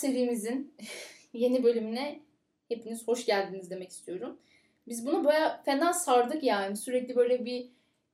serimizin 0.00 0.74
yeni 1.32 1.64
bölümüne 1.64 2.20
hepiniz 2.68 3.08
hoş 3.08 3.26
geldiniz 3.26 3.70
demek 3.70 3.90
istiyorum. 3.90 4.38
Biz 4.88 5.06
bunu 5.06 5.24
baya 5.24 5.62
fena 5.64 5.92
sardık 5.92 6.42
yani. 6.42 6.76
Sürekli 6.76 7.16
böyle 7.16 7.44
bir 7.44 7.68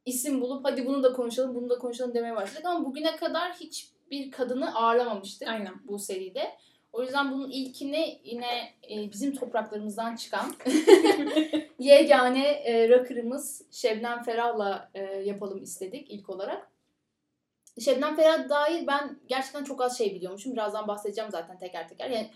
isim 0.06 0.40
bulup 0.40 0.64
hadi 0.64 0.86
bunu 0.86 1.02
da 1.02 1.12
konuşalım, 1.12 1.54
bunu 1.54 1.70
da 1.70 1.78
konuşalım 1.78 2.14
demeye 2.14 2.36
başladık. 2.36 2.66
Ama 2.66 2.84
bugüne 2.84 3.16
kadar 3.16 3.52
hiçbir 3.52 4.30
kadını 4.30 4.74
ağırlamamıştık 4.74 5.48
Aynen. 5.48 5.74
bu 5.84 5.98
seride. 5.98 6.50
O 6.92 7.02
yüzden 7.02 7.32
bunun 7.32 7.50
ilkini 7.50 8.20
yine 8.24 8.72
e, 8.90 9.12
bizim 9.12 9.34
topraklarımızdan 9.34 10.16
çıkan 10.16 10.54
yegane 11.78 12.48
e, 12.48 12.88
rocker'ımız 12.88 13.62
Şebnem 13.70 14.22
Ferah'la 14.22 14.90
e, 14.94 15.02
yapalım 15.04 15.62
istedik 15.62 16.10
ilk 16.10 16.30
olarak. 16.30 16.71
Şebnem 17.80 18.16
Ferah 18.16 18.48
dair 18.48 18.86
ben 18.86 19.16
gerçekten 19.28 19.64
çok 19.64 19.80
az 19.80 19.98
şey 19.98 20.14
biliyormuşum. 20.14 20.52
Birazdan 20.52 20.88
bahsedeceğim 20.88 21.30
zaten 21.30 21.58
teker 21.58 21.88
teker. 21.88 22.10
Yani 22.10 22.30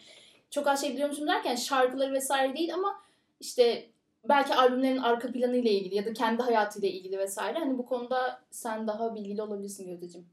çok 0.50 0.66
az 0.66 0.80
şey 0.80 0.92
biliyormuşum 0.92 1.26
derken 1.26 1.56
şarkıları 1.56 2.12
vesaire 2.12 2.56
değil 2.56 2.74
ama 2.74 3.02
işte 3.40 3.86
belki 4.28 4.54
albümlerin 4.54 4.98
arka 4.98 5.32
planı 5.32 5.56
ile 5.56 5.70
ilgili 5.70 5.94
ya 5.94 6.06
da 6.06 6.12
kendi 6.12 6.42
hayatıyla 6.42 6.88
ilgili 6.88 7.18
vesaire. 7.18 7.58
Hani 7.58 7.78
bu 7.78 7.86
konuda 7.86 8.40
sen 8.50 8.86
daha 8.86 9.14
bilgili 9.14 9.42
olabilirsin 9.42 9.86
Gözdeciğim. 9.86 10.26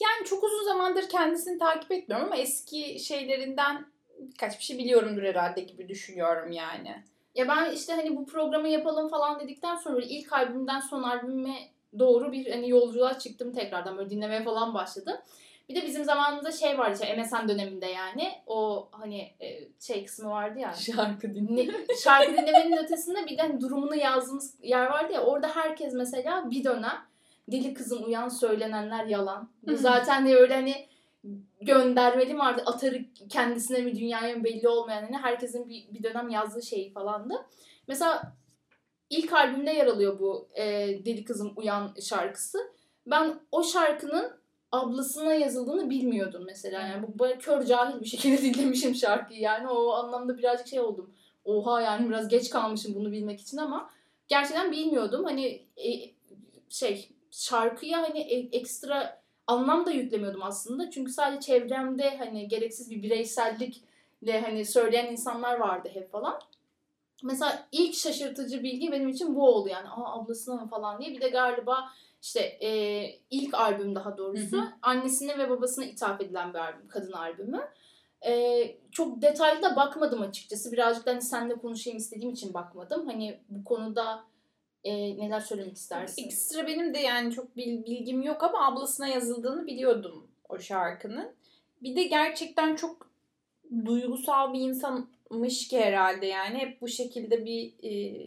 Yani 0.00 0.26
çok 0.26 0.44
uzun 0.44 0.64
zamandır 0.64 1.08
kendisini 1.08 1.58
takip 1.58 1.92
etmiyorum 1.92 2.26
ama 2.26 2.36
eski 2.36 2.98
şeylerinden 3.00 3.86
birkaç 4.18 4.58
bir 4.58 4.64
şey 4.64 4.78
biliyorumdur 4.78 5.22
herhalde 5.22 5.60
gibi 5.60 5.88
düşünüyorum 5.88 6.52
yani. 6.52 7.02
Ya 7.34 7.48
ben 7.48 7.72
işte 7.72 7.92
hani 7.92 8.16
bu 8.16 8.26
programı 8.26 8.68
yapalım 8.68 9.08
falan 9.08 9.40
dedikten 9.40 9.76
sonra 9.76 10.00
ilk 10.00 10.32
albümden 10.32 10.80
son 10.80 11.02
albüme 11.02 11.58
doğru 11.98 12.32
bir 12.32 12.50
hani 12.50 12.68
yolculuğa 12.68 13.18
çıktım 13.18 13.52
tekrardan 13.52 13.98
böyle 13.98 14.10
dinlemeye 14.10 14.44
falan 14.44 14.74
başladım. 14.74 15.16
Bir 15.68 15.74
de 15.74 15.86
bizim 15.86 16.04
zamanımızda 16.04 16.52
şey 16.52 16.78
vardı 16.78 16.98
işte 17.02 17.16
MSN 17.16 17.48
döneminde 17.48 17.86
yani 17.86 18.32
o 18.46 18.88
hani 18.90 19.32
e, 19.40 19.68
şey 19.80 20.04
kısmı 20.04 20.30
vardı 20.30 20.58
ya. 20.58 20.72
Şarkı 20.72 21.34
Ne, 21.34 21.68
şarkı 22.04 22.32
dinlemenin 22.32 22.76
ötesinde 22.76 23.26
bir 23.26 23.38
de 23.38 23.42
hani 23.42 23.60
durumunu 23.60 23.94
yazdığımız 23.94 24.54
yer 24.62 24.86
vardı 24.86 25.12
ya 25.12 25.24
orada 25.24 25.48
herkes 25.48 25.94
mesela 25.94 26.50
bir 26.50 26.64
dönem 26.64 27.08
deli 27.48 27.74
kızım 27.74 28.04
uyan 28.04 28.28
söylenenler 28.28 29.04
yalan. 29.04 29.50
Bu 29.62 29.76
zaten 29.76 30.26
de 30.26 30.36
öyle 30.36 30.54
hani 30.54 30.88
göndermeli 31.60 32.38
artık 32.38 32.68
atarı 32.68 33.04
kendisine 33.28 33.80
mi 33.80 33.96
dünyaya 33.96 34.36
mı 34.36 34.44
belli 34.44 34.68
olmayan 34.68 35.02
hani 35.02 35.16
herkesin 35.16 35.68
bir, 35.68 35.86
bir 35.92 36.02
dönem 36.02 36.28
yazdığı 36.28 36.62
şey 36.62 36.92
falandı. 36.92 37.46
Mesela 37.88 38.32
ilk 39.10 39.32
albümde 39.32 39.70
yer 39.70 39.86
alıyor 39.86 40.18
bu 40.20 40.48
e, 40.54 40.64
Deli 41.04 41.24
Kızım 41.24 41.52
Uyan 41.56 41.94
şarkısı. 42.00 42.58
Ben 43.06 43.40
o 43.52 43.64
şarkının 43.64 44.32
ablasına 44.72 45.34
yazıldığını 45.34 45.90
bilmiyordum 45.90 46.42
mesela. 46.46 46.80
Yani 46.80 47.06
bu 47.08 47.18
böyle 47.18 47.38
kör 47.38 47.64
cahil 47.64 48.00
bir 48.00 48.06
şekilde 48.06 48.42
dinlemişim 48.54 48.94
şarkıyı 48.94 49.40
yani 49.40 49.68
o 49.68 49.92
anlamda 49.92 50.38
birazcık 50.38 50.66
şey 50.66 50.80
oldum. 50.80 51.14
Oha 51.44 51.80
yani 51.80 52.08
biraz 52.08 52.28
geç 52.28 52.50
kalmışım 52.50 52.94
bunu 52.94 53.12
bilmek 53.12 53.40
için 53.40 53.56
ama 53.56 53.90
gerçekten 54.28 54.72
bilmiyordum. 54.72 55.24
Hani 55.24 55.62
e, 55.76 55.88
şey 56.68 57.08
şarkıya 57.30 58.02
hani 58.02 58.20
e- 58.20 58.56
ekstra 58.58 59.22
anlam 59.46 59.86
da 59.86 59.90
yüklemiyordum 59.90 60.42
aslında. 60.42 60.90
Çünkü 60.90 61.12
sadece 61.12 61.40
çevremde 61.40 62.16
hani 62.16 62.48
gereksiz 62.48 62.90
bir 62.90 63.02
bireysellikle 63.02 64.40
hani 64.40 64.64
söyleyen 64.64 65.12
insanlar 65.12 65.58
vardı 65.58 65.90
hep 65.92 66.12
falan. 66.12 66.40
Mesela 67.22 67.68
ilk 67.72 67.94
şaşırtıcı 67.94 68.62
bilgi 68.62 68.92
benim 68.92 69.08
için 69.08 69.34
bu 69.34 69.48
oldu 69.48 69.68
yani. 69.68 69.88
Aa 69.88 70.20
ablasına 70.20 70.54
mı 70.54 70.68
falan 70.68 71.00
diye. 71.00 71.10
Bir 71.10 71.20
de 71.20 71.28
galiba 71.28 71.88
işte 72.22 72.40
e, 72.40 72.70
ilk 73.30 73.54
albüm 73.54 73.94
daha 73.94 74.18
doğrusu 74.18 74.56
Hı 74.56 74.60
hı. 74.60 74.68
annesine 74.82 75.38
ve 75.38 75.50
babasına 75.50 75.84
ithaf 75.84 76.20
edilen 76.20 76.54
bir 76.54 76.58
albüm, 76.58 76.88
kadın 76.88 77.12
albümü. 77.12 77.68
E, 78.26 78.62
çok 78.92 79.22
detaylı 79.22 79.62
da 79.62 79.76
bakmadım 79.76 80.22
açıkçası. 80.22 80.72
Birazcık 80.72 81.06
da 81.06 81.10
hani 81.10 81.22
seninle 81.22 81.54
konuşayım 81.54 81.98
istediğim 81.98 82.34
için 82.34 82.54
bakmadım. 82.54 83.06
Hani 83.06 83.40
bu 83.48 83.64
konuda 83.64 84.24
e, 84.84 84.92
neler 85.18 85.40
söylemek 85.40 85.76
istersin? 85.76 86.24
Ekstra 86.24 86.66
benim 86.66 86.94
de 86.94 86.98
yani 86.98 87.32
çok 87.32 87.56
bil- 87.56 87.84
bilgim 87.84 88.22
yok 88.22 88.42
ama 88.42 88.66
ablasına 88.66 89.08
yazıldığını 89.08 89.66
biliyordum 89.66 90.26
o 90.48 90.58
şarkının. 90.58 91.30
Bir 91.82 91.96
de 91.96 92.02
gerçekten 92.02 92.76
çok 92.76 93.08
duygusal 93.84 94.52
bir 94.52 94.60
insanmış 95.30 95.68
ki 95.68 95.80
herhalde 95.84 96.26
yani. 96.26 96.58
Hep 96.58 96.80
bu 96.80 96.88
şekilde 96.88 97.44
bir 97.44 97.72
e, 97.84 98.20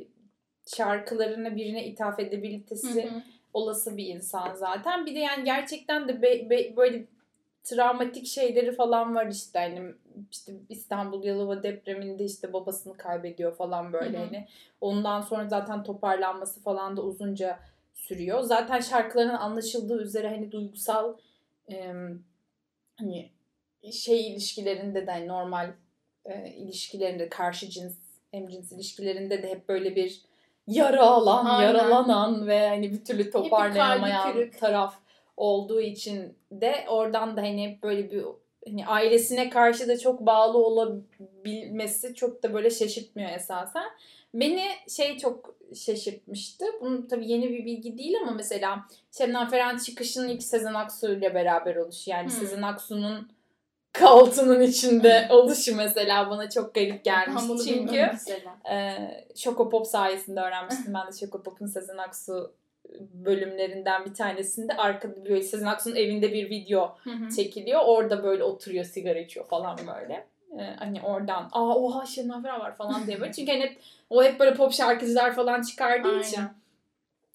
şarkılarını 0.75 1.55
birine 1.55 1.85
ithaf 1.85 2.19
edebilitesi 2.19 3.03
Hı 3.03 3.15
hı. 3.15 3.21
olası 3.53 3.97
bir 3.97 4.07
insan 4.07 4.55
zaten. 4.55 5.05
Bir 5.05 5.15
de 5.15 5.19
yani 5.19 5.43
gerçekten 5.43 6.07
de 6.07 6.21
be- 6.21 6.49
be- 6.49 6.75
böyle 6.75 7.05
travmatik 7.63 8.27
şeyleri 8.27 8.71
falan 8.75 9.15
var 9.15 9.27
işte 9.27 9.59
hani 9.59 9.93
işte 10.31 10.53
İstanbul 10.69 11.23
Yalova 11.23 11.63
depreminde 11.63 12.25
işte 12.25 12.53
babasını 12.53 12.97
kaybediyor 12.97 13.55
falan 13.55 13.93
böyle 13.93 14.17
Hı 14.17 14.21
hı. 14.21 14.25
hani 14.25 14.47
ondan 14.81 15.21
sonra 15.21 15.47
zaten 15.49 15.83
toparlanması 15.83 16.63
falan 16.63 16.97
da 16.97 17.01
uzunca 17.01 17.59
sürüyor. 17.93 18.41
Zaten 18.41 18.79
şarkıların 18.79 19.29
anlaşıldığı 19.29 20.01
üzere 20.03 20.29
hani 20.29 20.51
duygusal 20.51 21.17
em, 21.67 22.23
hani 22.95 23.29
şey 23.91 24.31
ilişkilerinde 24.31 25.07
de 25.07 25.11
hani 25.11 25.27
normal 25.27 25.71
e, 26.25 26.49
ilişkilerinde 26.49 27.29
karşı 27.29 27.69
cins 27.69 27.93
hem 28.31 28.47
cins 28.47 28.71
ilişkilerinde 28.71 29.43
de 29.43 29.49
hep 29.49 29.69
böyle 29.69 29.95
bir 29.95 30.21
yara 30.67 31.01
alan, 31.01 31.45
Aynen. 31.45 31.67
yaralanan 31.67 32.47
ve 32.47 32.67
hani 32.69 32.91
bir 32.91 33.05
türlü 33.05 33.31
toparlayamayan 33.31 34.33
kırık. 34.33 34.59
taraf 34.59 34.95
olduğu 35.37 35.81
için 35.81 36.35
de 36.51 36.85
oradan 36.89 37.37
da 37.37 37.41
hani 37.41 37.67
hep 37.69 37.83
böyle 37.83 38.11
bir 38.11 38.23
hani 38.67 38.87
ailesine 38.87 39.49
karşı 39.49 39.87
da 39.87 39.99
çok 39.99 40.19
bağlı 40.25 40.57
olabilmesi 40.57 42.15
çok 42.15 42.43
da 42.43 42.53
böyle 42.53 42.69
şaşırtmıyor 42.69 43.29
esasen. 43.29 43.85
Beni 44.33 44.63
şey 44.89 45.17
çok 45.17 45.55
şaşırtmıştı. 45.75 46.65
Bunun 46.81 47.07
tabii 47.07 47.31
yeni 47.31 47.49
bir 47.49 47.65
bilgi 47.65 47.97
değil 47.97 48.15
ama 48.21 48.31
mesela 48.31 48.85
Şebnem 49.11 49.47
Ferah'ın 49.49 49.77
çıkışının 49.77 50.29
ilk 50.29 50.43
Sezen 50.43 50.73
Aksu 50.73 51.13
ile 51.13 51.33
beraber 51.33 51.75
oluşu. 51.75 52.09
Yani 52.11 52.23
Hmm. 52.23 52.31
Sezen 52.31 52.61
Aksu'nun 52.61 53.31
kaotunun 53.93 54.61
içinde 54.61 55.27
oluşu 55.29 55.75
mesela 55.75 56.29
bana 56.29 56.49
çok 56.49 56.73
garip 56.75 57.03
gelmişti. 57.03 57.49
bunu 57.49 57.63
Çünkü 57.63 58.11
ee, 58.71 59.25
Şokopop 59.35 59.87
sayesinde 59.87 60.39
öğrenmiştim 60.39 60.93
ben 60.93 61.07
de 61.07 61.17
Şokopop'un 61.17 61.67
Sezen 61.67 61.97
Aksu 61.97 62.53
bölümlerinden 62.99 64.05
bir 64.05 64.13
tanesinde 64.13 64.77
arkada 64.77 65.25
böyle 65.25 65.41
Sezen 65.41 65.65
Aksu'nun 65.65 65.95
evinde 65.95 66.33
bir 66.33 66.49
video 66.49 66.95
Hı 67.03 67.09
hı. 67.09 67.35
çekiliyor. 67.35 67.81
Orada 67.85 68.23
böyle 68.23 68.43
oturuyor 68.43 68.85
sigara 68.85 69.19
içiyor 69.19 69.47
falan 69.47 69.77
böyle. 69.77 70.27
Ee, 70.59 70.75
hani 70.79 71.01
oradan 71.01 71.49
aa 71.51 71.75
oha 71.75 72.05
Şebnem 72.05 72.43
Ferah 72.43 72.59
var 72.59 72.75
falan 72.75 73.07
diye 73.07 73.21
böyle. 73.21 73.33
Çünkü 73.33 73.51
hani 73.51 73.61
hep, 73.61 73.77
o 74.09 74.23
hep 74.23 74.39
böyle 74.39 74.53
pop 74.53 74.73
şarkıcılar 74.73 75.35
falan 75.35 75.61
çıkardığı 75.61 76.19
için 76.19 76.37
Aynen. 76.37 76.53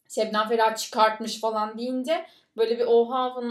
Şebnem 0.08 0.48
Ferah 0.48 0.76
çıkartmış 0.76 1.40
falan 1.40 1.78
deyince 1.78 2.26
böyle 2.56 2.78
bir 2.78 2.84
oha 2.86 3.42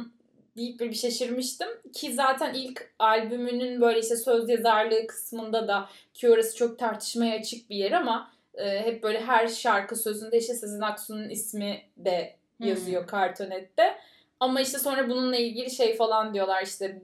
deyip 0.58 0.80
bir 0.80 0.94
şaşırmıştım. 0.94 1.68
Ki 1.94 2.14
zaten 2.14 2.54
ilk 2.54 2.94
albümünün 3.00 3.82
böyle 3.82 4.00
işte 4.00 4.18
söz 4.18 4.50
yazarlığı 4.50 5.08
kısmında 5.08 5.68
da 5.68 5.90
ki 6.14 6.30
orası 6.30 6.56
çok 6.56 6.80
tartışmaya 6.80 7.40
açık 7.40 7.70
bir 7.70 7.76
yer 7.76 7.92
ama 7.92 8.32
e, 8.54 8.80
hep 8.80 9.04
böyle 9.04 9.22
her 9.22 9.48
şarkı 9.48 9.96
sözünde 9.96 10.38
işte 10.38 10.54
Sezen 10.54 10.82
Aksu'nun 10.82 11.30
ismi 11.30 11.82
de 11.98 12.36
yazıyor 12.60 13.08
kartonette. 13.08 13.98
Ama 14.40 14.62
işte 14.62 14.80
sonra 14.80 15.10
bununla 15.10 15.36
ilgili 15.36 15.72
şey 15.72 15.96
falan 15.96 16.34
diyorlar 16.34 16.64
işte 16.64 17.02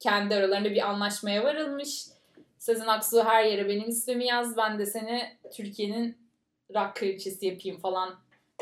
kendi 0.00 0.34
aralarında 0.34 0.70
bir 0.70 0.90
anlaşmaya 0.90 1.44
varılmış. 1.44 2.04
Sezen 2.58 2.86
Aksu 2.86 3.24
her 3.24 3.44
yere 3.44 3.68
benim 3.68 3.88
ismimi 3.88 4.26
yaz 4.26 4.56
ben 4.56 4.78
de 4.78 4.86
seni 4.86 5.22
Türkiye'nin 5.52 6.18
rock 6.74 6.96
kraliçesi 6.96 7.46
yapayım 7.46 7.78
falan 7.78 8.14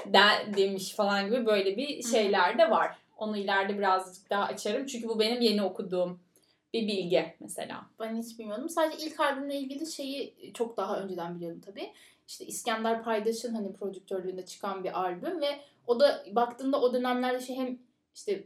de, 0.06 0.18
demiş 0.56 0.94
falan 0.94 1.26
gibi 1.26 1.46
böyle 1.46 1.76
bir 1.76 2.02
şeyler 2.02 2.58
de 2.58 2.70
var. 2.70 2.96
Onu 3.20 3.36
ileride 3.36 3.78
birazcık 3.78 4.30
daha 4.30 4.44
açarım. 4.44 4.86
Çünkü 4.86 5.08
bu 5.08 5.20
benim 5.20 5.40
yeni 5.40 5.62
okuduğum 5.62 6.20
bir 6.72 6.88
bilgi 6.88 7.34
mesela. 7.40 7.86
Ben 8.00 8.22
hiç 8.22 8.38
bilmiyordum. 8.38 8.68
Sadece 8.68 9.06
ilk 9.06 9.20
albümle 9.20 9.56
ilgili 9.56 9.92
şeyi 9.92 10.52
çok 10.54 10.76
daha 10.76 11.00
önceden 11.00 11.36
biliyordum 11.36 11.60
tabii. 11.60 11.92
İşte 12.28 12.46
İskender 12.46 13.02
Paydaş'ın 13.02 13.54
hani 13.54 13.72
prodüktörlüğünde 13.72 14.46
çıkan 14.46 14.84
bir 14.84 15.00
albüm 15.00 15.40
ve 15.40 15.60
o 15.86 16.00
da 16.00 16.24
baktığında 16.32 16.80
o 16.80 16.94
dönemlerde 16.94 17.40
şey 17.40 17.56
hem 17.56 17.78
işte 18.14 18.44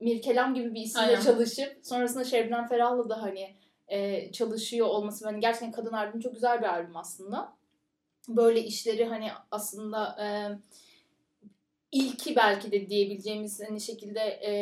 Mirkelam 0.00 0.54
gibi 0.54 0.74
bir 0.74 0.80
isimle 0.80 1.06
Aynen. 1.06 1.20
çalışıp 1.20 1.78
sonrasında 1.82 2.24
Şebnem 2.24 2.68
Ferah'la 2.68 3.08
da 3.08 3.22
hani 3.22 3.54
e, 3.88 4.32
çalışıyor 4.32 4.86
olması. 4.86 5.24
Yani 5.24 5.40
gerçekten 5.40 5.72
kadın 5.72 5.92
albüm 5.92 6.20
çok 6.20 6.34
güzel 6.34 6.60
bir 6.60 6.66
albüm 6.66 6.96
aslında. 6.96 7.52
Böyle 8.28 8.64
işleri 8.64 9.04
hani 9.04 9.28
aslında 9.50 10.16
e, 10.20 10.26
ilki 11.96 12.36
belki 12.36 12.72
de 12.72 12.88
diyebileceğimiz 12.88 13.60
hani 13.68 13.80
şekilde 13.80 14.20
e, 14.20 14.52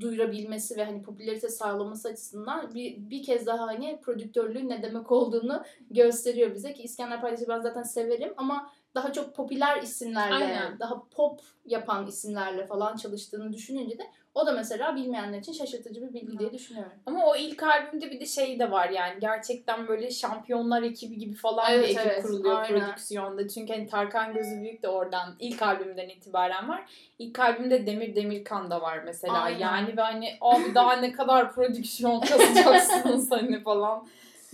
duyurabilmesi 0.00 0.76
ve 0.76 0.84
hani 0.84 1.02
popülarite 1.02 1.48
sağlaması 1.48 2.08
açısından 2.08 2.74
bir, 2.74 3.10
bir 3.10 3.22
kez 3.22 3.46
daha 3.46 3.66
hani 3.66 4.00
prodüktörlüğün 4.00 4.68
ne 4.68 4.82
demek 4.82 5.12
olduğunu 5.12 5.62
gösteriyor 5.90 6.54
bize 6.54 6.74
ki 6.74 6.82
İskender 6.82 7.20
Paydaş'ı 7.20 7.48
ben 7.48 7.60
zaten 7.60 7.82
severim 7.82 8.34
ama 8.36 8.70
daha 8.94 9.12
çok 9.12 9.34
popüler 9.34 9.82
isimlerle, 9.82 10.34
Aynen. 10.34 10.78
daha 10.78 11.08
pop 11.08 11.40
yapan 11.64 12.06
isimlerle 12.06 12.66
falan 12.66 12.96
çalıştığını 12.96 13.52
düşününce 13.52 13.98
de 13.98 14.02
o 14.34 14.46
da 14.46 14.52
mesela 14.52 14.96
bilmeyenler 14.96 15.38
için 15.38 15.52
şaşırtıcı 15.52 16.02
bir 16.08 16.14
bilgi 16.14 16.38
diye 16.38 16.52
düşünüyorum. 16.52 16.92
Ama 17.06 17.26
o 17.26 17.36
ilk 17.36 17.62
albümde 17.62 18.10
bir 18.10 18.20
de 18.20 18.26
şey 18.26 18.58
de 18.58 18.70
var 18.70 18.88
yani 18.88 19.20
gerçekten 19.20 19.88
böyle 19.88 20.10
şampiyonlar 20.10 20.82
ekibi 20.82 21.18
gibi 21.18 21.34
falan 21.34 21.72
Evet, 21.72 21.84
bir 21.84 21.88
ekip 21.88 22.06
evet, 22.06 22.22
kuruluyor 22.22 22.56
aynen. 22.62 22.80
prodüksiyonda. 22.80 23.48
Çünkü 23.48 23.72
hani 23.72 23.86
Tarkan 23.86 24.34
Gözü 24.34 24.60
Büyük 24.60 24.82
de 24.82 24.88
oradan 24.88 25.36
ilk 25.38 25.62
albümden 25.62 26.08
itibaren 26.08 26.68
var. 26.68 26.84
İlk 27.18 27.38
albümde 27.38 27.86
Demir 27.86 28.16
Demirkan 28.16 28.70
da 28.70 28.80
var 28.80 28.98
mesela. 29.04 29.34
Aynen. 29.42 29.58
Yani 29.58 29.96
ve 29.96 30.00
hani 30.02 30.36
abi 30.40 30.74
daha 30.74 30.96
ne 30.96 31.12
kadar 31.12 31.52
prodüksiyon 31.54 32.20
kasacaksınız 32.20 33.30
hani 33.30 33.62
falan 33.62 34.08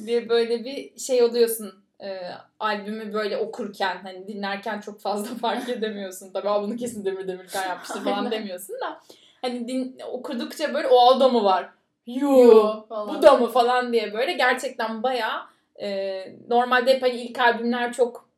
diye 0.07 0.29
böyle 0.29 0.65
bir 0.65 0.99
şey 0.99 1.23
oluyorsun. 1.23 1.75
Ee, 2.03 2.21
albümü 2.61 3.13
böyle 3.13 3.37
okurken 3.37 3.97
hani 4.03 4.27
dinlerken 4.29 4.81
çok 4.81 5.01
fazla 5.01 5.35
fark 5.35 5.69
edemiyorsun. 5.69 6.33
Tabii 6.33 6.49
"Aa, 6.49 6.63
bunu 6.63 6.77
kesin 6.77 7.05
Demir 7.05 7.29
Demirkan 7.29 7.69
yapmıştır 7.69 8.01
falan 8.05 8.31
demiyorsun 8.31 8.77
da. 8.81 9.01
Hani 9.43 9.69
din, 9.69 9.99
okudukça 10.13 10.75
böyle 10.75 10.89
o 10.89 11.11
adamı 11.11 11.45
var. 11.45 11.69
Yoo. 12.07 12.87
Bu 13.09 13.23
da 13.23 13.37
mı 13.37 13.47
falan 13.47 13.93
diye 13.93 14.13
böyle 14.13 14.33
gerçekten 14.33 15.03
bayağı 15.03 15.41
e, 15.83 16.23
normalde 16.49 16.95
hep 16.95 17.03
hani 17.03 17.15
ilk 17.15 17.39
albümler 17.39 17.93
çok 17.93 18.29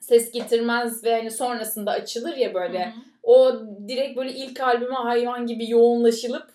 ses 0.00 0.32
getirmez 0.32 1.04
ve 1.04 1.12
hani 1.14 1.30
sonrasında 1.30 1.90
açılır 1.90 2.36
ya 2.36 2.54
böyle. 2.54 2.84
Hı 2.84 2.88
hı. 2.88 3.00
O 3.22 3.60
direkt 3.88 4.16
böyle 4.16 4.32
ilk 4.32 4.60
albüme 4.60 4.94
hayvan 4.94 5.46
gibi 5.46 5.70
yoğunlaşılıp 5.70 6.48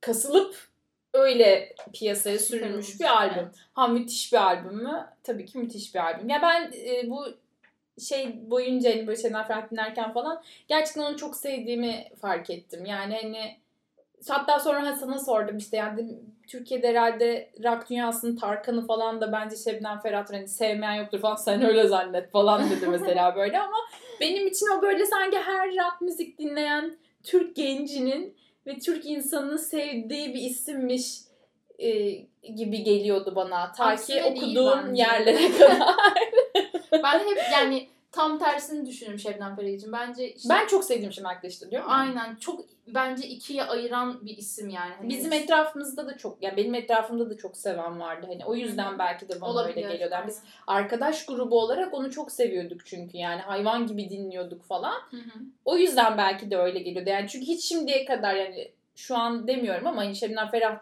kasılıp 0.00 0.68
öyle 1.12 1.74
piyasaya 1.92 2.38
Sürülmüş, 2.38 3.00
bir 3.00 3.16
albüm. 3.16 3.38
evet. 3.38 3.54
Ha 3.74 3.86
müthiş 3.86 4.32
bir 4.32 4.38
albüm 4.38 4.76
mü? 4.76 5.06
Tabii 5.24 5.46
ki 5.46 5.58
müthiş 5.58 5.94
bir 5.94 6.00
albüm. 6.00 6.28
Ya 6.28 6.42
ben 6.42 6.72
e, 6.86 7.10
bu 7.10 7.26
şey 8.00 8.50
boyunca 8.50 8.90
hani 8.90 9.06
böyle 9.06 9.22
Şener 9.22 9.48
Ferah 9.48 9.70
dinlerken 9.70 10.12
falan 10.12 10.42
gerçekten 10.68 11.02
onu 11.02 11.16
çok 11.16 11.36
sevdiğimi 11.36 12.04
fark 12.20 12.50
ettim. 12.50 12.86
Yani 12.86 13.18
hani 13.22 13.56
hatta 14.28 14.60
sonra 14.60 14.86
Hasan'a 14.86 15.18
sordum 15.18 15.58
işte 15.58 15.76
yani 15.76 16.18
Türkiye'de 16.48 16.88
herhalde 16.88 17.50
rock 17.64 17.90
dünyasının 17.90 18.36
Tarkan'ı 18.36 18.86
falan 18.86 19.20
da 19.20 19.32
bence 19.32 19.56
Şebnem 19.56 20.00
Ferah 20.00 20.30
hani 20.30 20.48
sevmeyen 20.48 20.94
yoktur 20.94 21.20
falan 21.20 21.36
sen 21.36 21.62
öyle 21.62 21.88
zannet 21.88 22.30
falan 22.30 22.70
dedi 22.70 22.86
mesela 22.88 23.36
böyle 23.36 23.58
ama 23.58 23.76
benim 24.20 24.46
için 24.46 24.66
o 24.78 24.82
böyle 24.82 25.06
sanki 25.06 25.38
her 25.38 25.68
rock 25.68 26.00
müzik 26.00 26.38
dinleyen 26.38 26.96
Türk 27.22 27.56
gencinin 27.56 28.36
ve 28.66 28.78
Türk 28.78 29.06
insanının 29.06 29.56
sevdiği 29.56 30.34
bir 30.34 30.40
isimmiş 30.40 31.18
e, 31.78 32.10
gibi 32.54 32.82
geliyordu 32.82 33.32
bana. 33.36 33.72
Ta 33.72 33.84
Aksine 33.84 34.22
ki 34.22 34.24
okuduğum 34.24 34.94
yerlere 34.94 35.52
kadar. 35.58 35.82
Ben 36.92 37.18
hep 37.18 37.38
yani 37.52 37.88
tam 38.12 38.38
tersini 38.38 38.86
düşünüyorum 38.86 39.20
Şebnem 39.20 39.56
Ferah 39.56 39.68
için. 39.68 39.92
Bence 39.92 40.32
işte 40.34 40.48
ben 40.48 40.66
çok 40.66 40.84
sevdiğim 40.84 41.10
için 41.10 41.24
arkadaşlar 41.24 41.70
diyorum. 41.70 41.88
ya. 41.88 41.94
aynen 41.94 42.36
çok 42.36 42.64
bence 42.86 43.28
ikiye 43.28 43.64
ayıran 43.64 44.26
bir 44.26 44.36
isim 44.36 44.68
yani. 44.68 44.92
Hani 44.98 45.08
Bizim 45.08 45.32
etrafımızda 45.32 46.06
da 46.06 46.18
çok, 46.18 46.42
yani 46.42 46.56
benim 46.56 46.74
etrafımda 46.74 47.30
da 47.30 47.36
çok 47.36 47.56
seven 47.56 48.00
vardı. 48.00 48.26
Hani 48.28 48.44
o 48.44 48.54
yüzden 48.54 48.92
Hı. 48.92 48.98
belki 48.98 49.28
de 49.28 49.40
bana 49.40 49.50
olabilir. 49.50 49.76
öyle 49.76 49.92
geliyordu. 49.92 50.14
Yani 50.14 50.26
biz 50.26 50.42
arkadaş 50.66 51.26
grubu 51.26 51.60
olarak 51.60 51.94
onu 51.94 52.10
çok 52.10 52.32
seviyorduk 52.32 52.86
çünkü 52.86 53.18
yani 53.18 53.40
hayvan 53.40 53.86
gibi 53.86 54.10
dinliyorduk 54.10 54.62
falan. 54.64 54.94
Hı 55.10 55.16
hı. 55.16 55.40
O 55.64 55.76
yüzden 55.76 56.18
belki 56.18 56.50
de 56.50 56.56
öyle 56.56 56.78
geliyordu. 56.78 57.10
Yani 57.10 57.28
çünkü 57.28 57.46
hiç 57.46 57.64
şimdiye 57.64 58.04
kadar 58.04 58.34
yani 58.34 58.72
şu 58.96 59.16
an 59.16 59.46
demiyorum 59.46 59.86
ama 59.86 60.02
hani 60.02 60.16
Şebnem 60.16 60.48
Ferah 60.48 60.78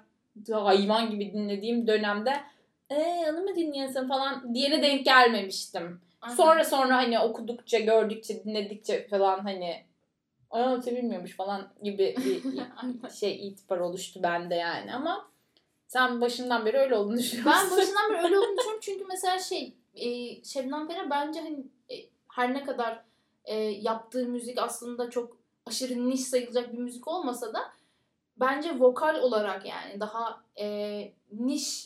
hayvan 0.53 1.11
gibi 1.11 1.33
dinlediğim 1.33 1.87
dönemde 1.87 2.33
eee 2.99 3.31
onu 3.33 3.41
mu 3.41 3.57
dinliyorsun 3.57 4.09
falan 4.09 4.55
diyene 4.55 4.83
denk 4.83 5.05
gelmemiştim. 5.05 6.01
Aynen. 6.21 6.37
Sonra 6.37 6.65
sonra 6.65 6.97
hani 6.97 7.21
okudukça, 7.21 7.79
gördükçe, 7.79 8.45
dinledikçe 8.45 9.09
falan 9.09 9.39
hani 9.39 9.85
aa 10.51 10.83
sevilmiyormuş 10.83 11.37
falan 11.37 11.69
gibi 11.83 12.15
bir 12.25 12.43
şey 13.21 13.49
itibar 13.49 13.79
oluştu 13.79 14.21
bende 14.23 14.55
yani 14.55 14.95
ama 14.95 15.31
sen 15.87 16.21
başından 16.21 16.67
beri 16.67 16.79
öyle 16.79 16.95
olduğunu 16.95 17.19
düşünüyorsun. 17.19 17.71
Ben 17.71 17.71
başından 17.77 18.13
beri 18.13 18.25
öyle 18.25 18.39
olduğunu 18.39 18.57
düşünüyorum 18.57 18.81
çünkü 18.83 19.05
mesela 19.09 19.39
şey 19.39 19.75
e, 19.95 20.09
Şebnem 20.45 20.89
Ferah 20.89 21.11
bence 21.11 21.41
hani 21.41 21.65
e, 21.91 21.95
her 22.29 22.55
ne 22.55 22.65
kadar 22.65 23.05
e, 23.45 23.55
yaptığı 23.57 24.27
müzik 24.27 24.59
aslında 24.59 25.11
çok 25.11 25.37
aşırı 25.67 26.09
niş 26.11 26.21
sayılacak 26.21 26.73
bir 26.73 26.79
müzik 26.79 27.09
olmasa 27.09 27.55
da 27.55 27.61
bence 28.37 28.79
vokal 28.79 29.15
olarak 29.23 29.67
yani 29.67 30.01
daha 30.01 30.43
e, 30.61 31.13
niş 31.33 31.85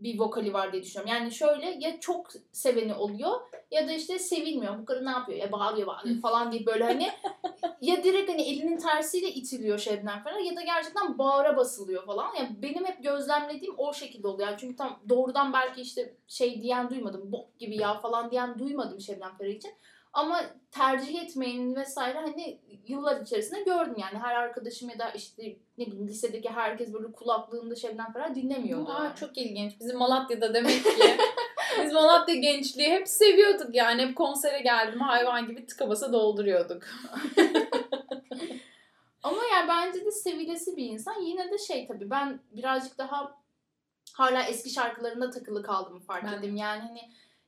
bir 0.00 0.18
vokali 0.18 0.52
var 0.52 0.72
diye 0.72 0.82
düşünüyorum. 0.82 1.14
Yani 1.14 1.32
şöyle 1.32 1.66
ya 1.80 2.00
çok 2.00 2.30
seveni 2.52 2.94
oluyor 2.94 3.40
ya 3.70 3.88
da 3.88 3.92
işte 3.92 4.18
sevilmiyor. 4.18 4.78
Bu 4.78 4.84
karı 4.84 5.06
ne 5.06 5.10
yapıyor? 5.10 5.38
Ya 5.38 5.52
bağırıyor 5.52 5.86
bağırıyor 5.86 6.20
falan 6.20 6.52
diye 6.52 6.66
böyle 6.66 6.84
hani 6.84 7.08
ya 7.80 8.04
direkt 8.04 8.30
hani 8.30 8.42
elinin 8.42 8.78
tersiyle 8.78 9.28
itiliyor 9.28 9.78
Şebnem 9.78 10.22
Ferah 10.22 10.46
ya 10.46 10.56
da 10.56 10.62
gerçekten 10.62 11.18
bağıra 11.18 11.56
basılıyor 11.56 12.06
falan. 12.06 12.34
Yani 12.34 12.56
benim 12.62 12.84
hep 12.84 13.02
gözlemlediğim 13.04 13.74
o 13.78 13.92
şekilde 13.92 14.28
oluyor. 14.28 14.48
Yani 14.48 14.58
çünkü 14.60 14.76
tam 14.76 15.00
doğrudan 15.08 15.52
belki 15.52 15.80
işte 15.80 16.14
şey 16.28 16.62
diyen 16.62 16.90
duymadım. 16.90 17.32
Bok 17.32 17.58
gibi 17.58 17.76
ya 17.76 18.00
falan 18.00 18.30
diyen 18.30 18.58
duymadım 18.58 19.00
Şebnem 19.00 19.36
Ferah 19.38 19.50
için. 19.50 19.72
Ama 20.12 20.42
tercih 20.70 21.22
etmeyin 21.22 21.76
vesaire 21.76 22.18
hani 22.18 22.60
yıllar 22.86 23.20
içerisinde 23.20 23.62
gördüm 23.62 23.94
yani 23.98 24.18
her 24.18 24.34
arkadaşım 24.34 24.90
ya 24.90 24.98
da 24.98 25.10
işte 25.10 25.56
ne 25.78 25.86
bileyim 25.86 26.08
lisedeki 26.08 26.50
herkes 26.50 26.92
böyle 26.92 27.12
kulaklığında 27.12 27.74
Şebnem 27.74 28.12
Ferah 28.12 28.34
dinlemiyordu. 28.34 28.92
Aa, 28.92 29.04
yani. 29.04 29.16
çok 29.16 29.38
ilginç. 29.38 29.80
Bizim 29.80 29.98
Malatya'da 29.98 30.54
demek 30.54 30.84
ki 30.84 31.16
biz 31.82 31.92
Malatya 31.92 32.34
gençliği 32.34 32.90
hep 32.90 33.08
seviyorduk 33.08 33.74
yani. 33.74 34.02
Hep 34.02 34.16
konsere 34.16 34.60
geldim 34.60 35.00
hayvan 35.00 35.46
gibi 35.46 35.66
tıka 35.66 35.88
basa 35.88 36.12
dolduruyorduk. 36.12 36.82
Ama 39.22 39.42
yani 39.52 39.68
bence 39.68 40.04
de 40.04 40.10
sevilesi 40.10 40.76
bir 40.76 40.86
insan. 40.86 41.22
Yine 41.22 41.50
de 41.50 41.58
şey 41.58 41.86
tabii 41.86 42.10
ben 42.10 42.40
birazcık 42.50 42.98
daha 42.98 43.40
hala 44.12 44.42
eski 44.42 44.70
şarkılarında 44.70 45.30
takılı 45.30 45.62
kaldığımı 45.62 46.00
fark 46.00 46.24
Ben 46.24 46.32
ettim. 46.32 46.56
Yani 46.56 46.80
hani 46.80 47.00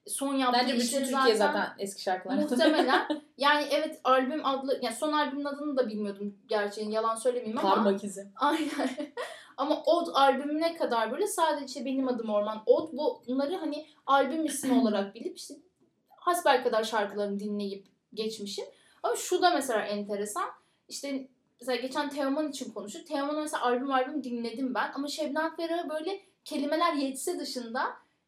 son 0.07 0.35
yaptığı 0.35 0.61
Bence 0.61 0.75
bütün 0.75 1.05
Türkiye 1.05 1.35
zaten 1.35 1.69
eski 1.79 2.03
şarkılar. 2.03 2.35
muhtemelen 2.35 3.09
yani 3.39 3.67
evet 3.71 4.01
albüm 4.05 4.47
adlı 4.47 4.79
yani 4.83 4.97
son 4.97 5.13
albümün 5.13 5.45
adını 5.45 5.77
da 5.77 5.89
bilmiyordum 5.89 6.39
gerçeğin 6.47 6.91
yalan 6.91 7.15
söylemeyeyim 7.15 7.59
ama 7.59 7.75
Parmak 7.75 8.05
izi. 8.05 8.29
aynen 8.37 9.13
ama 9.57 9.83
Od 9.83 10.07
albümüne 10.15 10.77
kadar 10.77 11.13
böyle 11.13 11.27
sadece 11.27 11.67
işte 11.67 11.85
benim 11.85 12.09
adım 12.09 12.31
Orman 12.31 12.63
Od 12.67 12.93
bu 12.93 13.23
bunları 13.27 13.57
hani 13.57 13.87
albüm 14.07 14.47
ismi 14.47 14.81
olarak 14.81 15.15
bilip 15.15 15.39
işte 15.39 15.55
hasbel 16.17 16.65
kadar 16.65 16.85
şarkılarını 16.85 17.41
dinleyip 17.41 17.87
geçmişim. 18.15 18.65
Ama 19.03 19.17
şu 19.17 19.43
da 19.43 19.51
mesela 19.51 19.81
enteresan. 19.81 20.49
İşte 20.89 21.29
mesela 21.61 21.81
geçen 21.81 22.09
Teoman 22.11 22.51
için 22.51 22.73
konuştuk. 22.73 23.07
Teoman'ı 23.07 23.41
mesela 23.41 23.65
albüm 23.65 23.93
albüm 23.93 24.25
dinledim 24.25 24.75
ben. 24.75 24.93
Ama 24.95 25.09
Şebnem 25.09 25.57
Ferah'ı 25.57 25.91
böyle 25.91 26.21
kelimeler 26.45 26.93
yetse 26.93 27.39
dışında 27.39 27.83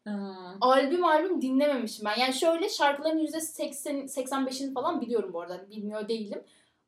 Hmm. 0.05 0.57
albüm 0.61 1.05
albüm 1.05 1.41
dinlememişim 1.41 2.05
ben. 2.05 2.19
Yani 2.19 2.33
şöyle 2.33 2.69
şarkıların 2.69 3.17
%80, 3.17 4.07
85'ini 4.07 4.73
falan 4.73 5.01
biliyorum 5.01 5.33
bu 5.33 5.41
arada. 5.41 5.53
Hani 5.53 5.69
bilmiyor 5.69 6.07
değilim. 6.07 6.43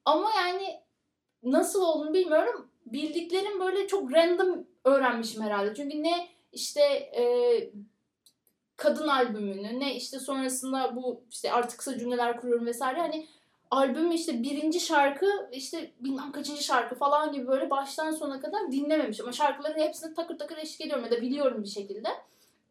Ama 0.05 0.31
yani 0.37 0.79
nasıl 1.43 1.81
olduğunu 1.81 2.13
bilmiyorum. 2.13 2.69
Bildiklerim 2.85 3.59
böyle 3.59 3.87
çok 3.87 4.13
random 4.13 4.67
öğrenmişim 4.83 5.43
herhalde. 5.43 5.73
Çünkü 5.75 6.03
ne 6.03 6.27
işte 6.51 6.81
e, 6.81 7.23
kadın 8.77 9.07
albümünü 9.07 9.79
ne 9.79 9.95
işte 9.95 10.19
sonrasında 10.19 10.95
bu 10.95 11.21
işte 11.31 11.51
artık 11.51 11.79
kısa 11.79 11.97
cümleler 11.97 12.41
kuruyorum 12.41 12.65
vesaire 12.65 12.99
hani 12.99 13.27
albümü 13.71 14.15
işte 14.15 14.43
birinci 14.43 14.79
şarkı 14.79 15.49
işte 15.51 15.91
bilmem 15.99 16.31
kaçıncı 16.31 16.63
şarkı 16.63 16.95
falan 16.95 17.31
gibi 17.31 17.47
böyle 17.47 17.69
baştan 17.69 18.11
sona 18.11 18.39
kadar 18.39 18.71
dinlememişim. 18.71 19.25
Ama 19.25 19.31
şarkıların 19.31 19.79
hepsini 19.79 20.13
takır 20.13 20.37
takır 20.37 20.57
eşlik 20.57 20.81
ediyorum 20.81 21.05
ya 21.05 21.11
da 21.11 21.21
biliyorum 21.21 21.63
bir 21.63 21.69
şekilde. 21.69 22.09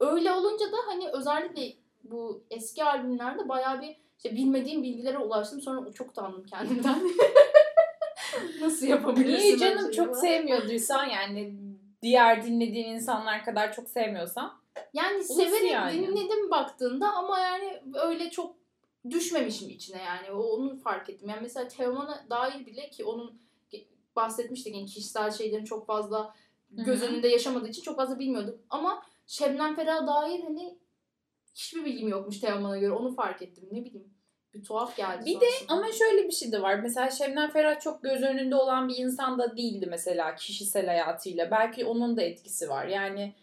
Öyle 0.01 0.33
olunca 0.33 0.73
da 0.73 0.77
hani 0.87 1.09
özellikle 1.13 1.73
bu 2.05 2.43
eski 2.51 2.85
albümlerde 2.85 3.49
bayağı 3.49 3.81
bir 3.83 3.97
işte 4.17 4.37
bilmediğim 4.37 4.83
bilgilere 4.83 5.19
ulaştım. 5.19 5.61
Sonra 5.61 5.93
çok 5.93 6.11
utandım 6.11 6.45
kendimden. 6.47 7.03
Nasıl 8.61 8.87
yapabilirsin? 8.87 9.45
Niye 9.45 9.59
canım 9.59 9.91
çok 9.91 10.17
sevmiyorduysan 10.17 11.05
yani 11.05 11.55
diğer 12.03 12.45
dinlediğin 12.45 12.89
insanlar 12.89 13.45
kadar 13.45 13.73
çok 13.73 13.89
sevmiyorsan 13.89 14.53
Yani 14.95 15.25
severek 15.25 15.71
yani. 15.71 16.07
dinledim 16.07 16.51
baktığında 16.51 17.13
ama 17.13 17.39
yani 17.41 17.83
öyle 17.95 18.31
çok 18.31 18.57
düşmemişim 19.11 19.69
içine 19.71 20.03
yani. 20.03 20.31
O- 20.33 20.43
Onu 20.57 20.77
fark 20.79 21.11
ettim. 21.11 21.29
Yani 21.29 21.41
mesela 21.43 21.69
Teoman'a 21.69 22.25
dair 22.31 22.67
bile 22.67 22.91
ki 22.91 23.05
onun 23.05 23.39
bahsetmiştik 24.17 24.75
yani 24.75 24.87
kişisel 24.87 25.31
şeylerin 25.31 25.65
çok 25.65 25.87
fazla 25.87 26.35
göz 26.71 27.03
önünde 27.03 27.29
yaşamadığı 27.29 27.69
için 27.69 27.83
çok 27.83 27.97
fazla 27.97 28.19
bilmiyordum. 28.19 28.63
Ama 28.71 29.03
Şebnem 29.27 29.77
Ferah'a 29.77 30.07
dair 30.07 30.41
hani 30.41 30.79
hiçbir 31.55 31.85
bilgim 31.85 32.09
yokmuş 32.09 32.41
Teoman'a 32.41 32.79
göre. 32.79 32.93
Onu 32.93 33.15
fark 33.15 33.43
ettim. 33.43 33.69
Ne 33.73 33.85
bileyim. 33.85 34.15
Bir 34.55 34.65
tuhaf 34.65 34.97
geldi. 34.97 35.27
Bir 35.27 35.41
de 35.41 35.47
sonrasında. 35.51 35.73
ama 35.73 35.93
şöyle 35.93 36.27
bir 36.29 36.33
şey 36.33 36.53
de 36.53 36.63
var. 36.63 36.75
Mesela 36.75 37.11
Şebnem 37.11 37.51
Ferah 37.51 37.81
çok 37.81 38.03
göz 38.03 38.23
önünde 38.23 38.57
olan 38.57 38.89
bir 38.89 38.97
insan 38.97 39.39
da 39.39 39.57
değildi 39.57 39.87
mesela 39.91 40.35
kişisel 40.35 40.87
hayatıyla. 40.87 41.51
Belki 41.51 41.85
onun 41.85 42.17
da 42.17 42.23
etkisi 42.23 42.69
var. 42.69 42.87
Yani 42.87 43.35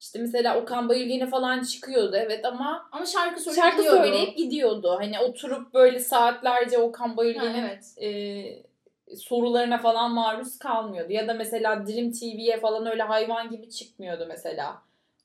İşte 0.00 0.18
mesela 0.18 0.60
Okan 0.60 0.88
Bayülgen'e 0.88 1.26
falan 1.26 1.62
çıkıyordu 1.62 2.16
evet 2.16 2.44
ama 2.44 2.88
Ama 2.92 3.06
şarkı 3.06 3.40
söyleyip 3.40 3.64
şarkı 3.64 3.76
gidiyordu. 3.76 4.02
söyleyip 4.02 4.36
gidiyordu. 4.36 4.96
Hani 4.98 5.18
oturup 5.20 5.74
böyle 5.74 5.98
saatlerce 5.98 6.78
Okan 6.78 7.16
Bayülgen'in 7.16 7.64
evet. 7.64 7.94
e, 8.02 9.16
sorularına 9.16 9.78
falan 9.78 10.12
maruz 10.12 10.58
kalmıyordu. 10.58 11.12
Ya 11.12 11.28
da 11.28 11.34
mesela 11.34 11.86
Dream 11.86 12.12
TV'ye 12.12 12.60
falan 12.60 12.86
öyle 12.86 13.02
hayvan 13.02 13.50
gibi 13.50 13.70
çıkmıyordu 13.70 14.26
mesela. 14.28 14.82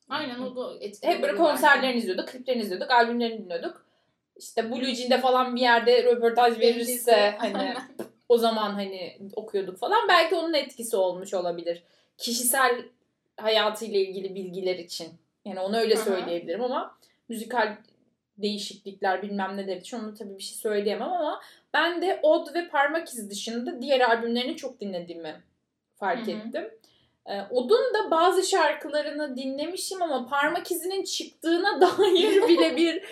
Aynen 0.10 0.40
o 0.40 0.56
da. 0.56 0.74
Hep 1.02 1.22
böyle 1.22 1.36
konserlerini 1.36 1.98
izliyorduk, 1.98 2.28
kliplerini 2.28 2.62
izliyorduk, 2.62 2.92
albümlerini 2.92 3.44
dinliyorduk. 3.44 3.86
İşte 4.36 4.72
Blue 4.72 4.96
Jean'de 4.96 5.22
falan 5.22 5.56
bir 5.56 5.62
yerde 5.62 6.04
röportaj 6.04 6.60
verirse 6.60 7.36
hani 7.38 7.74
o 8.30 8.38
zaman 8.38 8.74
hani 8.74 9.18
okuyorduk 9.36 9.78
falan. 9.78 10.08
Belki 10.10 10.36
onun 10.36 10.54
etkisi 10.54 10.98
olmuş 10.98 11.34
olabilir. 11.34 11.84
Kişisel 12.18 12.86
hayatıyla 13.38 14.00
ilgili 14.00 14.36
bilgiler 14.36 14.76
için. 14.76 15.08
Yani 15.46 15.60
onu 15.60 15.78
öyle 15.78 15.96
söyleyebilirim 15.96 16.64
ama 16.64 16.98
müzikal 17.30 17.78
değişiklikler 18.38 19.22
bilmem 19.22 19.58
neler 19.58 19.78
için 19.78 20.00
onu 20.00 20.16
tabii 20.16 20.38
bir 20.38 20.44
şey 20.44 20.58
söyleyemem 20.58 21.12
ama 21.12 21.42
ben 21.74 22.02
de 22.02 22.20
Od 22.24 22.56
ve 22.56 22.68
Parmak 22.68 23.08
İzi 23.08 23.30
dışında 23.30 23.82
diğer 23.82 24.00
albümlerini 24.00 24.56
çok 24.56 24.80
dinlediğimi 24.80 25.42
fark 25.96 26.28
Hı 26.28 26.32
hı. 26.32 26.36
ettim. 26.36 26.70
Ee, 27.28 27.42
Odun 27.50 27.94
da 27.94 28.12
bazı 28.12 28.44
şarkılarını 28.44 29.38
dinlemişim 29.38 30.02
ama 30.02 30.28
Parmak 30.28 30.72
İzi'nin 30.72 31.04
çıktığına 31.04 31.82
dair 32.00 32.48
bile 32.48 32.76
bir 32.78 33.04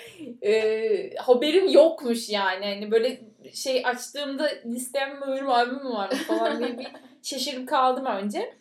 e, 0.41 1.15
haberim 1.15 1.69
yokmuş 1.69 2.29
yani. 2.29 2.65
Hani 2.65 2.91
böyle 2.91 3.22
şey 3.53 3.86
açtığımda 3.86 4.50
listem 4.65 5.15
mi 5.15 5.22
var, 5.22 5.41
albüm 5.41 5.84
mü 5.84 5.89
var 5.89 6.10
falan 6.15 6.60
diye 6.60 6.79
bir 6.79 6.88
şaşırıp 7.24 7.69
kaldım 7.69 8.05
önce. 8.05 8.53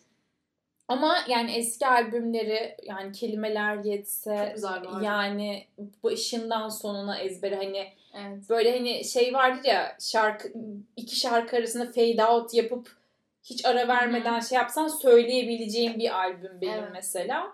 Ama 0.87 1.17
yani 1.27 1.51
eski 1.51 1.87
albümleri 1.87 2.77
yani 2.83 3.11
kelimeler 3.11 3.83
yetse 3.83 4.55
yani 5.03 5.67
başından 6.03 6.69
sonuna 6.69 7.19
ezbere 7.19 7.55
hani 7.55 7.87
Evet. 8.13 8.49
böyle 8.49 8.71
hani 8.77 9.05
şey 9.05 9.33
vardır 9.33 9.69
ya 9.69 9.97
şarkı 9.99 10.53
iki 10.95 11.15
şarkı 11.15 11.57
arasında 11.57 11.85
fade 11.85 12.25
out 12.25 12.53
yapıp 12.53 13.04
hiç 13.45 13.65
ara 13.65 13.87
vermeden 13.87 14.39
şey 14.39 14.55
yapsan 14.55 14.87
söyleyebileceğim 14.87 15.99
bir 15.99 16.15
albüm 16.19 16.61
benim 16.61 16.73
Evet. 16.73 16.89
mesela. 16.93 17.47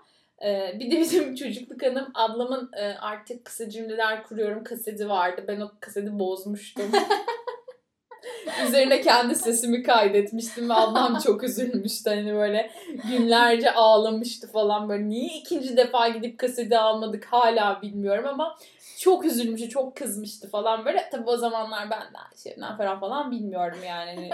Ee, 0.45 0.75
bir 0.79 0.91
de 0.91 0.99
bizim 0.99 1.35
çocukluk 1.35 1.83
hanım 1.83 2.11
ablamın 2.13 2.69
e, 2.77 2.83
artık 2.83 3.45
kısa 3.45 3.69
cümleler 3.69 4.23
kuruyorum 4.23 4.63
kaseti 4.63 5.09
vardı. 5.09 5.45
Ben 5.47 5.61
o 5.61 5.71
kaseti 5.79 6.19
bozmuştum. 6.19 6.91
Üzerine 8.67 9.01
kendi 9.01 9.35
sesimi 9.35 9.83
kaydetmiştim 9.83 10.69
ve 10.69 10.73
ablam 10.73 11.19
çok 11.19 11.43
üzülmüştü. 11.49 12.09
Hani 12.09 12.33
böyle 12.33 12.71
günlerce 13.09 13.73
ağlamıştı 13.73 14.51
falan 14.51 14.89
böyle. 14.89 15.09
Niye 15.09 15.37
ikinci 15.37 15.77
defa 15.77 16.07
gidip 16.07 16.39
kaseti 16.39 16.77
almadık 16.77 17.25
hala 17.25 17.81
bilmiyorum 17.81 18.25
ama 18.27 18.57
çok 18.99 19.25
üzülmüştü, 19.25 19.69
çok 19.69 19.95
kızmıştı 19.97 20.49
falan 20.49 20.85
böyle. 20.85 21.09
Tabii 21.11 21.29
o 21.29 21.37
zamanlar 21.37 21.89
ben 21.89 22.01
de 22.01 22.37
Şebnem 22.43 22.77
Ferah 22.77 22.99
falan 22.99 23.31
bilmiyorum 23.31 23.79
yani. 23.87 24.15
Hani 24.15 24.29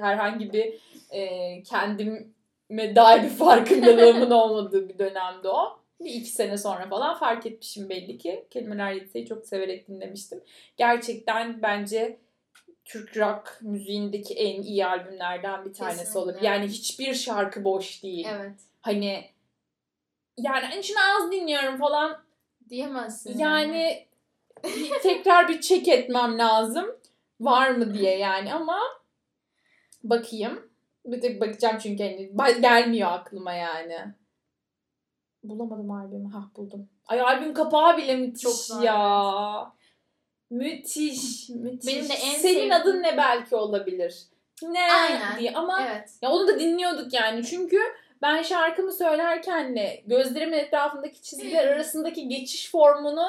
herhangi 0.00 0.52
bir 0.52 0.80
e, 1.10 1.62
kendime 1.62 2.96
dair 2.96 3.22
bir 3.22 3.28
farkındalığımın 3.28 4.30
olmadığı 4.40 4.88
bir 4.88 4.98
dönemde 4.98 5.48
o. 5.48 5.78
Bir 6.00 6.10
iki 6.10 6.28
sene 6.28 6.58
sonra 6.58 6.88
falan 6.88 7.18
fark 7.18 7.46
etmişim 7.46 7.88
belli 7.88 8.18
ki. 8.18 8.46
Kelimeler 8.50 8.92
Yetse'yi 8.92 9.26
çok 9.26 9.46
severek 9.46 9.88
dinlemiştim. 9.88 10.40
Gerçekten 10.76 11.62
bence 11.62 12.18
Türk 12.84 13.16
rock 13.16 13.58
müziğindeki 13.60 14.34
en 14.34 14.62
iyi 14.62 14.86
albümlerden 14.86 15.64
bir 15.64 15.74
tanesi 15.74 15.98
Kesinlikle. 15.98 16.20
olabilir. 16.20 16.42
Yani 16.42 16.66
hiçbir 16.66 17.14
şarkı 17.14 17.64
boş 17.64 18.02
değil. 18.02 18.28
Evet. 18.30 18.60
Hani 18.80 19.24
yani 20.38 20.84
şunu 20.84 20.98
az 21.16 21.32
dinliyorum 21.32 21.78
falan. 21.78 22.22
Diyemezsin. 22.68 23.38
Yani 23.38 24.06
tekrar 25.02 25.48
bir 25.48 25.60
check 25.60 25.88
etmem 25.88 26.38
lazım. 26.38 26.86
Var 27.40 27.70
mı 27.70 27.94
diye 27.94 28.18
yani 28.18 28.54
ama 28.54 28.78
bakayım. 30.04 30.70
Bir 31.04 31.22
de 31.22 31.40
bakacağım 31.40 31.78
çünkü 31.82 32.02
hani 32.04 32.60
gelmiyor 32.60 33.12
aklıma 33.12 33.52
yani. 33.52 33.98
Bulamadım 35.44 35.90
albümü. 35.90 36.32
Hah 36.32 36.56
buldum. 36.56 36.88
Ay 37.06 37.20
albüm 37.20 37.54
kapağı 37.54 37.96
bile 37.96 38.16
müthiş 38.16 38.42
Çok 38.42 38.84
ya. 38.84 39.72
Müthiş, 40.50 41.48
müthiş. 41.54 41.86
Benim 41.94 42.08
de 42.08 42.14
en 42.14 42.34
Senin 42.34 42.54
sevdiğim- 42.70 42.74
adın 42.74 43.02
ne 43.02 43.16
belki 43.16 43.56
olabilir. 43.56 44.22
Ne 44.62 44.92
Aynen. 44.92 45.38
diye 45.40 45.52
ama 45.54 45.82
Evet. 45.86 46.10
ya 46.22 46.30
onu 46.30 46.48
da 46.48 46.60
dinliyorduk 46.60 47.12
yani. 47.12 47.44
Çünkü 47.44 47.78
ben 48.22 48.42
şarkımı 48.42 48.92
söylerken 48.92 49.76
de 49.76 50.02
gözlerimin 50.06 50.58
etrafındaki 50.58 51.22
çizgiler 51.22 51.66
arasındaki 51.72 52.28
geçiş 52.28 52.70
formunu 52.70 53.26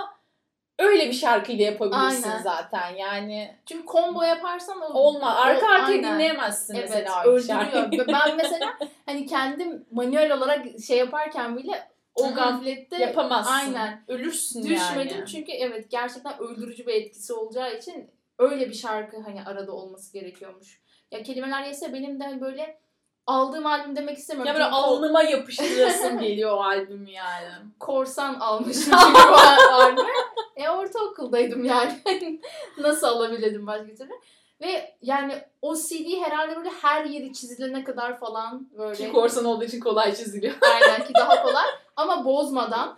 öyle 0.79 1.07
bir 1.07 1.13
şarkıyla 1.13 1.65
yapabilirsin 1.65 2.29
Aynen. 2.29 2.43
zaten. 2.43 2.95
Yani 2.95 3.55
Çünkü 3.65 3.87
combo 3.87 4.23
yaparsan 4.23 4.81
o 4.81 4.93
olmaz. 4.93 5.37
Arka 5.39 5.67
arkaya 5.67 6.03
dinleyemezsin 6.03 6.75
Evet, 6.75 6.89
mesela 6.89 7.23
öldürüyor. 7.23 8.07
ben 8.07 8.37
mesela 8.37 8.73
hani 9.05 9.25
kendim 9.25 9.85
manuel 9.91 10.31
olarak 10.31 10.65
şey 10.87 10.97
yaparken 10.97 11.57
bile 11.57 11.87
o 12.15 12.33
gaflette 12.33 12.97
Yapamazsın. 12.97 13.53
Aynen. 13.53 14.03
Ölürsün 14.07 14.63
düşmedim 14.63 15.17
yani. 15.17 15.27
çünkü 15.27 15.51
evet 15.51 15.91
gerçekten 15.91 16.39
öldürücü 16.39 16.87
bir 16.87 16.93
etkisi 16.93 17.33
olacağı 17.33 17.77
için 17.77 18.11
öyle 18.39 18.69
bir 18.69 18.73
şarkı 18.73 19.17
hani 19.21 19.43
arada 19.43 19.71
olması 19.71 20.13
gerekiyormuş. 20.13 20.81
Ya 21.11 21.23
kelimeler 21.23 21.63
yese 21.63 21.93
benim 21.93 22.19
de 22.19 22.23
hani 22.23 22.41
böyle 22.41 22.79
aldığım 23.27 23.65
albüm 23.65 23.95
demek 23.95 24.17
istemiyorum. 24.17 24.47
Ya 24.47 24.53
böyle 24.53 24.63
Çünkü 24.65 24.75
alnıma 24.75 25.23
yapıştırasım 25.23 26.19
geliyor 26.19 26.51
o 26.51 26.63
albümü 26.63 27.09
yani. 27.09 27.47
korsan 27.79 28.33
almışım 28.33 28.93
çünkü 29.03 29.29
bu 29.29 29.73
albümü. 29.73 30.09
E 30.55 30.69
ortaokuldaydım 30.69 31.65
yani. 31.65 32.01
Nasıl 32.77 33.07
alabilirdim 33.07 33.67
başka 33.67 33.95
türlü? 33.95 34.13
Ve 34.61 34.95
yani 35.01 35.41
o 35.61 35.75
CD 35.75 36.21
herhalde 36.21 36.55
böyle 36.55 36.69
her 36.69 37.05
yeri 37.05 37.33
çizilene 37.33 37.83
kadar 37.83 38.19
falan 38.19 38.69
böyle. 38.77 38.95
Ki 38.95 39.11
korsan 39.11 39.45
olduğu 39.45 39.63
için 39.63 39.79
kolay 39.79 40.15
çiziliyor. 40.15 40.53
Aynen 40.73 41.07
ki 41.07 41.13
daha 41.15 41.43
kolay 41.43 41.65
ama 41.95 42.25
bozmadan 42.25 42.97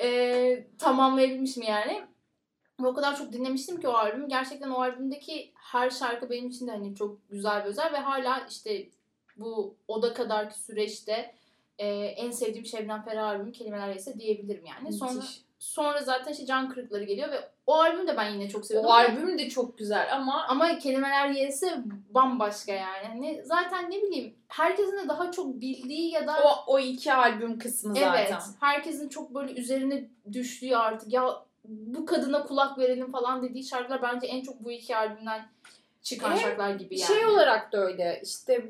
e, 0.00 0.66
tamamlayabilmişim 0.78 1.62
yani. 1.62 2.02
Ve 2.80 2.86
o 2.86 2.94
kadar 2.94 3.16
çok 3.16 3.32
dinlemiştim 3.32 3.80
ki 3.80 3.88
o 3.88 3.92
albümü. 3.92 4.28
Gerçekten 4.28 4.70
o 4.70 4.80
albümdeki 4.80 5.52
her 5.54 5.90
şarkı 5.90 6.30
benim 6.30 6.48
için 6.48 6.66
de 6.66 6.70
hani 6.70 6.94
çok 6.94 7.30
güzel 7.30 7.64
ve 7.64 7.68
özel 7.68 7.92
ve 7.92 7.98
hala 7.98 8.46
işte 8.50 8.88
bu 9.36 9.76
oda 9.88 10.14
kadarki 10.14 10.58
süreçte 10.58 11.34
e, 11.78 11.86
en 11.94 12.30
sevdiğim 12.30 12.66
Şebnem 12.66 13.02
Ferah 13.02 13.28
albümü 13.28 13.52
Kelimeler 13.52 13.88
Yese 13.88 14.18
diyebilirim 14.18 14.64
yani. 14.66 14.92
Sonra 14.92 15.12
Müthiş. 15.12 15.42
sonra 15.58 16.02
zaten 16.02 16.32
işte 16.32 16.46
Can 16.46 16.68
Kırıkları 16.68 17.04
geliyor 17.04 17.30
ve 17.30 17.48
o 17.66 17.74
albüm 17.74 18.08
de 18.08 18.16
ben 18.16 18.30
yine 18.30 18.48
çok 18.48 18.66
seviyordum. 18.66 18.90
O 18.90 18.92
albüm 18.92 19.38
de 19.38 19.48
çok 19.48 19.78
güzel 19.78 20.16
ama 20.16 20.46
ama 20.48 20.78
kelimeler 20.78 21.28
yese 21.28 21.84
bambaşka 22.10 22.72
yani. 22.72 23.06
Hani 23.06 23.42
zaten 23.44 23.90
ne 23.90 24.02
bileyim 24.02 24.34
herkesin 24.48 24.98
de 24.98 25.08
daha 25.08 25.32
çok 25.32 25.60
bildiği 25.60 26.10
ya 26.10 26.26
da 26.26 26.34
o, 26.44 26.72
o 26.74 26.78
iki 26.78 27.12
albüm 27.12 27.58
kısmı 27.58 27.94
zaten. 27.94 28.24
Evet. 28.32 28.42
Herkesin 28.60 29.08
çok 29.08 29.34
böyle 29.34 29.52
üzerine 29.52 30.08
düştüğü 30.32 30.76
artık 30.76 31.12
ya 31.12 31.42
bu 31.64 32.06
kadına 32.06 32.44
kulak 32.44 32.78
verelim 32.78 33.12
falan 33.12 33.42
dediği 33.42 33.64
şarkılar 33.64 34.02
bence 34.02 34.26
en 34.26 34.42
çok 34.42 34.64
bu 34.64 34.70
iki 34.70 34.96
albümden 34.96 35.48
çıkan 36.02 36.36
şarkılar 36.36 36.74
gibi 36.74 36.98
yani. 37.00 37.14
Şey 37.14 37.26
olarak 37.26 37.72
da 37.72 37.78
öyle 37.78 38.20
işte 38.24 38.66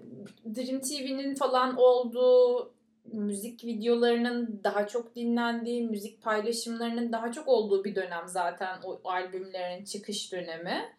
Dream 0.57 0.81
TV'nin 0.81 1.35
falan 1.35 1.77
olduğu 1.77 2.73
müzik 3.13 3.65
videolarının 3.65 4.61
daha 4.65 4.87
çok 4.87 5.17
dinlendiği, 5.17 5.83
müzik 5.83 6.23
paylaşımlarının 6.23 7.13
daha 7.13 7.33
çok 7.33 7.49
olduğu 7.49 7.85
bir 7.85 7.95
dönem 7.95 8.25
zaten 8.27 8.79
o 8.85 9.01
albümlerin 9.05 9.85
çıkış 9.85 10.33
dönemi. 10.33 10.93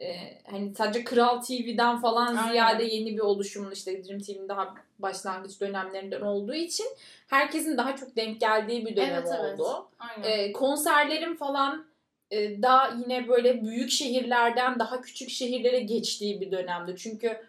Ee, 0.00 0.38
hani 0.50 0.74
sadece 0.74 1.04
Kral 1.04 1.40
TV'den 1.40 1.98
falan 2.00 2.36
Aynen. 2.36 2.50
ziyade 2.50 2.84
yeni 2.84 3.14
bir 3.14 3.20
oluşumun 3.20 3.70
işte 3.70 4.04
Dream 4.04 4.20
TV'nin 4.20 4.48
daha 4.48 4.74
başlangıç 4.98 5.60
dönemlerinden 5.60 6.20
olduğu 6.20 6.54
için 6.54 6.86
herkesin 7.26 7.76
daha 7.76 7.96
çok 7.96 8.16
denk 8.16 8.40
geldiği 8.40 8.86
bir 8.86 8.96
dönem 8.96 9.12
Evet, 9.12 9.28
evet. 9.40 9.60
oldu. 9.60 9.88
Aynen. 9.98 10.22
E, 10.22 10.52
konserlerin 10.52 11.36
falan 11.36 11.87
daha 12.32 12.88
yine 12.88 13.28
böyle 13.28 13.64
büyük 13.64 13.90
şehirlerden 13.90 14.78
daha 14.78 15.00
küçük 15.00 15.30
şehirlere 15.30 15.80
geçtiği 15.80 16.40
bir 16.40 16.50
dönemdi. 16.50 16.94
Çünkü 16.98 17.40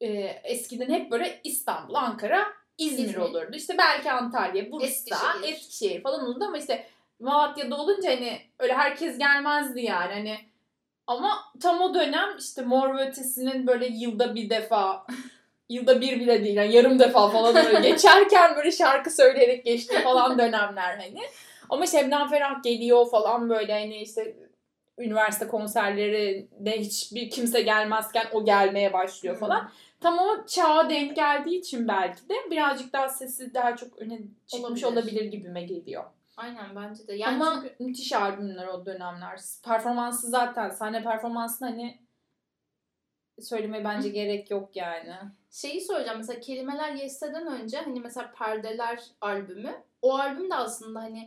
e, 0.00 0.08
eskiden 0.44 0.90
hep 0.90 1.10
böyle 1.10 1.40
İstanbul, 1.44 1.94
Ankara, 1.94 2.46
İzmir, 2.78 3.04
İzmir. 3.04 3.16
olurdu. 3.16 3.56
İşte 3.56 3.78
belki 3.78 4.12
Antalya, 4.12 4.72
Bursa, 4.72 4.86
Eskişehir. 4.86 5.52
Eskişehir. 5.52 6.02
falan 6.02 6.24
olurdu 6.24 6.44
ama 6.44 6.58
işte 6.58 6.86
Malatya'da 7.20 7.76
olunca 7.76 8.10
hani 8.10 8.40
öyle 8.58 8.74
herkes 8.74 9.18
gelmezdi 9.18 9.80
yani 9.80 10.12
hani 10.12 10.38
ama 11.06 11.52
tam 11.60 11.80
o 11.80 11.94
dönem 11.94 12.28
işte 12.38 12.62
Mor 12.62 12.98
ve 12.98 13.08
Ötesi'nin 13.08 13.66
böyle 13.66 13.86
yılda 13.86 14.34
bir 14.34 14.50
defa 14.50 15.06
yılda 15.68 16.00
bir 16.00 16.20
bile 16.20 16.44
değil 16.44 16.56
yani 16.56 16.74
yarım 16.74 16.98
defa 16.98 17.28
falan 17.28 17.54
böyle 17.54 17.80
geçerken 17.90 18.56
böyle 18.56 18.72
şarkı 18.72 19.10
söyleyerek 19.10 19.64
geçtiği 19.64 19.98
falan 19.98 20.38
dönemler 20.38 20.96
hani. 20.96 21.20
Ama 21.68 21.86
Şebnem 21.86 22.28
Ferah 22.28 22.62
geliyor 22.62 23.10
falan 23.10 23.50
böyle 23.50 23.72
hani 23.72 23.96
işte 23.96 24.36
üniversite 24.98 25.46
konserlerine 25.46 26.78
hiçbir 26.80 27.30
kimse 27.30 27.62
gelmezken 27.62 28.26
o 28.32 28.44
gelmeye 28.44 28.92
başlıyor 28.92 29.36
falan. 29.36 29.70
Tam 30.00 30.18
o 30.18 30.46
çağa 30.46 30.90
denk 30.90 31.16
geldiği 31.16 31.58
için 31.58 31.88
belki 31.88 32.28
de 32.28 32.34
birazcık 32.50 32.92
daha 32.92 33.08
sesi 33.08 33.54
daha 33.54 33.76
çok 33.76 33.98
öne 33.98 34.18
çıkmış 34.46 34.84
Olabilir. 34.84 34.84
olabilir, 34.86 35.24
gibime 35.24 35.62
geliyor. 35.62 36.04
Aynen 36.36 36.76
bence 36.76 37.06
de. 37.06 37.14
Yani 37.14 37.44
Ama 37.44 37.54
çünkü 37.54 37.84
müthiş 37.84 38.12
albümler 38.12 38.66
o 38.66 38.86
dönemler. 38.86 39.40
Performansı 39.64 40.26
zaten 40.26 40.70
sahne 40.70 41.02
performansını 41.02 41.68
hani 41.68 41.98
söylemeye 43.40 43.84
bence 43.84 44.08
gerek 44.08 44.50
yok 44.50 44.70
yani. 44.74 45.14
şeyi 45.50 45.80
söyleyeceğim 45.80 46.18
mesela 46.18 46.40
kelimeler 46.40 46.94
Yes'ten 46.94 47.46
önce 47.46 47.78
hani 47.78 48.00
mesela 48.00 48.32
Perdeler 48.38 49.00
albümü 49.20 49.82
o 50.02 50.14
albüm 50.18 50.50
de 50.50 50.54
aslında 50.54 51.00
hani 51.00 51.26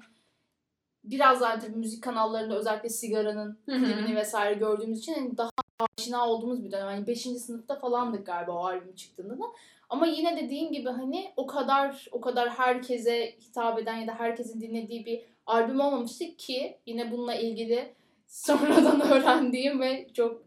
biraz 1.12 1.42
daha 1.42 1.60
tabii 1.60 1.76
müzik 1.76 2.04
kanallarında 2.04 2.56
özellikle 2.56 2.90
sigaranın 2.90 3.60
klibini 3.66 4.16
vesaire 4.16 4.54
gördüğümüz 4.54 5.00
için 5.00 5.14
hani 5.14 5.38
daha 5.38 5.50
aşina 5.98 6.30
olduğumuz 6.30 6.64
bir 6.64 6.72
dönem. 6.72 6.86
Hani 6.86 7.08
5. 7.08 7.22
sınıfta 7.22 7.80
falandık 7.80 8.26
galiba 8.26 8.52
o 8.52 8.66
albüm 8.66 8.96
çıktığında 8.96 9.40
da. 9.40 9.44
Ama 9.90 10.08
yine 10.08 10.38
dediğim 10.38 10.72
gibi 10.72 10.90
hani 10.90 11.34
o 11.38 11.48
kadar 11.48 12.08
o 12.12 12.22
kadar 12.22 12.50
herkese 12.50 13.36
hitap 13.42 13.80
eden 13.80 13.98
ya 13.98 14.08
da 14.08 14.20
herkesin 14.20 14.62
dinlediği 14.62 15.06
bir 15.06 15.22
albüm 15.46 15.80
olmamıştı 15.80 16.26
ki 16.38 16.78
yine 16.86 17.12
bununla 17.12 17.36
ilgili 17.36 17.94
sonradan 18.28 19.02
öğrendiğim 19.02 19.82
ve 19.82 20.08
çok 20.14 20.42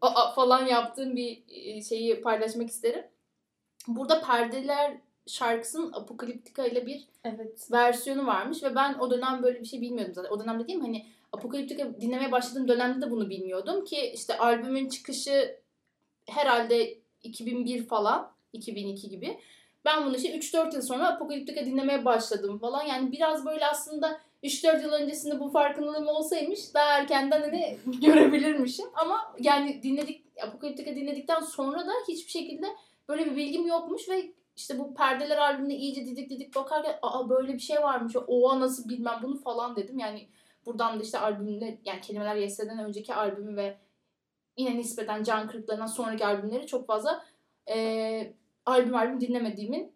aa 0.00 0.32
falan 0.32 0.66
yaptığım 0.66 1.16
bir 1.16 1.42
e, 1.48 1.82
şeyi 1.82 2.20
paylaşmak 2.20 2.68
isterim. 2.68 3.04
Burada 3.88 4.20
Perdeler 4.20 4.96
şarkısının 5.30 5.92
Apokaliptika 5.92 6.66
ile 6.66 6.86
bir 6.86 7.04
Evet. 7.24 7.68
versiyonu 7.72 8.26
varmış 8.26 8.62
ve 8.62 8.74
ben 8.74 8.94
o 8.94 9.10
dönem 9.10 9.42
böyle 9.42 9.60
bir 9.60 9.66
şey 9.66 9.80
bilmiyordum 9.80 10.14
zaten. 10.14 10.30
O 10.30 10.40
dönem 10.40 10.60
dediğim 10.60 10.80
hani 10.80 11.06
Apokaliptika 11.32 12.00
dinlemeye 12.00 12.32
başladığım 12.32 12.68
dönemde 12.68 13.06
de 13.06 13.10
bunu 13.10 13.30
bilmiyordum 13.30 13.84
ki 13.84 14.12
işte 14.14 14.38
albümün 14.38 14.88
çıkışı 14.88 15.56
herhalde 16.26 16.98
2001 17.22 17.86
falan 17.86 18.32
2002 18.52 19.08
gibi. 19.08 19.38
Ben 19.84 20.06
bunu 20.06 20.16
işte 20.16 20.38
3-4 20.38 20.74
yıl 20.74 20.82
sonra 20.82 21.08
Apokaliptika 21.08 21.66
dinlemeye 21.66 22.04
başladım 22.04 22.58
falan. 22.58 22.82
Yani 22.82 23.12
biraz 23.12 23.46
böyle 23.46 23.66
aslında 23.66 24.20
3-4 24.44 24.82
yıl 24.82 24.92
öncesinde 24.92 25.40
bu 25.40 25.48
farkındalığım 25.50 26.08
olsaymış 26.08 26.74
daha 26.74 26.98
erkenden 26.98 27.40
hani 27.40 27.78
görebilirmişim. 28.02 28.86
Ama 28.94 29.34
yani 29.38 29.82
dinledik 29.82 30.24
Apokaliptika 30.42 30.96
dinledikten 30.96 31.40
sonra 31.40 31.86
da 31.86 31.92
hiçbir 32.08 32.30
şekilde 32.30 32.66
böyle 33.08 33.26
bir 33.26 33.36
bilgim 33.36 33.66
yokmuş 33.66 34.08
ve 34.08 34.32
işte 34.60 34.78
bu 34.78 34.94
Perdeler 34.94 35.36
albümüne 35.36 35.76
iyice 35.76 36.06
didik 36.06 36.30
didik 36.30 36.54
bakarken 36.54 36.98
aa 37.02 37.28
böyle 37.28 37.54
bir 37.54 37.58
şey 37.58 37.82
varmış. 37.82 38.16
Oha 38.26 38.60
nasıl 38.60 38.88
bilmem 38.88 39.20
bunu 39.22 39.38
falan 39.38 39.76
dedim. 39.76 39.98
Yani 39.98 40.28
buradan 40.66 40.98
da 40.98 41.02
işte 41.02 41.18
albümde 41.18 41.78
yani 41.84 42.00
Kelimeler 42.00 42.36
Yes'den 42.36 42.78
önceki 42.78 43.14
albümü 43.14 43.56
ve 43.56 43.78
yine 44.56 44.76
nispeten 44.76 45.22
Can 45.22 45.48
Kırıkları'ndan 45.48 45.86
sonraki 45.86 46.26
albümleri 46.26 46.66
çok 46.66 46.86
fazla 46.86 47.24
eee 47.68 48.34
albüm 48.66 48.94
albüm 48.94 49.20
dinlemediğimin 49.20 49.92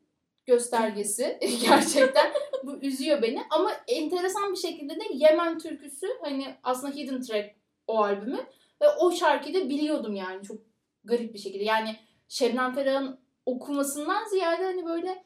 göstergesi 0.47 1.39
gerçekten. 1.69 2.33
Bu 2.65 2.77
üzüyor 2.77 3.23
beni 3.23 3.43
ama 3.51 3.73
enteresan 3.89 4.53
bir 4.53 4.59
şekilde 4.59 4.95
de 4.95 5.05
Yemen 5.13 5.59
türküsü 5.59 6.07
hani 6.23 6.55
aslında 6.63 6.95
Hidden 6.95 7.21
Track 7.21 7.55
o 7.87 8.03
albümü 8.03 8.47
ve 8.83 8.89
o 9.01 9.13
şarkıyı 9.13 9.55
da 9.55 9.69
biliyordum 9.69 10.15
yani 10.15 10.43
çok 10.43 10.59
garip 11.05 11.35
bir 11.35 11.39
şekilde. 11.39 11.65
Yani 11.65 11.97
Şebnem 12.29 12.75
Ferah'ın 12.75 13.24
okumasından 13.47 14.25
ziyade 14.25 14.65
hani 14.65 14.87
böyle 14.87 15.25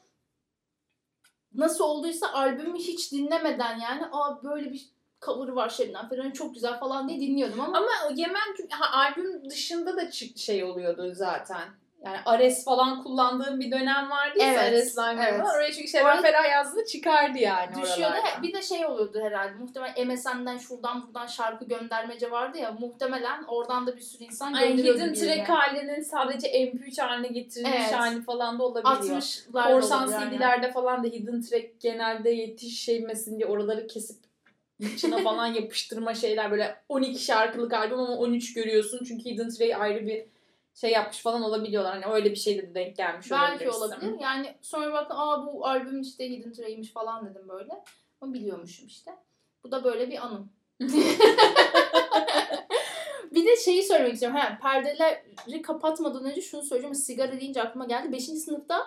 nasıl 1.55 1.85
olduysa 1.85 2.33
albümü 2.33 2.79
hiç 2.79 3.13
dinlemeden 3.13 3.79
yani 3.79 4.07
aa 4.13 4.43
böyle 4.43 4.73
bir 4.73 4.89
cover'ı 5.25 5.57
var 5.57 5.69
Şebnem 5.69 6.09
Ferah'ın 6.09 6.31
çok 6.31 6.55
güzel 6.55 6.79
falan 6.81 7.09
diye 7.09 7.21
dinliyordum 7.21 7.61
ama 7.61 7.79
Ama 7.79 7.91
Yemen 8.15 8.57
ha, 8.71 8.99
albüm 8.99 9.51
dışında 9.51 9.97
da 9.97 10.11
şey 10.37 10.65
oluyordu 10.65 11.11
zaten. 11.15 11.69
Yani 12.05 12.17
Ares 12.27 12.65
falan 12.65 13.03
kullandığım 13.03 13.61
bir 13.61 13.71
dönem 13.71 14.11
vardı 14.11 14.39
ya 14.39 14.47
Evet, 14.47 14.59
Ares 14.59 14.99
Lime'ın. 14.99 15.19
evet. 15.19 15.41
Oraya 15.55 15.73
çünkü 15.73 15.99
Orada- 16.05 16.23
Ferah 16.23 16.51
yazdığında 16.51 16.85
çıkardı 16.85 17.39
yani 17.39 17.69
düşüyordu. 17.83 18.15
oralardan. 18.15 18.43
Bir 18.43 18.53
de 18.53 18.63
şey 18.63 18.87
oluyordu 18.87 19.21
herhalde. 19.23 19.55
Muhtemelen 19.59 20.07
MSN'den 20.09 20.59
şuradan 20.59 21.07
buradan 21.07 21.27
şarkı 21.27 21.65
göndermece 21.65 22.31
vardı 22.31 22.59
ya. 22.59 22.73
Muhtemelen 22.73 23.43
oradan 23.49 23.87
da 23.87 23.97
bir 23.97 24.01
sürü 24.01 24.25
insan 24.25 24.53
Ay, 24.53 24.69
gönderiyordu. 24.69 25.01
Hidden. 25.01 25.15
Track 25.15 25.49
halinin 25.49 26.03
sadece 26.03 26.49
MP3 26.49 26.99
haline 27.03 27.29
getirilmiş 27.29 27.77
Evet. 27.81 27.93
hali 27.95 28.23
falan 28.23 28.59
da 28.59 28.63
olabiliyor. 28.63 28.97
60'lar 28.97 29.73
Korsan. 29.73 30.09
CD'lerde 30.31 30.73
falan 30.73 31.05
da 31.05 31.09
Hidden 31.09 31.41
Track 31.41 31.81
genelde 31.81 32.31
yetişemesin 32.31 33.39
diye 33.39 33.47
oraları 33.49 33.87
kesip 33.87 34.17
içine 34.81 35.23
falan 35.25 35.47
yapıştırma 35.47 36.15
şeyler 36.15 36.51
böyle 36.51 36.77
12 36.89 37.25
şarkılık 37.25 37.73
albüm 37.73 37.99
ama 37.99 38.17
13 38.17 38.55
görüyorsun 38.55 39.05
çünkü 39.09 39.25
Hidden 39.25 39.49
Track 39.49 39.81
ayrı 39.81 40.07
bir 40.07 40.25
şey 40.81 40.91
yapmış 40.91 41.19
falan 41.19 41.43
olabiliyorlar. 41.43 41.93
Hani 42.03 42.15
öyle 42.15 42.31
bir 42.31 42.37
şeyle 42.37 42.63
de 42.63 42.75
denk 42.75 42.97
gelmiş 42.97 43.31
Belki 43.31 43.71
olabilir. 43.71 44.21
Yani 44.21 44.55
sonra 44.63 44.93
baktım 44.93 45.17
aa 45.19 45.47
bu 45.47 45.67
albüm 45.67 46.01
işte 46.01 46.31
Hidden 46.31 46.53
Track'miş 46.53 46.93
falan 46.93 47.27
dedim 47.27 47.49
böyle. 47.49 47.85
Ama 48.21 48.33
biliyormuşum 48.33 48.87
işte. 48.87 49.11
Bu 49.65 49.71
da 49.71 49.85
böyle 49.85 50.11
bir 50.11 50.27
anım. 50.27 50.53
bir 53.35 53.47
de 53.47 53.57
şeyi 53.65 53.83
söylemek 53.83 54.13
istiyorum. 54.13 54.39
Ha, 54.39 54.59
perdeleri 54.63 55.63
kapatmadan 55.63 56.25
önce 56.25 56.43
şunu 56.43 56.63
söyleyeceğim. 56.63 56.95
Sigara 56.95 57.41
deyince 57.41 57.63
aklıma 57.63 57.87
geldi. 57.87 58.13
Beşinci 58.13 58.41
sınıfta 58.41 58.87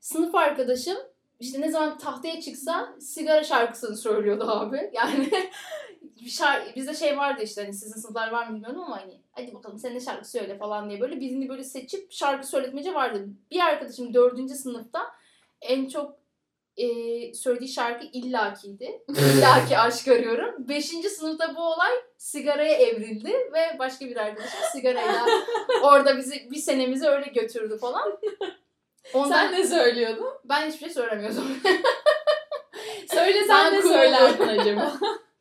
sınıf 0.00 0.34
arkadaşım 0.34 0.98
işte 1.40 1.60
ne 1.60 1.70
zaman 1.70 1.98
tahtaya 1.98 2.40
çıksa 2.40 2.94
sigara 3.00 3.44
şarkısını 3.44 3.96
söylüyordu 3.96 4.44
abi. 4.44 4.90
Yani 4.92 5.30
şarkı, 6.28 6.76
bizde 6.76 6.94
şey 6.94 7.16
vardı 7.16 7.42
işte 7.42 7.62
hani 7.62 7.74
sizin 7.74 8.00
sınıflar 8.00 8.30
var 8.30 8.46
mı 8.46 8.54
bilmiyorum 8.54 8.80
ama 8.80 9.00
hani 9.00 9.20
hadi 9.32 9.54
bakalım 9.54 9.78
sen 9.78 9.94
de 9.94 10.00
şarkı 10.00 10.30
söyle 10.30 10.58
falan 10.58 10.90
diye 10.90 11.00
böyle 11.00 11.20
birini 11.20 11.48
böyle 11.48 11.64
seçip 11.64 12.12
şarkı 12.12 12.46
söyletmece 12.46 12.94
vardı. 12.94 13.28
Bir 13.50 13.60
arkadaşım 13.60 14.14
dördüncü 14.14 14.54
sınıfta 14.54 15.00
en 15.60 15.88
çok 15.88 16.20
e, 16.76 16.86
söylediği 17.34 17.68
şarkı 17.68 18.06
illakiydi. 18.12 19.02
İllaki 19.08 19.78
aşk 19.78 20.08
arıyorum. 20.08 20.68
Beşinci 20.68 21.10
sınıfta 21.10 21.56
bu 21.56 21.60
olay 21.60 21.92
sigaraya 22.16 22.74
evrildi 22.74 23.32
ve 23.52 23.78
başka 23.78 24.06
bir 24.06 24.16
arkadaşım 24.16 24.60
sigarayla 24.72 25.26
orada 25.82 26.16
bizi 26.16 26.50
bir 26.50 26.58
senemizi 26.58 27.08
öyle 27.08 27.26
götürdü 27.26 27.78
falan. 27.78 28.18
Ondan 29.14 29.28
Sen 29.28 29.52
ne 29.52 29.66
söylüyordun? 29.66 30.28
ben 30.44 30.66
hiçbir 30.66 30.78
şey 30.78 30.90
söylemiyordum. 30.90 31.44
Söylesen 33.14 33.74
ne 33.74 33.82
söylerdin 33.82 34.48
acaba? 34.48 34.98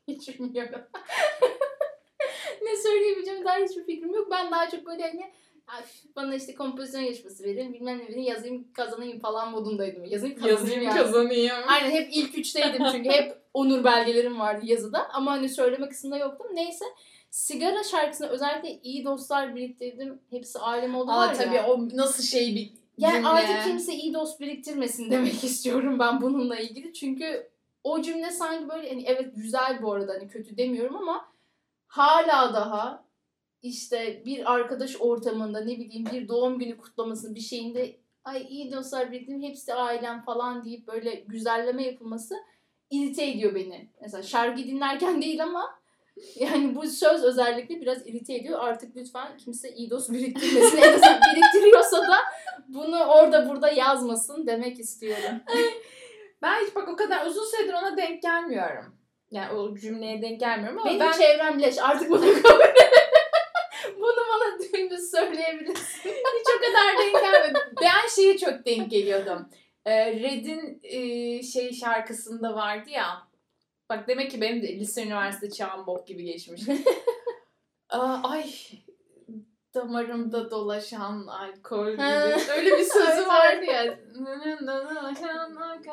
Hiç 0.15 0.39
bilmiyorum. 0.39 0.81
ne 2.61 2.75
söyleyebileceğim 2.77 3.45
daha 3.45 3.57
hiçbir 3.57 3.83
fikrim 3.85 4.13
yok. 4.13 4.27
Ben 4.31 4.51
daha 4.51 4.69
çok 4.69 4.85
böyle 4.85 5.03
hani 5.03 5.21
"Ay, 5.67 5.81
bana 6.15 6.35
işte 6.35 6.55
kompozisyon 6.55 7.01
yarışması 7.01 7.43
verin 7.43 7.73
bilmem 7.73 7.97
ne 7.99 8.07
verin 8.07 8.21
yazayım 8.21 8.67
kazanayım 8.73 9.19
falan 9.19 9.51
modundaydım. 9.51 10.05
Yazayım 10.05 10.35
kazanayım 10.35 10.59
Yazayım 10.61 10.83
yani. 10.83 10.97
kazanayım. 10.97 11.55
Aynen 11.67 11.91
hep 11.91 12.09
ilk 12.11 12.37
üçteydim 12.37 12.83
çünkü 12.91 13.09
hep 13.09 13.37
onur 13.53 13.83
belgelerim 13.83 14.39
vardı 14.39 14.65
yazıda 14.65 15.09
ama 15.13 15.31
hani 15.31 15.49
söyleme 15.49 15.89
kısmında 15.89 16.17
yoktum. 16.17 16.47
Neyse 16.53 16.85
sigara 17.29 17.83
şarkısını 17.83 18.27
özellikle 18.27 18.79
iyi 18.83 19.05
dostlar 19.05 19.55
biriktirdim. 19.55 20.19
Hepsi 20.29 20.59
ailem 20.59 20.95
oldu 20.95 21.11
Aa 21.11 21.33
tabii 21.33 21.55
ya. 21.55 21.67
o 21.67 21.87
nasıl 21.93 22.23
şey 22.23 22.55
bir 22.55 22.73
Yani 22.97 23.13
cümle. 23.15 23.27
artık 23.27 23.63
kimse 23.63 23.93
iyi 23.93 24.13
dost 24.13 24.39
biriktirmesin 24.39 25.11
demek 25.11 25.33
istiyorum 25.43 25.99
ben 25.99 26.21
bununla 26.21 26.55
ilgili. 26.57 26.93
Çünkü 26.93 27.49
o 27.83 28.01
cümle 28.01 28.31
sanki 28.31 28.69
böyle 28.69 28.89
hani 28.89 29.03
evet 29.07 29.35
güzel 29.35 29.81
bu 29.81 29.93
arada 29.93 30.13
hani 30.13 30.27
kötü 30.27 30.57
demiyorum 30.57 30.95
ama 30.95 31.33
hala 31.87 32.53
daha 32.53 33.09
işte 33.61 34.23
bir 34.25 34.53
arkadaş 34.53 34.95
ortamında 34.99 35.59
ne 35.59 35.77
bileyim 35.77 36.05
bir 36.11 36.27
doğum 36.27 36.59
günü 36.59 36.77
kutlaması 36.77 37.35
bir 37.35 37.39
şeyinde 37.39 37.95
ay 38.23 38.45
iyi 38.49 38.71
dostlar 38.71 39.11
biriktirdim 39.11 39.43
hepsi 39.43 39.73
ailem 39.73 40.21
falan 40.21 40.65
deyip 40.65 40.87
böyle 40.87 41.15
güzelleme 41.15 41.83
yapılması 41.83 42.35
irite 42.89 43.25
ediyor 43.25 43.55
beni. 43.55 43.89
Mesela 44.01 44.23
şarkı 44.23 44.57
dinlerken 44.57 45.21
değil 45.21 45.43
ama 45.43 45.79
yani 46.35 46.75
bu 46.75 46.87
söz 46.87 47.23
özellikle 47.23 47.81
biraz 47.81 48.07
irite 48.07 48.35
ediyor. 48.35 48.59
Artık 48.59 48.95
lütfen 48.95 49.37
kimse 49.37 49.71
iyi 49.71 49.89
dost 49.89 50.11
biriktirmesin. 50.11 50.77
En 50.77 50.93
azından 50.93 51.19
biriktiriyorsa 51.21 51.97
da 51.97 52.17
bunu 52.67 53.03
orada 53.03 53.49
burada 53.49 53.71
yazmasın 53.71 54.47
demek 54.47 54.79
istiyorum. 54.79 55.41
Ben 56.41 56.65
hiç 56.65 56.75
bak 56.75 56.89
o 56.89 56.95
kadar 56.95 57.25
uzun 57.25 57.45
süredir 57.45 57.73
ona 57.73 57.97
denk 57.97 58.21
gelmiyorum. 58.21 58.95
Yani 59.31 59.53
o 59.53 59.75
cümleye 59.75 60.21
denk 60.21 60.39
gelmiyorum 60.39 60.79
ama 60.79 60.89
Benim 60.89 60.99
ben 60.99 61.11
çevrem 61.11 61.61
leş. 61.61 61.77
Artık 61.77 62.09
bunu 62.09 62.21
kabul 62.43 62.59
Bunu 63.95 64.17
bana 64.29 64.59
dümdüz 64.59 65.11
söyleyebilirsin. 65.11 66.09
hiç 66.09 66.47
o 66.57 66.59
kadar 66.59 66.97
denk 66.97 67.23
gelmedim. 67.23 67.61
Ben 67.81 68.07
şeye 68.15 68.37
çok 68.37 68.65
denk 68.65 68.91
geliyordum. 68.91 69.49
Ee, 69.85 70.13
Red'in 70.13 70.79
e, 70.83 71.43
şey 71.43 71.73
şarkısında 71.73 72.55
vardı 72.55 72.89
ya. 72.89 73.27
Bak 73.89 74.07
demek 74.07 74.31
ki 74.31 74.41
benim 74.41 74.61
de 74.61 74.67
lise 74.79 75.03
üniversite 75.03 75.49
çağım 75.49 75.87
bok 75.87 76.07
gibi 76.07 76.23
geçmiş. 76.23 76.61
Aa, 77.89 78.21
ay 78.23 78.45
damarımda 79.79 80.51
dolaşan 80.51 81.27
alkol 81.27 81.91
gibi. 81.91 82.01
Öyle 82.57 82.77
bir 82.77 82.83
sözü 82.83 83.27
vardı 83.27 83.65
ya. 83.65 83.97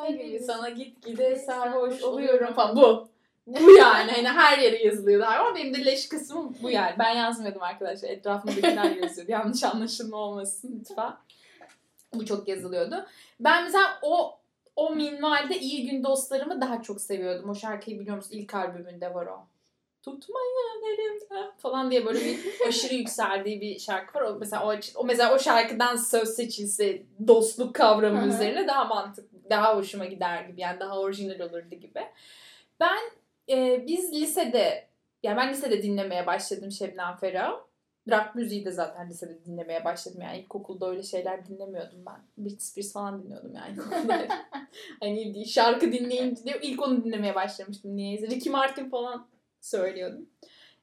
Gibi 0.09 0.40
sana 0.40 0.68
git 0.68 1.07
gide 1.07 1.37
sarhoş 1.37 2.03
oluyorum 2.03 2.55
falan. 2.55 2.77
Bu. 2.77 3.09
bu 3.46 3.70
yani. 3.72 4.11
Hani 4.11 4.29
her 4.29 4.59
yere 4.59 4.85
yazılıyordu 4.85 5.27
hayvan. 5.27 5.55
Benim 5.55 5.75
de 5.75 5.85
leş 5.85 6.09
kısmım 6.09 6.57
bu 6.62 6.70
yani. 6.70 6.94
Ben 6.99 7.14
yazmıyordum 7.14 7.62
arkadaşlar. 7.62 8.09
Etrafımdakiler 8.09 8.96
yazıyordu. 8.96 9.33
Yanlış 9.33 9.64
anlaşılma 9.64 10.16
olmasın 10.16 10.77
lütfen. 10.81 11.12
Bu 12.14 12.27
çok 12.27 12.49
yazılıyordu. 12.49 13.07
Ben 13.40 13.64
mesela 13.64 13.99
o 14.03 14.38
o 14.77 14.94
minvalde 14.94 15.59
iyi 15.59 15.90
gün 15.90 16.05
dostlarımı 16.05 16.61
daha 16.61 16.83
çok 16.83 17.01
seviyordum. 17.01 17.51
O 17.51 17.55
şarkıyı 17.55 18.01
biliyor 18.01 18.16
musun? 18.16 18.31
İlk 18.33 18.55
albümünde 18.55 19.14
var 19.14 19.27
o. 19.27 19.46
Tutmayın 20.07 20.83
elimden 20.95 21.57
falan 21.57 21.90
diye 21.90 22.07
böyle 22.07 22.21
bir 22.21 22.38
aşırı 22.69 22.95
yükseldiği 22.95 23.61
bir 23.61 23.79
şarkı 23.79 24.19
var. 24.19 24.23
O 24.23 24.37
mesela 24.38 24.66
o, 24.66 24.75
o 24.95 25.05
mesela 25.05 25.35
o 25.35 25.38
şarkıdan 25.38 25.97
söz 25.97 26.29
seçilse 26.29 27.03
dostluk 27.27 27.75
kavramı 27.75 28.27
üzerine 28.27 28.69
daha 28.69 28.85
mantıklı, 28.85 29.38
daha 29.51 29.77
hoşuma 29.77 30.05
gider 30.05 30.45
gibi. 30.45 30.61
Yani 30.61 30.81
daha 30.81 31.01
orijinal 31.01 31.40
olurdu 31.40 31.75
gibi. 31.75 32.01
Ben 32.81 32.99
e, 33.49 33.87
biz 33.87 34.12
lisede 34.12 34.88
yani 35.23 35.37
ben 35.37 35.51
lisede 35.51 35.83
dinlemeye 35.83 36.27
başladım 36.27 36.71
Şebnem 36.71 37.16
Ferah. 37.16 37.66
Rock 38.11 38.35
müziği 38.35 38.64
de 38.64 38.71
zaten 38.71 39.11
lisede 39.11 39.45
dinlemeye 39.45 39.85
başladım. 39.85 40.21
Yani 40.23 40.38
ilkokulda 40.38 40.90
öyle 40.90 41.03
şeyler 41.03 41.47
dinlemiyordum 41.47 42.07
ben. 42.07 42.45
Britney 42.45 42.61
Spears 42.61 42.92
falan 42.92 43.23
dinliyordum 43.23 43.55
yani 43.55 43.73
ilkokulda. 43.73 44.29
hani 45.01 45.47
şarkı 45.47 45.92
dinleyince 45.92 46.45
de 46.45 46.61
ilk 46.62 46.83
onu 46.83 47.05
dinlemeye 47.05 47.35
başlamıştım. 47.35 47.97
Niyeyse. 47.97 48.27
Ricky 48.27 48.53
Martin 48.53 48.90
falan 48.90 49.27
söylüyordum. 49.66 50.26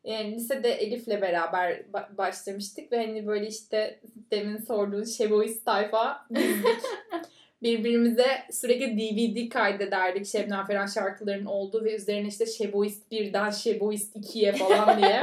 Yani 0.04 0.36
lisede 0.36 0.72
Elif'le 0.72 1.22
beraber 1.22 1.82
ba- 1.94 2.18
başlamıştık 2.18 2.92
ve 2.92 2.98
hani 2.98 3.28
böyle 3.28 3.48
işte 3.48 4.00
demin 4.32 4.58
sorduğun 4.58 5.04
Şeboist 5.04 5.66
tayfa. 5.66 6.28
Birbirimize 7.64 8.28
sürekli 8.52 8.98
DVD 8.98 9.50
kaydederdik 9.50 10.26
Şebnem 10.26 10.66
Ferah 10.66 10.94
şarkılarının 10.94 11.46
olduğu 11.46 11.84
ve 11.84 11.96
üzerine 11.96 12.28
işte 12.28 12.46
Şeboist 12.46 13.12
1'den 13.12 13.50
Şeboist 13.50 14.16
2'ye 14.16 14.54
falan 14.54 15.02
diye 15.02 15.22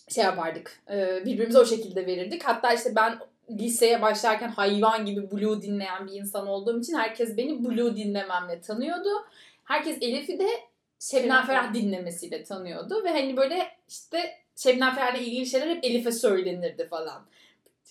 şey 0.08 0.24
yapardık. 0.24 0.82
Birbirimize 1.24 1.58
o 1.58 1.64
şekilde 1.64 2.06
verirdik. 2.06 2.42
Hatta 2.44 2.74
işte 2.74 2.96
ben 2.96 3.18
liseye 3.50 4.02
başlarken 4.02 4.48
hayvan 4.48 5.06
gibi 5.06 5.30
Blue 5.30 5.62
dinleyen 5.62 6.06
bir 6.06 6.12
insan 6.12 6.46
olduğum 6.46 6.80
için 6.80 6.94
herkes 6.94 7.36
beni 7.36 7.64
Blue 7.64 7.96
dinlememle 7.96 8.60
tanıyordu. 8.60 9.08
Herkes 9.64 9.98
Elif'i 10.00 10.38
de 10.38 10.48
Şebnem 11.10 11.46
Ferah 11.46 11.74
dinlemesiyle 11.74 12.44
tanıyordu 12.44 13.04
ve 13.04 13.10
hani 13.10 13.36
böyle 13.36 13.68
işte 13.88 14.34
Şebnem 14.56 14.94
Ferah'la 14.94 15.18
ilgili 15.18 15.46
şeyler 15.46 15.68
hep 15.68 15.84
Elif'e 15.84 16.12
söylenirdi 16.12 16.88
falan. 16.88 17.22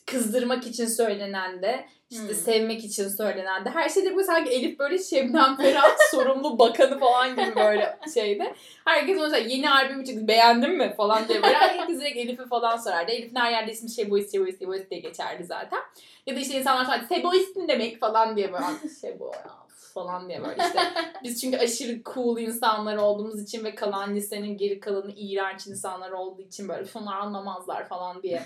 Kızdırmak 0.06 0.68
için 0.68 0.86
söylenen 0.86 1.62
de, 1.62 1.86
işte 2.10 2.28
Hmm. 2.28 2.36
sevmek 2.36 2.84
için 2.86 3.08
söylenen 3.08 3.66
de. 3.66 3.70
Her 3.70 3.90
şeyde 3.90 4.16
bu 4.16 4.24
sanki 4.24 4.52
Elif 4.52 4.80
böyle 4.80 4.98
Şebnem 5.00 5.58
Ferah 5.58 5.98
sorumlu 6.12 6.60
bakanı 6.60 7.00
falan 7.00 7.30
gibi 7.36 7.56
böyle 7.56 7.98
şeydi. 8.14 8.54
Herkes 8.86 9.18
ona 9.18 9.38
yeni 9.38 9.70
albümü 9.72 10.06
çıktı 10.06 10.28
beğendin 10.28 10.72
mi 10.72 10.94
falan 10.98 11.28
diye 11.28 11.44
böyle 11.44 11.56
herkes 11.56 12.00
direkt 12.00 12.18
Elif'i 12.18 12.46
falan 12.46 12.78
sorardı. 12.78 13.12
Elif'in 13.12 13.36
her 13.36 13.52
yerde 13.52 13.72
ismi 13.72 13.90
Şeboist, 13.92 14.32
Şeboist, 14.32 14.60
Şeboist 14.60 14.90
diye 14.90 15.00
geçerdi 15.00 15.44
zaten. 15.44 15.80
Ya 16.28 16.36
da 16.36 16.40
işte 16.40 16.60
insanlar 16.60 16.86
sonra 16.86 17.16
Şeboist 17.16 17.56
ne 17.56 17.68
demek 17.68 18.00
falan 18.00 18.36
diye 18.36 18.54
böyle 18.54 18.66
Şebo 19.02 19.32
ya 19.36 19.62
falan 19.94 20.30
diye 20.30 20.44
böyle 20.44 20.64
işte. 20.68 20.80
Biz 21.24 21.42
çünkü 21.42 21.58
aşırı 21.58 22.02
cool 22.14 22.40
insanlar 22.40 22.98
olduğumuz 22.98 23.42
için 23.42 23.64
ve 23.64 23.76
kalan 23.76 24.16
lisenin 24.16 24.58
geri 24.58 24.80
kalanı 24.80 25.12
iğrenç 25.16 25.68
insanlar 25.68 26.12
olduğu 26.12 26.42
için 26.42 26.70
böyle 26.70 26.86
şunlar 26.86 27.20
anlamazlar 27.20 27.88
falan 27.88 28.24
diye 28.24 28.44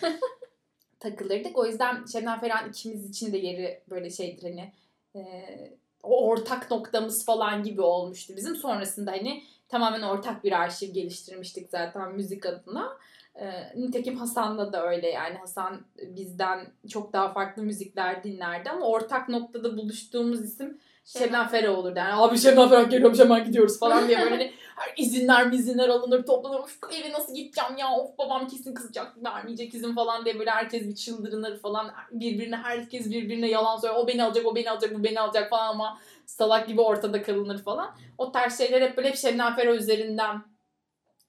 takılırdık. 1.00 1.58
O 1.58 1.66
yüzden 1.66 2.06
Şebnem 2.06 2.40
Ferah'ın 2.40 2.70
ikimiz 2.70 3.10
için 3.10 3.34
de 3.34 3.38
yeri 3.38 3.82
böyle 3.90 4.10
şeydir 4.10 4.44
hani 4.44 4.72
e, 5.16 5.22
o 6.04 6.28
ortak 6.28 6.72
noktamız 6.72 7.26
falan 7.26 7.64
gibi 7.64 7.82
olmuştu 7.82 8.34
bizim. 8.38 8.56
Sonrasında 8.56 9.12
hani 9.12 9.44
tamamen 9.70 10.02
ortak 10.02 10.44
bir 10.44 10.52
arşiv 10.52 10.94
geliştirmiştik 10.94 11.70
zaten 11.70 12.12
müzik 12.12 12.46
adına. 12.46 12.98
E, 13.40 13.46
nitekim 13.76 14.18
Hasan'la 14.18 14.74
da 14.74 14.88
öyle 14.88 15.10
yani 15.10 15.38
Hasan 15.38 15.82
bizden 15.98 16.68
çok 16.90 17.14
daha 17.14 17.34
farklı 17.34 17.64
müzikler 17.64 18.24
dinlerdi 18.24 18.70
ama 18.70 18.86
ortak 18.86 19.30
noktada 19.30 19.78
buluştuğumuz 19.78 20.42
isim 20.42 20.80
Şebnem 21.06 21.48
Ferah 21.48 21.78
olurdu. 21.78 22.00
Yani 22.00 22.14
abi 22.14 22.38
Şebnem 22.38 22.70
Ferah 22.70 22.90
geliyormuş 22.90 23.20
hemen 23.20 23.46
gidiyoruz 23.46 23.80
falan 23.80 24.08
diye 24.08 24.18
böyle 24.18 24.30
hani 24.30 24.54
her 24.76 24.94
izinler 24.98 25.48
mizinler 25.48 25.90
alınır 25.90 26.26
toplanır. 26.26 26.60
Of 26.60 26.80
eve 26.92 27.12
nasıl 27.12 27.36
gideceğim 27.36 27.78
ya 27.78 27.92
of 27.92 28.18
babam 28.18 28.48
kesin 28.48 28.74
kızacak 28.74 29.24
vermeyecek 29.24 29.74
izin 29.74 29.96
falan 29.96 30.26
diye 30.26 30.40
böyle 30.40 30.52
herkes 30.52 30.88
bir 30.88 30.96
çıldırınır 30.96 31.60
falan. 31.60 31.92
Birbirine 32.12 32.56
herkes 32.56 33.12
birbirine 33.12 33.50
yalan 33.50 33.78
söylüyor. 33.78 34.04
O 34.04 34.08
beni 34.08 34.24
alacak 34.24 34.46
o 34.46 34.56
beni 34.56 34.72
alacak 34.72 34.96
bu 34.96 35.04
beni 35.04 35.20
alacak 35.20 35.50
falan 35.50 35.70
ama 35.70 36.00
salak 36.26 36.68
gibi 36.68 36.82
ortada 36.82 37.22
kalınır 37.22 37.64
falan. 37.64 37.96
O 38.18 38.32
tarz 38.32 38.58
şeyler 38.58 38.82
hep 38.82 38.98
böyle 38.98 39.10
hep 39.10 39.18
Şebnem 39.18 39.56
Ferah 39.56 39.74
üzerinden 39.74 40.42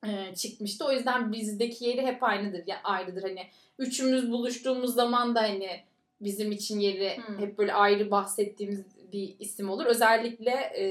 e, 0.04 0.34
çıkmıştı. 0.34 0.84
O 0.84 0.92
yüzden 0.92 1.32
bizdeki 1.32 1.84
yeri 1.84 2.02
hep 2.02 2.22
aynıdır. 2.22 2.62
Ya 2.66 2.80
ayrıdır 2.84 3.22
hani 3.22 3.46
üçümüz 3.78 4.30
buluştuğumuz 4.30 4.94
zaman 4.94 5.34
da 5.34 5.42
hani 5.42 5.70
bizim 6.20 6.52
için 6.52 6.80
yeri 6.80 7.16
Hmm. 7.16 7.38
hep 7.38 7.58
böyle 7.58 7.74
ayrı 7.74 8.10
bahsettiğimiz 8.10 8.84
bir 9.12 9.36
isim 9.38 9.70
olur. 9.70 9.86
Özellikle 9.86 10.50
e, 10.50 10.86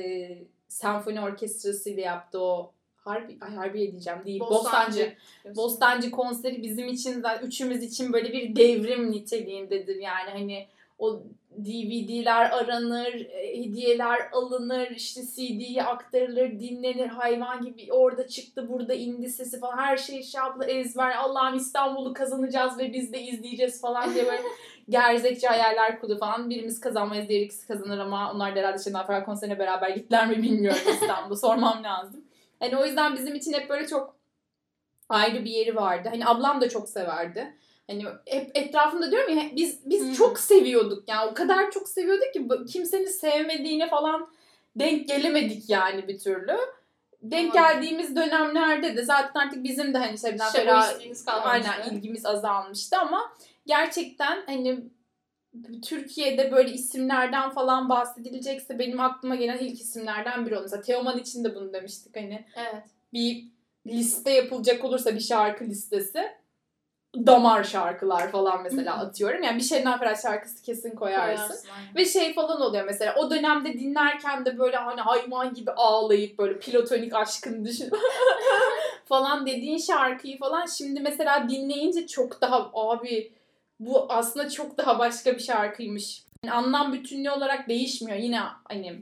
senfoni 0.67 1.21
orkestrası 1.21 1.89
ile 1.89 2.01
yaptığı 2.01 2.41
o 2.41 2.71
harbi 2.95 3.37
ay 3.41 3.55
harbiye 3.55 3.91
diyeceğim 3.91 4.19
değil 4.25 4.39
Bostancı 4.39 5.15
Bostancı 5.55 6.11
konseri 6.11 6.63
bizim 6.63 6.87
için 6.87 7.21
zaten 7.21 7.47
üçümüz 7.47 7.83
için 7.83 8.13
böyle 8.13 8.33
bir 8.33 8.55
devrim 8.55 9.11
niteliğindedir 9.11 9.95
yani 9.95 10.29
hani 10.29 10.67
o 10.99 11.23
DVD'ler 11.57 12.51
aranır, 12.51 13.13
e, 13.13 13.57
hediyeler 13.57 14.29
alınır, 14.31 14.91
işte 14.91 15.21
CD'ye 15.35 15.83
aktarılır, 15.83 16.59
dinlenir, 16.59 17.07
hayvan 17.07 17.65
gibi 17.65 17.93
orada 17.93 18.27
çıktı, 18.27 18.69
burada 18.69 18.93
indi 18.93 19.29
sesi 19.29 19.59
falan 19.59 19.77
her 19.77 19.97
şey 19.97 20.23
şaplı 20.23 20.65
ezber, 20.65 21.15
Allah'ım 21.15 21.57
İstanbul'u 21.57 22.13
kazanacağız 22.13 22.79
ve 22.79 22.93
biz 22.93 23.13
de 23.13 23.21
izleyeceğiz 23.21 23.81
falan 23.81 24.13
diye 24.13 24.25
böyle 24.25 24.41
gerzekçe 24.89 25.47
hayaller 25.47 26.01
kurdu 26.01 26.17
falan. 26.17 26.49
Birimiz 26.49 26.79
kazanmayız, 26.79 27.29
diğer 27.29 27.41
ikisi 27.41 27.67
kazanır 27.67 27.99
ama 27.99 28.31
onlar 28.31 28.55
da 28.55 28.59
herhalde 28.59 28.83
Şener 28.83 29.07
Ferah 29.07 29.25
konserine 29.25 29.59
beraber 29.59 29.89
gittiler 29.89 30.27
mi 30.27 30.43
bilmiyorum 30.43 30.81
İstanbul'da. 30.93 31.35
Sormam 31.35 31.83
lazım. 31.83 32.21
Hani 32.59 32.77
o 32.77 32.85
yüzden 32.85 33.15
bizim 33.15 33.35
için 33.35 33.53
hep 33.53 33.69
böyle 33.69 33.87
çok 33.87 34.15
ayrı 35.09 35.45
bir 35.45 35.51
yeri 35.51 35.75
vardı. 35.75 36.09
Hani 36.11 36.27
ablam 36.27 36.61
da 36.61 36.69
çok 36.69 36.89
severdi. 36.89 37.55
Hani 37.87 38.05
hep 38.25 38.51
etrafında 38.57 39.11
diyorum 39.11 39.37
ya 39.37 39.43
biz 39.55 39.79
biz 39.89 40.09
Hı. 40.11 40.13
çok 40.15 40.39
seviyorduk. 40.39 41.03
Yani 41.09 41.29
o 41.31 41.33
kadar 41.33 41.71
çok 41.71 41.89
seviyorduk 41.89 42.33
ki 42.33 42.47
kimsenin 42.73 43.05
sevmediğine 43.05 43.89
falan 43.89 44.29
denk 44.75 45.07
gelemedik 45.07 45.69
yani 45.69 46.07
bir 46.07 46.19
türlü. 46.19 46.57
Denk 47.21 47.55
Ama- 47.55 47.69
geldiğimiz 47.71 48.15
dönemlerde 48.15 48.97
de 48.97 49.03
zaten 49.03 49.39
artık 49.39 49.63
bizim 49.63 49.93
de 49.93 49.97
hani 49.97 50.17
Şeboistliğiniz 50.17 51.25
kalmamıştı. 51.25 51.71
aynen 51.71 51.89
ilgimiz 51.95 52.25
azalmıştı 52.25 52.97
ama 52.97 53.33
gerçekten 53.65 54.43
hani 54.45 54.79
Türkiye'de 55.83 56.51
böyle 56.51 56.71
isimlerden 56.71 57.49
falan 57.49 57.89
bahsedilecekse 57.89 58.79
benim 58.79 58.99
aklıma 58.99 59.35
gelen 59.35 59.57
ilk 59.57 59.81
isimlerden 59.81 60.45
biri 60.45 60.57
o. 60.57 60.61
Mesela 60.61 60.81
Teoman 60.81 61.17
için 61.19 61.43
de 61.43 61.55
bunu 61.55 61.73
demiştik 61.73 62.15
hani 62.15 62.45
Evet. 62.55 62.83
bir 63.13 63.45
liste 63.87 64.31
yapılacak 64.31 64.85
olursa 64.85 65.15
bir 65.15 65.19
şarkı 65.19 65.63
listesi 65.65 66.23
damar 67.25 67.63
şarkılar 67.63 68.31
falan 68.31 68.63
mesela 68.63 68.97
atıyorum. 68.97 69.43
Yani 69.43 69.57
bir 69.57 69.63
Şebnem 69.63 69.99
Ferah 69.99 70.21
şarkısı 70.21 70.63
kesin 70.63 70.95
koyarsın. 70.95 71.47
Koyarsın, 71.47 71.69
aynen. 71.69 71.95
Ve 71.95 72.05
şey 72.05 72.33
falan 72.33 72.61
oluyor 72.61 72.85
mesela 72.85 73.15
o 73.15 73.29
dönemde 73.29 73.73
dinlerken 73.73 74.45
de 74.45 74.57
böyle 74.59 74.77
hani 74.77 75.01
hayvan 75.01 75.53
gibi 75.53 75.71
ağlayıp 75.71 76.37
böyle 76.39 76.59
platonik 76.59 77.15
aşkını 77.15 77.65
düşün 77.65 77.91
falan 79.05 79.45
dediğin 79.45 79.77
şarkıyı 79.77 80.39
falan 80.39 80.65
şimdi 80.65 80.99
mesela 80.99 81.49
dinleyince 81.49 82.07
çok 82.07 82.41
daha 82.41 82.71
abi 82.73 83.31
bu 83.79 84.05
aslında 84.09 84.49
çok 84.49 84.77
daha 84.77 84.99
başka 84.99 85.33
bir 85.33 85.43
şarkıymış. 85.43 86.23
Yani 86.43 86.53
anlam 86.53 86.93
bütünlüğü 86.93 87.31
olarak 87.31 87.69
değişmiyor 87.69 88.17
yine 88.17 88.39
hani 88.69 89.01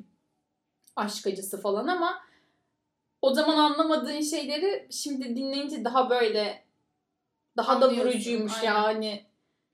aşk 0.95 1.27
acısı 1.27 1.61
falan 1.61 1.87
ama 1.87 2.21
o 3.21 3.33
zaman 3.33 3.57
anlamadığın 3.57 4.21
şeyleri 4.21 4.87
şimdi 4.91 5.35
dinleyince 5.35 5.85
daha 5.85 6.09
böyle 6.09 6.62
daha 7.57 7.81
da 7.81 7.91
vurucuymuş 7.91 8.53
aynen. 8.63 8.73
yani. 8.73 9.25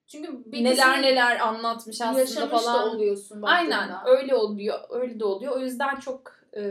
Çünkü 0.08 0.44
bir 0.46 0.63
Neler 0.63 1.02
neler 1.02 1.39
anlatmış 1.39 2.02
aslında 2.02 2.20
yaşamış 2.20 2.63
falan. 2.63 2.88
da 2.88 2.92
oluyorsun 2.92 3.42
Aynen 3.42 3.89
öyle 4.06 4.36
oluyor. 4.36 4.80
Öyle 4.89 5.20
de 5.20 5.26
oluyor. 5.26 5.56
O 5.56 5.60
yüzden 5.60 6.00
çok 6.00 6.36
e, 6.56 6.62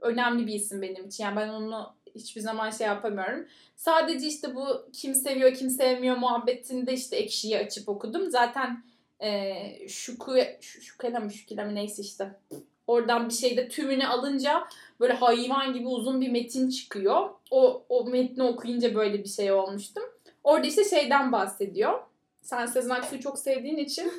önemli 0.00 0.46
bir 0.46 0.54
isim 0.54 0.82
benim 0.82 1.06
için. 1.06 1.24
Yani 1.24 1.36
ben 1.36 1.48
onu 1.48 1.94
hiçbir 2.14 2.40
zaman 2.40 2.70
şey 2.70 2.86
yapamıyorum. 2.86 3.46
Sadece 3.76 4.26
işte 4.26 4.54
bu 4.54 4.66
kim 4.92 5.14
seviyor 5.14 5.54
kim 5.54 5.70
sevmiyor 5.70 6.16
muhabbetinde 6.16 6.92
işte 6.92 7.16
ekşiyi 7.16 7.58
açıp 7.58 7.88
okudum. 7.88 8.30
Zaten 8.30 8.84
e, 9.20 9.88
şuku, 9.88 10.36
şu, 10.60 10.80
şukela 10.80 11.20
mı 11.20 11.30
şukela 11.30 11.64
mı 11.64 11.74
neyse 11.74 12.02
işte. 12.02 12.38
Oradan 12.86 13.28
bir 13.28 13.34
şeyde 13.34 13.68
tümünü 13.68 14.06
alınca 14.06 14.68
böyle 15.00 15.12
hayvan 15.12 15.72
gibi 15.72 15.86
uzun 15.86 16.20
bir 16.20 16.30
metin 16.30 16.70
çıkıyor. 16.70 17.30
O, 17.50 17.84
o 17.88 18.04
metni 18.04 18.42
okuyunca 18.42 18.94
böyle 18.94 19.24
bir 19.24 19.28
şey 19.28 19.52
olmuştum. 19.52 20.02
Orada 20.44 20.66
işte 20.66 20.84
şeyden 20.84 21.32
bahsediyor. 21.32 22.00
Sen 22.42 22.66
Sezen 22.66 22.90
Aksu'yu 22.90 23.20
çok 23.20 23.38
sevdiğin 23.38 23.76
için 23.76 24.12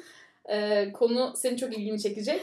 e, 0.46 0.91
konu 0.91 1.34
senin 1.36 1.58
çok 1.58 1.78
ilgini 1.78 2.02
çekecek. 2.02 2.41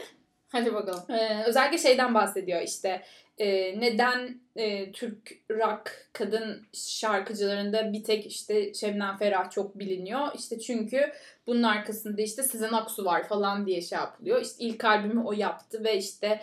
Hadi 0.51 0.73
bakalım. 0.73 1.03
Ee, 1.09 1.43
özellikle 1.45 1.77
şeyden 1.77 2.13
bahsediyor 2.13 2.61
işte 2.61 3.03
e, 3.37 3.79
neden 3.79 4.41
e, 4.55 4.91
Türk 4.91 5.31
rock 5.51 6.09
kadın 6.13 6.67
şarkıcılarında 6.73 7.93
bir 7.93 8.03
tek 8.03 8.25
işte 8.25 8.73
Şebnem 8.73 9.17
Ferah 9.17 9.51
çok 9.51 9.79
biliniyor. 9.79 10.27
İşte 10.35 10.59
çünkü 10.59 11.11
bunun 11.47 11.63
arkasında 11.63 12.21
işte 12.21 12.43
Sezen 12.43 12.73
Aksu 12.73 13.05
var 13.05 13.27
falan 13.27 13.65
diye 13.65 13.81
şey 13.81 13.99
yapılıyor. 13.99 14.41
İşte 14.41 14.55
ilk 14.59 14.85
albümü 14.85 15.23
o 15.23 15.33
yaptı 15.33 15.83
ve 15.83 15.97
işte 15.97 16.41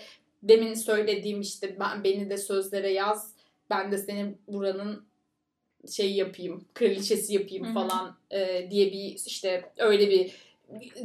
demin 0.49 0.75
söylediğim 0.75 1.41
işte 1.41 1.77
ben 1.81 2.05
beni 2.05 2.31
de 2.31 2.39
sözlere 2.39 2.93
yaz 2.93 3.33
ben 3.71 3.93
de 3.93 3.99
senin 3.99 4.39
buranın 4.49 5.07
şey 5.93 6.13
yapayım, 6.13 6.65
kraliçesi 6.75 7.35
yapayım 7.35 7.65
Hı 7.65 7.71
hı. 7.71 7.75
falan 7.75 8.17
e, 8.31 8.71
diye 8.71 8.87
bir 8.87 9.21
işte 9.27 9.71
öyle 9.79 10.11
bir 10.11 10.33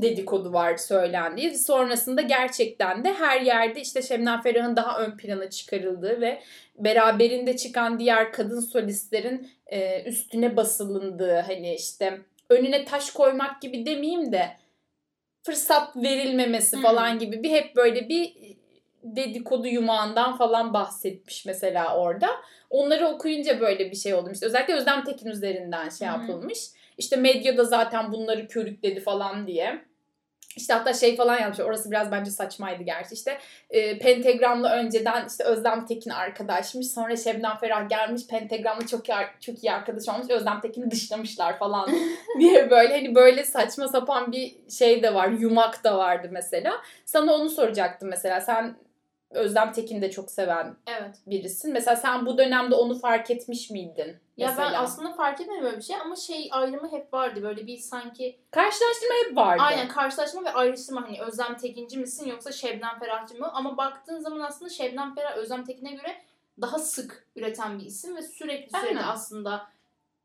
dedikodu 0.02 0.54
var 0.54 0.78
söylendiği. 0.78 1.58
Sonrasında 1.58 2.22
gerçekten 2.22 3.04
de 3.04 3.14
her 3.14 3.42
yerde 3.42 3.82
işte 3.82 4.02
Şebnem 4.02 4.42
Ferah'ın 4.42 4.76
daha 4.76 5.00
ön 5.00 5.18
plana 5.18 5.50
çıkarıldığı 5.50 6.22
ve 6.22 6.42
beraberinde 6.78 7.58
çıkan 7.58 8.00
diğer 8.00 8.32
kadın 8.32 8.60
solistlerin 8.60 9.50
e, 9.68 10.04
üstüne 10.04 10.58
basılındığı 10.58 11.36
hani 11.36 11.76
işte 11.76 12.22
önüne 12.50 12.86
taş 12.86 13.12
koymak 13.12 13.62
gibi 13.62 13.86
demeyeyim 13.86 14.32
de 14.32 14.50
fırsat 15.44 15.96
verilmemesi 15.96 16.76
Hmm. 16.76 16.84
falan 16.84 17.20
gibi 17.20 17.44
bir 17.44 17.52
hep 17.52 17.76
böyle 17.76 18.10
bir 18.10 18.34
dedikodu 19.04 19.68
yumağından 19.68 20.38
falan 20.38 20.74
bahsetmiş 20.74 21.46
mesela 21.46 21.98
orada. 21.98 22.30
Onları 22.70 23.08
okuyunca 23.08 23.60
böyle 23.60 23.92
bir 23.92 23.96
şey 23.96 24.14
oldu. 24.14 24.30
İşte 24.34 24.46
özellikle 24.46 24.74
Özlem 24.74 25.04
Tekin 25.04 25.30
üzerinden 25.30 25.90
şey 25.90 26.08
Hı 26.08 26.12
hı. 26.12 26.22
yapılmış. 26.22 26.60
İşte 26.98 27.16
medyada 27.16 27.64
zaten 27.64 28.12
bunları 28.12 28.48
körükledi 28.48 29.00
falan 29.00 29.48
diye. 29.48 29.92
İşte 30.56 30.74
hatta 30.74 30.94
şey 30.94 31.16
falan 31.16 31.40
yapmış. 31.40 31.60
Orası 31.60 31.92
biraz 31.92 32.12
bence 32.12 32.32
saçmaydı 32.32 32.84
gerçi. 32.84 33.14
İşte 33.14 33.38
e, 33.70 34.00
Pentagram'la 34.00 34.76
önceden 34.76 35.28
işte 35.28 35.44
Özlem 35.44 35.86
Tekin 35.86 36.10
arkadaşmış. 36.10 36.88
Sonra 36.88 37.18
Şebnem 37.18 37.58
Ferah 37.58 37.90
gelmiş. 37.90 38.28
Pentagram'la 38.28 38.88
çok 38.88 39.10
iyi, 39.10 39.16
çok 39.42 39.64
iyi 39.64 39.72
arkadaş 39.72 40.10
olmuş. 40.10 40.30
Özlem 40.30 40.62
Tekin'i 40.62 40.92
dışlamışlar 40.92 41.60
falan 41.60 41.90
diye 42.40 42.70
böyle 42.70 42.94
hani 42.94 43.16
böyle 43.16 43.44
saçma 43.44 43.88
sapan 43.88 44.32
bir 44.32 44.56
şey 44.70 45.04
de 45.04 45.14
var. 45.14 45.28
Yumak 45.28 45.84
da 45.84 45.98
vardı 45.98 46.28
mesela. 46.32 46.74
Sana 47.06 47.34
onu 47.34 47.50
soracaktım 47.50 48.10
mesela. 48.10 48.42
Sen 48.42 48.76
Özlem 49.32 49.72
Tekin'i 49.72 50.02
de 50.02 50.12
çok 50.12 50.32
seven 50.32 50.76
Evet. 50.88 51.16
birisin. 51.28 51.74
Mesela 51.74 51.96
sen 51.96 52.26
bu 52.26 52.38
dönemde 52.38 52.76
onu 52.76 53.00
fark 53.00 53.32
etmiş 53.32 53.70
miydin? 53.70 54.18
Ya 54.38 54.48
mesela? 54.48 54.72
ben 54.72 54.74
aslında 54.84 55.14
fark 55.14 55.42
etmedim 55.42 55.64
böyle 55.64 55.78
bir 55.78 55.82
şey 55.82 55.96
ama 55.96 56.16
şey 56.16 56.50
ayrımı 56.52 56.92
hep 56.92 57.14
vardı. 57.14 57.44
Böyle 57.44 57.68
bir 57.68 57.78
sanki 57.78 58.40
Karşılaştırma 58.52 59.16
hep 59.26 59.38
vardı. 59.38 59.64
aynen 59.64 59.88
karşılaşma 59.88 60.44
ve 60.44 60.52
ayrıştırma 60.54 61.02
hani 61.02 61.22
Özlem 61.22 61.58
Tekinci 61.58 61.98
misin 62.00 62.30
yoksa 62.30 62.52
Şebnem 62.52 63.00
Ferahcı 63.00 63.40
mı? 63.40 63.50
Ama 63.54 63.78
baktığın 63.78 64.20
zaman 64.20 64.40
aslında 64.40 64.70
Şebnem 64.70 65.16
Ferah 65.16 65.38
Özlem 65.38 65.64
Tekin'e 65.66 65.92
göre 65.92 66.16
daha 66.62 66.80
sık 66.80 67.28
üreten 67.36 67.80
bir 67.80 67.86
isim 67.86 68.16
ve 68.16 68.22
sürekli 68.22 68.70
sürekli 68.80 68.98
Aynen. 68.98 69.08
aslında 69.08 69.68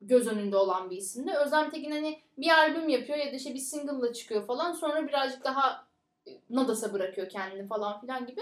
göz 0.01 0.27
önünde 0.27 0.57
olan 0.57 0.91
bir 0.91 0.97
isim 0.97 1.27
de. 1.27 1.35
Özlem 1.37 1.71
Tekin 1.71 1.91
hani 1.91 2.21
bir 2.39 2.51
albüm 2.51 2.89
yapıyor 2.89 3.19
ya 3.19 3.33
da 3.33 3.37
işte 3.37 3.55
bir 3.55 3.59
single'la 3.59 4.13
çıkıyor 4.13 4.47
falan 4.47 4.73
sonra 4.73 5.09
birazcık 5.09 5.45
daha 5.45 5.87
e, 6.29 6.31
nadasa 6.51 6.93
bırakıyor 6.93 7.29
kendini 7.29 7.67
falan 7.67 8.01
filan 8.01 8.27
gibi. 8.27 8.41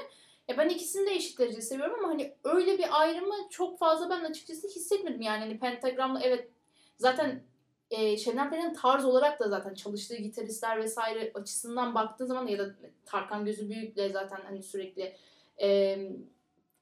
Ya 0.48 0.58
ben 0.58 0.68
ikisini 0.68 1.06
de 1.06 1.14
eşit 1.14 1.38
derecede 1.38 1.60
seviyorum 1.60 1.94
ama 1.98 2.08
hani 2.08 2.34
öyle 2.44 2.78
bir 2.78 3.00
ayrımı 3.00 3.34
çok 3.50 3.78
fazla 3.78 4.10
ben 4.10 4.24
açıkçası 4.24 4.68
hissetmedim 4.68 5.20
yani. 5.20 5.38
Hani 5.38 5.58
Pentagram'la 5.58 6.20
evet 6.22 6.48
zaten 6.98 7.42
e, 7.90 8.16
Şebnem 8.16 8.50
Ferah'ın 8.50 8.74
tarz 8.74 9.04
olarak 9.04 9.40
da 9.40 9.48
zaten 9.48 9.74
çalıştığı 9.74 10.16
gitaristler 10.16 10.78
vesaire 10.78 11.32
açısından 11.34 11.94
baktığın 11.94 12.26
zaman 12.26 12.46
ya 12.46 12.58
da 12.58 12.74
Tarkan 13.06 13.44
Gözü 13.44 13.68
Büyük'le 13.68 14.12
zaten 14.12 14.40
hani 14.44 14.62
sürekli 14.62 15.16
e, 15.62 15.98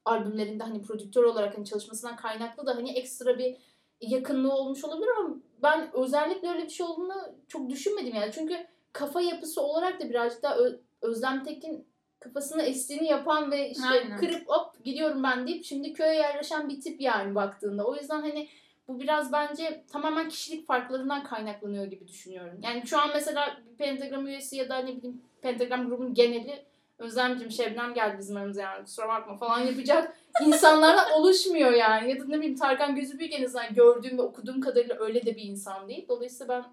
albümlerinde 0.05 0.63
hani 0.63 0.81
prodüktör 0.81 1.23
olarak 1.23 1.57
hani 1.57 1.65
çalışmasından 1.65 2.15
kaynaklı 2.15 2.65
da 2.65 2.75
hani 2.75 2.91
ekstra 2.91 3.37
bir 3.37 3.57
yakınlığı 4.01 4.53
olmuş 4.53 4.83
olabilir 4.83 5.09
ama 5.19 5.35
ben 5.63 5.89
özellikle 5.93 6.49
öyle 6.49 6.63
bir 6.63 6.69
şey 6.69 6.85
olduğunu 6.85 7.35
çok 7.47 7.69
düşünmedim 7.69 8.15
yani. 8.15 8.31
Çünkü 8.31 8.67
kafa 8.93 9.21
yapısı 9.21 9.61
olarak 9.61 10.01
da 10.01 10.09
birazcık 10.09 10.43
daha 10.43 10.57
Özlem 11.01 11.43
Tekin 11.43 11.87
kafasını 12.23 12.61
estiğini 12.61 13.07
yapan 13.07 13.51
ve 13.51 13.69
işte 13.69 13.87
Aynen. 13.87 14.17
kırıp 14.17 14.49
hop 14.49 14.83
gidiyorum 14.83 15.23
ben 15.23 15.47
deyip 15.47 15.65
şimdi 15.65 15.93
köye 15.93 16.13
yerleşen 16.13 16.69
bir 16.69 16.81
tip 16.81 17.01
yani 17.01 17.35
baktığında. 17.35 17.85
O 17.85 17.95
yüzden 17.95 18.21
hani 18.21 18.49
bu 18.87 18.99
biraz 18.99 19.31
bence 19.31 19.83
tamamen 19.91 20.29
kişilik 20.29 20.67
farklarından 20.67 21.23
kaynaklanıyor 21.23 21.85
gibi 21.85 22.07
düşünüyorum. 22.07 22.59
Yani 22.61 22.87
şu 22.87 22.99
an 22.99 23.09
mesela 23.13 23.57
Pentagram 23.77 24.27
üyesi 24.27 24.55
ya 24.55 24.69
da 24.69 24.77
ne 24.77 24.95
bileyim 24.97 25.21
Pentagram 25.41 25.89
grubun 25.89 26.13
geneli 26.13 26.65
Özlemcim 26.97 27.51
Şebnem 27.51 27.93
geldi 27.93 28.15
bizim 28.19 28.37
aramıza 28.37 28.61
yani 28.61 28.85
kusura 28.85 29.07
bakma 29.07 29.37
falan 29.37 29.59
yapacak 29.59 30.17
insanlardan 30.45 31.11
oluşmuyor 31.11 31.71
yani. 31.71 32.09
Ya 32.11 32.19
da 32.19 32.25
ne 32.27 32.37
bileyim 32.37 32.55
Tarkan 32.55 32.95
Gözü 32.95 33.19
Büyük 33.19 33.33
en 33.33 33.43
azından 33.43 33.73
gördüğüm 33.73 34.17
ve 34.17 34.21
okuduğum 34.21 34.61
kadarıyla 34.61 34.95
öyle 34.99 35.25
de 35.25 35.35
bir 35.35 35.43
insan 35.43 35.87
değil. 35.87 36.05
Dolayısıyla 36.09 36.47
ben 36.47 36.65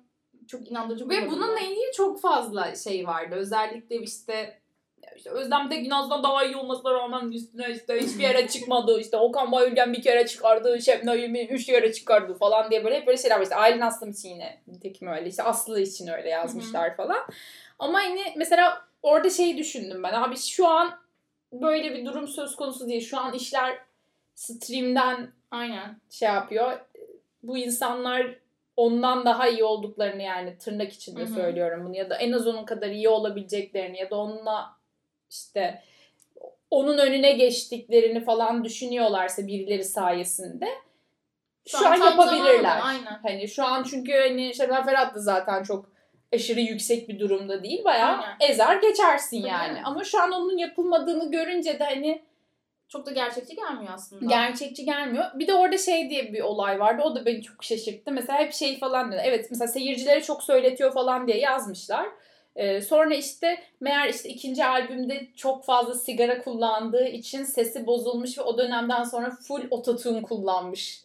çok 0.47 0.71
inandırıcı 0.71 1.09
Ve 1.09 1.31
bununla 1.31 1.61
ilgili 1.61 1.93
çok 1.97 2.21
fazla 2.21 2.75
şey 2.75 3.07
vardı. 3.07 3.35
Özellikle 3.35 3.97
işte 3.97 4.60
işte 5.21 5.31
Özlem 5.31 5.69
Tekin 5.69 5.91
aslında 5.91 6.23
daha 6.23 6.45
iyi 6.45 6.57
olmasına 6.57 6.93
rağmen 6.95 7.33
üstüne 7.33 7.71
işte 7.71 8.01
hiçbir 8.01 8.23
yere 8.23 8.49
çıkmadı. 8.49 9.01
İşte 9.01 9.17
Okan 9.17 9.53
Bayülgen 9.53 9.93
bir 9.93 10.03
kere 10.03 10.27
çıkardı. 10.27 10.83
Şebnem 10.83 11.19
Ümi 11.19 11.47
üç 11.47 11.67
kere 11.67 11.93
çıkardı 11.93 12.35
falan 12.35 12.71
diye 12.71 12.85
böyle 12.85 12.97
hep 12.97 13.07
böyle 13.07 13.19
şeyler 13.19 13.37
var. 13.37 13.43
İşte 13.43 13.57
Aylin 13.57 13.81
Aslım 13.81 14.11
için 14.11 14.29
yine 14.29 14.61
nitekim 14.67 15.09
öyle. 15.09 15.29
İşte 15.29 15.43
Aslı 15.43 15.81
için 15.81 16.09
öyle 16.09 16.29
yazmışlar 16.29 16.97
falan. 16.97 17.19
Ama 17.79 18.03
yine 18.03 18.35
mesela 18.37 18.83
orada 19.03 19.31
şey 19.31 19.59
düşündüm 19.59 20.03
ben. 20.03 20.13
Abi 20.13 20.37
şu 20.37 20.69
an 20.69 20.99
böyle 21.53 21.95
bir 21.95 22.07
durum 22.07 22.29
söz 22.29 22.57
konusu 22.57 22.89
değil. 22.89 23.01
Şu 23.01 23.19
an 23.19 23.35
işler 23.35 23.79
stream'den 24.35 25.33
Aynen. 25.51 26.01
şey 26.11 26.29
yapıyor. 26.29 26.81
Bu 27.43 27.59
insanlar 27.59 28.35
ondan 28.77 29.25
daha 29.25 29.49
iyi 29.49 29.65
olduklarını 29.65 30.23
yani 30.23 30.59
tırnak 30.59 30.93
içinde 30.93 31.21
Hı 31.21 31.25
hı. 31.25 31.35
söylüyorum 31.35 31.85
bunu 31.87 31.97
ya 31.97 32.11
da 32.11 32.17
en 32.17 32.33
az 32.33 32.47
onun 32.47 32.65
kadar 32.65 32.89
iyi 32.89 33.09
olabileceklerini 33.09 33.99
ya 33.99 34.11
da 34.11 34.17
onunla 34.17 34.80
işte 35.31 35.83
onun 36.71 36.99
önüne 36.99 37.33
geçtiklerini 37.33 38.25
falan 38.25 38.65
düşünüyorlarsa 38.65 39.47
birileri 39.47 39.85
sayesinde 39.85 40.69
şu, 41.69 41.79
an, 41.79 41.83
tam 41.99 42.11
yapabilirler. 42.11 42.55
zamanı, 42.63 42.83
Aynen. 42.83 43.21
Hani 43.23 43.49
şu 43.49 43.65
an 43.65 43.83
çünkü 43.83 44.13
hani 44.13 44.55
Şebnem 44.55 44.85
Ferah 44.85 45.15
da 45.15 45.19
zaten 45.19 45.63
çok 45.63 45.91
aşırı 46.35 46.61
yüksek 46.61 47.09
bir 47.09 47.19
durumda 47.21 47.63
değil. 47.63 47.85
Bayağı 47.85 48.17
Aynen. 48.23 48.37
ezer 48.53 48.77
geçersin 48.77 49.41
Tabii 49.41 49.51
yani. 49.51 49.67
canım. 49.69 49.83
Ama 49.85 50.05
şu 50.05 50.23
an 50.23 50.33
onun 50.33 50.59
yapılmadığını 50.59 51.31
görünce 51.31 51.79
de 51.79 51.85
hani 51.85 52.23
Çok 52.89 53.07
da 53.07 53.11
gerçekçi 53.13 53.57
gelmiyor 53.57 53.93
aslında. 53.95 54.27
gerçekçi 54.27 54.85
gelmiyor. 54.85 55.25
Bir 55.35 55.47
de 55.47 55.55
orada 55.55 55.79
şey 55.79 56.11
diye 56.11 56.33
bir 56.33 56.41
olay 56.41 56.81
vardı. 56.81 57.03
O 57.05 57.15
da 57.15 57.27
beni 57.27 57.43
çok 57.43 57.65
şaşırttı. 57.65 58.13
Mesela 58.13 58.39
hep 58.39 58.53
şey 58.53 58.79
falan 58.79 59.13
dedi. 59.13 59.23
Evet 59.25 59.47
mesela 59.51 59.69
seyircilere 59.69 60.23
çok 60.23 60.43
söyletiyor 60.43 60.93
falan 60.95 61.27
diye 61.27 61.39
yazmışlar. 61.39 62.07
Ee, 62.57 62.81
sonra 62.81 63.15
işte 63.15 63.59
meğer 63.81 64.09
işte 64.09 64.29
ikinci 64.29 64.65
albümde 64.65 65.29
çok 65.37 65.65
fazla 65.65 65.95
sigara 65.95 66.43
kullandığı 66.43 67.07
için 67.07 67.45
sesi 67.45 67.87
bozulmuş 67.87 68.39
ve 68.39 68.43
o 68.43 68.59
dönemden 68.59 69.05
sonra 69.05 69.31
full 69.31 69.63
ototune 69.71 70.23
kullanmış 70.23 71.05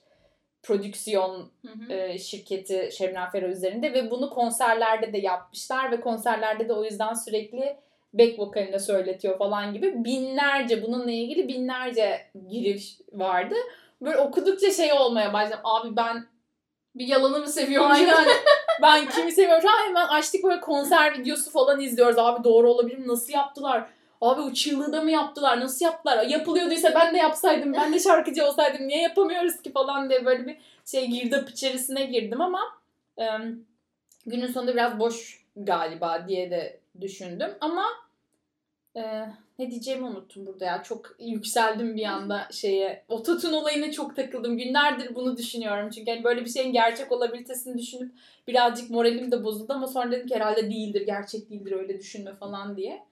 prodüksiyon 0.64 1.52
Hı 1.66 1.72
hı. 1.72 1.94
e, 1.94 2.20
şirketi 2.20 2.90
Şebnem 2.98 3.30
Ferah 3.30 3.50
üzerinde 3.50 3.94
ve 3.94 4.12
bunu 4.12 4.30
konserlerde 4.30 5.14
de 5.14 5.18
yapmışlar 5.18 5.92
ve 5.92 6.02
konserlerde 6.02 6.70
de 6.70 6.74
o 6.74 6.84
yüzden 6.84 7.14
sürekli 7.14 7.78
back 8.14 8.40
vokaline 8.40 8.80
söyletiyor 8.80 9.38
falan 9.38 9.74
gibi 9.74 10.06
binlerce 10.06 10.84
bununla 10.84 11.12
ilgili 11.12 11.48
binlerce 11.48 12.22
giriş 12.50 12.98
vardı. 13.14 13.56
Böyle 14.02 14.18
okudukça 14.18 14.72
şey 14.72 14.94
olmaya 14.94 15.34
başladım. 15.34 15.60
Abi 15.64 15.96
ben 15.96 16.28
bir 16.96 17.08
yalanı 17.08 17.40
mı 17.40 17.48
seviyormuş? 17.48 17.98
aynen 17.98 18.16
ben 18.82 19.10
kimi 19.10 19.32
seviyorum. 19.32 19.70
Hemen 19.86 20.08
açtık 20.08 20.44
böyle 20.44 20.62
konser 20.62 21.20
videosu 21.20 21.52
falan 21.52 21.80
izliyoruz. 21.80 22.18
Abi 22.18 22.44
doğru 22.44 22.70
olabilir 22.70 22.98
mi? 22.98 23.08
Nasıl 23.08 23.34
yaptılar? 23.34 23.86
Abi 24.22 24.42
o 24.42 24.54
çığlığı 24.54 24.94
da 24.94 25.02
mı 25.02 25.12
yaptılar? 25.12 25.60
Nasıl 25.60 25.86
yaptılar? 25.86 26.26
Yapılıyorduysa 26.26 26.96
ben 26.96 27.14
de 27.14 27.18
yapsaydım. 27.18 27.74
Ben 27.74 27.94
de 27.94 28.00
şarkıcı 28.00 28.46
olsaydım. 28.46 28.88
Niye 28.88 29.02
yapamıyoruz 29.02 29.62
ki 29.62 29.72
falan 29.72 30.10
diye 30.10 30.26
böyle 30.26 30.48
bir 30.48 30.58
şey 30.86 31.08
girdap 31.08 31.50
içerisine 31.50 32.06
girdim 32.06 32.42
ama 32.42 32.62
e, 33.20 33.26
günün 34.26 34.48
sonunda 34.48 34.74
biraz 34.74 35.00
boş 35.00 35.46
galiba 35.56 36.28
diye 36.28 36.52
de 36.52 36.80
düşündüm. 37.02 37.52
Ama 37.62 37.86
e, 38.96 39.26
ne 39.60 39.72
diyeceğimi 39.72 40.06
unuttum 40.06 40.46
burada 40.46 40.66
ya. 40.66 40.84
Çok 40.84 41.16
yükseldim 41.20 41.98
bir 41.98 42.06
anda 42.06 42.48
şeye. 42.52 43.06
Ototun 43.10 43.54
olayına 43.54 43.92
çok 43.92 44.16
takıldım. 44.16 44.58
Günlerdir 44.58 45.16
bunu 45.16 45.38
düşünüyorum. 45.38 45.90
Çünkü 45.90 46.12
hani 46.12 46.24
böyle 46.24 46.46
bir 46.46 46.50
şeyin 46.50 46.74
gerçek 46.74 47.12
olabilitesini 47.12 47.78
düşünüp 47.78 48.12
birazcık 48.48 48.90
moralim 48.90 49.32
de 49.32 49.44
bozuldu 49.44 49.74
ama 49.74 49.88
sonra 49.88 50.12
dedim 50.12 50.28
ki 50.28 50.36
herhalde 50.36 50.70
değildir, 50.70 51.02
gerçek 51.06 51.50
değildir 51.50 51.72
öyle 51.72 52.00
düşünme 52.00 52.36
falan 52.36 52.78
diye. 52.78 53.04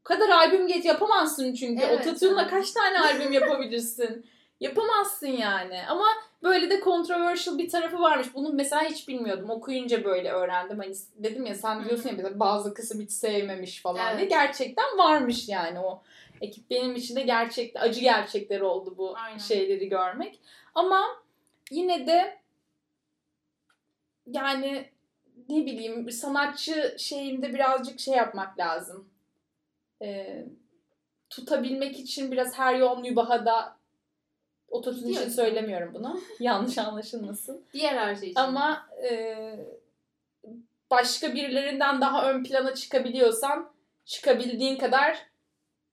O 0.00 0.04
kadar 0.04 0.28
albüm 0.28 0.66
geç 0.66 0.84
yapamazsın 0.84 1.54
çünkü. 1.54 1.82
Evet 1.82 2.06
Ototune'la 2.06 2.40
yani. 2.40 2.50
kaç 2.50 2.72
tane 2.72 3.00
albüm 3.00 3.32
yapabilirsin? 3.32 4.26
Yapamazsın 4.62 5.26
yani. 5.26 5.80
Ama 5.88 6.06
böyle 6.42 6.70
de 6.70 6.80
controversial 6.84 7.58
bir 7.58 7.68
tarafı 7.68 8.00
varmış. 8.00 8.34
Bunu 8.34 8.52
mesela 8.52 8.82
hiç 8.82 9.08
bilmiyordum. 9.08 9.50
Okuyunca 9.50 10.04
böyle 10.04 10.30
öğrendim. 10.30 10.78
Hani 10.78 10.94
dedim 11.16 11.46
ya 11.46 11.54
sen 11.54 11.84
diyorsun 11.84 12.08
ya 12.08 12.14
mesela 12.16 12.40
bazı 12.40 12.74
kısım 12.74 13.00
hiç 13.00 13.10
sevmemiş 13.12 13.82
falan 13.82 14.08
Evet. 14.08 14.18
diye. 14.18 14.28
Gerçekten 14.28 14.98
varmış 14.98 15.48
yani 15.48 15.80
o 15.80 16.02
ekip 16.40 16.70
benim 16.70 16.94
için 16.94 17.16
de 17.16 17.20
gerçek 17.20 17.76
acı 17.76 18.00
gerçekleri 18.00 18.64
oldu 18.64 18.94
bu 18.98 19.16
Aynen. 19.16 19.38
şeyleri 19.38 19.88
görmek. 19.88 20.40
Ama 20.74 21.02
yine 21.70 22.06
de 22.06 22.38
yani 24.26 24.90
ne 25.48 25.66
bileyim 25.66 26.10
sanatçı 26.10 26.96
şeyinde 26.98 27.54
birazcık 27.54 28.00
şey 28.00 28.14
yapmak 28.14 28.58
lazım. 28.58 29.08
Ee, 30.02 30.46
tutabilmek 31.30 31.98
için 31.98 32.32
biraz 32.32 32.58
her 32.58 32.74
yol 32.74 32.98
mübaha 32.98 33.44
da 34.72 34.76
ototun 34.76 35.08
için 35.08 35.28
söylemiyorum 35.28 35.94
bunu. 35.94 36.20
Yanlış 36.40 36.78
anlaşılmasın. 36.78 37.64
Diğer 37.72 37.96
her 37.96 38.16
şey 38.16 38.28
için. 38.28 38.40
Ama 38.40 38.86
e, 39.10 39.36
başka 40.90 41.34
birilerinden 41.34 42.00
daha 42.00 42.30
ön 42.30 42.44
plana 42.44 42.74
çıkabiliyorsan 42.74 43.72
çıkabildiğin 44.04 44.76
kadar 44.76 45.18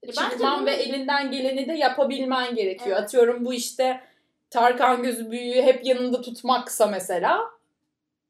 E, 0.04 0.12
çıkman 0.12 0.66
ve 0.66 0.72
elinden 0.72 1.32
geleni 1.32 1.68
de 1.68 1.74
yapabilmen 1.74 2.56
gerekiyor. 2.56 2.98
Evet. 2.98 3.04
Atıyorum 3.04 3.46
bu 3.46 3.54
işte 3.54 4.02
Tarkan 4.50 5.04
gözü 5.04 5.32
büyüğü 5.32 5.62
hep 5.62 5.86
yanında 5.86 6.22
tutmaksa 6.22 6.88
mesela 6.88 7.42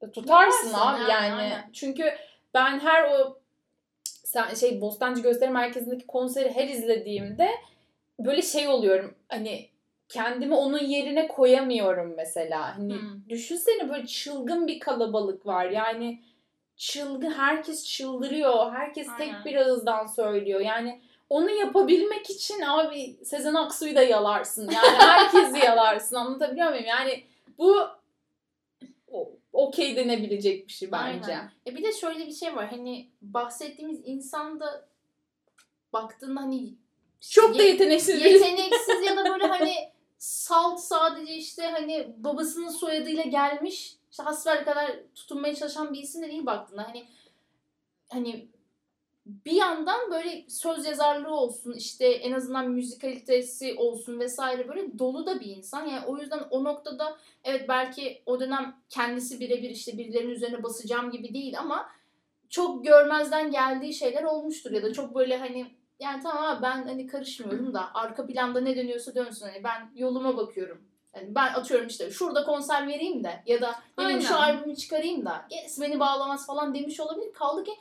e, 0.01 0.11
tutarsın 0.11 0.67
Yaparsın 0.67 0.73
abi 0.73 1.01
yani, 1.01 1.11
yani. 1.11 1.41
aynen. 1.41 1.69
Çünkü 1.73 2.13
ben 2.53 2.79
her 2.79 3.03
o 3.03 3.39
sen 4.03 4.53
şey 4.53 4.81
Bostancı 4.81 5.21
Gösteri 5.21 5.49
Merkezi'ndeki 5.49 6.07
konseri 6.07 6.55
her 6.55 6.67
izlediğimde 6.67 7.49
böyle 8.19 8.41
şey 8.41 8.67
oluyorum. 8.67 9.15
Hani 9.29 9.69
kendimi 10.09 10.55
onun 10.55 10.83
yerine 10.83 11.27
koyamıyorum 11.27 12.13
mesela. 12.17 12.77
Hani 12.77 12.93
Hmm. 12.93 13.29
düşünsene 13.29 13.89
böyle 13.89 14.07
çılgın 14.07 14.67
bir 14.67 14.79
kalabalık 14.79 15.45
var. 15.45 15.65
Yani 15.69 16.21
çılgın 16.77 17.31
herkes 17.31 17.85
çıldırıyor. 17.85 18.71
Herkes 18.71 19.07
Aynen. 19.09 19.17
tek 19.43 19.45
bir 19.45 19.55
ağızdan 19.55 20.05
söylüyor. 20.05 20.59
Yani 20.59 21.01
onu 21.29 21.51
yapabilmek 21.51 22.29
için 22.29 22.61
abi 22.61 23.17
Sezen 23.25 23.53
Aksu'yu 23.53 23.95
da 23.95 24.01
yalarsın. 24.03 24.69
Yani 24.71 24.87
herkesi 24.97 25.65
yalarsın. 25.65 26.15
Anlatabiliyor 26.15 26.69
muyum? 26.69 26.85
Yani 26.85 27.23
bu 27.57 27.87
okey 29.53 29.95
denebilecek 29.95 30.67
bir 30.67 30.73
şey 30.73 30.91
bence. 30.91 31.31
Aynen. 31.31 31.51
E 31.67 31.75
bir 31.75 31.83
de 31.83 31.91
şöyle 31.93 32.27
bir 32.27 32.33
şey 32.33 32.55
var. 32.55 32.67
Hani 32.69 33.09
bahsettiğimiz 33.21 34.01
insan 34.05 34.59
da 34.59 34.85
baktığında 35.93 36.41
hani 36.41 36.73
Çok 37.29 37.57
da 37.59 37.63
ye- 37.63 37.69
yeteneksiz 37.69 38.25
yeteneksiz 38.25 39.05
ya 39.05 39.17
da 39.17 39.25
böyle 39.25 39.45
hani 39.47 39.73
salt 40.19 40.79
sadece 40.79 41.35
işte 41.35 41.63
hani 41.63 42.13
babasının 42.17 42.69
soyadıyla 42.69 43.23
gelmiş 43.23 43.95
işte 44.11 44.23
hasbel 44.23 44.65
kadar 44.65 44.99
tutunmaya 45.15 45.55
çalışan 45.55 45.93
bir 45.93 46.01
isim 46.01 46.21
de 46.21 46.27
değil 46.27 46.45
baktığında. 46.45 46.87
Hani 46.87 47.07
hani 48.09 48.47
bir 49.25 49.51
yandan 49.51 50.11
böyle 50.11 50.45
söz 50.49 50.85
yazarlığı 50.85 51.35
olsun 51.35 51.73
işte 51.73 52.07
en 52.07 52.31
azından 52.31 52.71
müzikalitesi 52.71 53.75
olsun 53.75 54.19
vesaire 54.19 54.67
böyle 54.67 54.99
dolu 54.99 55.25
da 55.25 55.39
bir 55.39 55.55
insan. 55.55 55.85
Yani 55.85 56.05
o 56.05 56.17
yüzden 56.17 56.41
o 56.49 56.63
noktada 56.63 57.17
evet 57.43 57.69
belki 57.69 58.21
o 58.25 58.39
dönem 58.39 58.75
kendisi 58.89 59.39
birebir 59.39 59.69
işte 59.69 59.97
birilerinin 59.97 60.31
üzerine 60.31 60.63
basacağım 60.63 61.11
gibi 61.11 61.33
değil 61.33 61.59
ama 61.59 61.89
çok 62.49 62.85
görmezden 62.85 63.51
geldiği 63.51 63.93
şeyler 63.93 64.23
olmuştur 64.23 64.71
ya 64.71 64.83
da 64.83 64.93
çok 64.93 65.15
böyle 65.15 65.37
hani 65.37 65.78
yani 65.99 66.23
tamam 66.23 66.43
abi 66.43 66.61
ben 66.61 66.87
hani 66.87 67.07
karışmıyorum 67.07 67.73
da 67.73 67.89
arka 67.93 68.27
planda 68.27 68.61
ne 68.61 68.75
dönüyorsa 68.75 69.15
dönsün 69.15 69.45
hani 69.45 69.63
ben 69.63 69.91
yoluma 69.95 70.37
bakıyorum. 70.37 70.81
Yani 71.15 71.35
ben 71.35 71.53
atıyorum 71.53 71.87
işte 71.87 72.11
şurada 72.11 72.43
konser 72.43 72.87
vereyim 72.87 73.23
de 73.23 73.43
ya 73.45 73.61
da 73.61 73.75
ne 73.97 74.03
bileyim 74.03 74.21
şu 74.21 74.35
albümü 74.35 74.75
çıkarayım 74.75 75.25
da 75.25 75.45
gerisi 75.49 75.81
beni 75.81 75.99
bağlamaz 75.99 76.47
falan 76.47 76.73
demiş 76.73 76.99
olabilir. 76.99 77.33
Kaldı 77.33 77.63
ki 77.63 77.71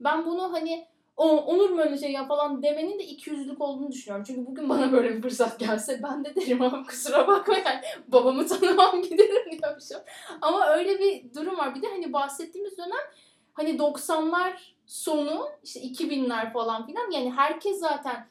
ben 0.00 0.26
bunu 0.26 0.52
hani 0.52 0.86
o, 1.16 1.28
olur 1.28 1.70
mu 1.70 1.80
öyle 1.80 1.98
şey 1.98 2.12
ya 2.12 2.26
falan 2.26 2.62
demenin 2.62 2.98
de 2.98 3.04
ikiyüzlülük 3.04 3.60
olduğunu 3.60 3.92
düşünüyorum. 3.92 4.24
Çünkü 4.26 4.46
bugün 4.46 4.68
bana 4.68 4.92
böyle 4.92 5.16
bir 5.16 5.22
fırsat 5.22 5.58
gelse 5.58 6.00
ben 6.02 6.24
de 6.24 6.36
derim 6.36 6.62
abi 6.62 6.86
kusura 6.86 7.26
bakma 7.26 7.54
yani 7.54 7.80
babamı 8.08 8.46
tanımam 8.46 9.02
giderim 9.10 9.58
diyormuşum. 9.62 10.00
Ama 10.40 10.66
öyle 10.66 10.98
bir 10.98 11.34
durum 11.34 11.58
var. 11.58 11.74
Bir 11.74 11.82
de 11.82 11.86
hani 11.88 12.12
bahsettiğimiz 12.12 12.78
dönem 12.78 13.06
hani 13.52 13.70
90'lar 13.76 14.52
sonu 14.88 15.48
işte 15.64 15.80
2000'ler 15.80 16.52
falan 16.52 16.86
filan 16.86 17.10
yani 17.10 17.32
herkes 17.32 17.80
zaten 17.80 18.26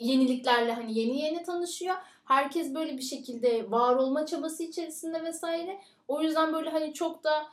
yeniliklerle 0.00 0.72
hani 0.72 0.98
yeni 0.98 1.18
yeni 1.18 1.42
tanışıyor. 1.42 1.94
Herkes 2.24 2.74
böyle 2.74 2.96
bir 2.96 3.02
şekilde 3.02 3.70
var 3.70 3.96
olma 3.96 4.26
çabası 4.26 4.62
içerisinde 4.62 5.22
vesaire. 5.22 5.80
O 6.08 6.22
yüzden 6.22 6.52
böyle 6.52 6.70
hani 6.70 6.94
çok 6.94 7.24
da 7.24 7.46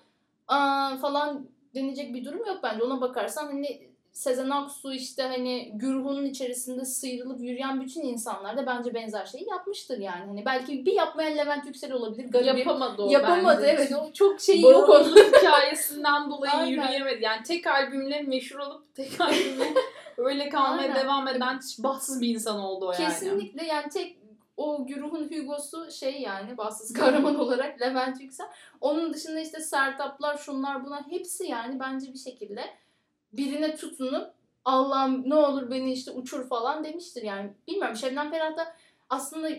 falan 1.01 1.47
denecek 1.75 2.13
bir 2.13 2.25
durum 2.25 2.45
yok 2.45 2.59
bence. 2.63 2.83
Ona 2.83 3.01
bakarsan 3.01 3.45
hani 3.45 3.87
Sezen 4.17 4.49
Aksu 4.49 4.93
işte 4.93 5.23
hani 5.23 5.71
güruhunun 5.73 6.25
içerisinde 6.25 6.85
sıyrılıp 6.85 7.41
yürüyen 7.41 7.81
bütün 7.81 8.01
insanlar 8.01 8.57
da 8.57 8.65
bence 8.65 8.93
benzer 8.93 9.25
şeyi 9.25 9.49
yapmıştır 9.49 9.97
yani. 9.97 10.25
Hani 10.25 10.45
belki 10.45 10.85
bir 10.85 10.93
yapmayan 10.93 11.37
Levent 11.37 11.65
Yüksel 11.65 11.91
olabilir. 11.91 12.31
Garibim. 12.31 12.57
Yapamadı 12.57 13.01
o 13.01 13.09
Yapamadı 13.11 13.61
bence. 13.61 13.71
evet. 13.71 13.91
O 14.01 14.13
çok 14.13 14.41
şey 14.41 14.61
yok 14.61 14.89
onun. 14.89 15.15
Hikayesinden 15.15 16.29
dolayı 16.31 16.51
Aynen. 16.53 16.67
yürüyemedi. 16.71 17.23
Yani 17.23 17.43
tek 17.43 17.67
albümle 17.67 18.21
meşhur 18.21 18.59
olup 18.59 18.95
tek 18.95 19.21
albümle 19.21 19.73
öyle 20.17 20.49
kalmaya 20.49 20.81
Aynen. 20.81 20.95
devam 20.95 21.27
eden 21.27 21.59
bahtsız 21.79 22.21
bir 22.21 22.27
insan 22.27 22.59
oldu 22.59 22.87
o 22.87 22.91
yani. 22.91 23.05
Kesinlikle 23.05 23.65
yani 23.65 23.89
tek 23.89 24.17
o 24.57 24.85
güruhun 24.85 25.29
Hugo'su 25.31 25.91
şey 25.91 26.21
yani 26.21 26.57
bahtsız 26.57 26.93
kahraman 26.93 27.39
olarak 27.39 27.81
Levent 27.81 28.21
Yüksel. 28.21 28.47
Onun 28.81 29.13
dışında 29.13 29.39
işte 29.39 29.59
Sertaplar 29.59 30.37
şunlar 30.37 30.85
bunlar 30.85 31.03
hepsi 31.09 31.47
yani 31.47 31.79
bence 31.79 32.13
bir 32.13 32.19
şekilde 32.19 32.61
birine 33.33 33.75
tutunup 33.75 34.33
Allah'ım 34.65 35.29
ne 35.29 35.35
olur 35.35 35.71
beni 35.71 35.93
işte 35.93 36.11
uçur 36.11 36.47
falan 36.49 36.83
demiştir 36.83 37.21
yani. 37.21 37.53
Bilmiyorum 37.67 37.95
Şebnem 37.95 38.31
Ferah 38.31 38.57
da 38.57 38.75
aslında 39.09 39.49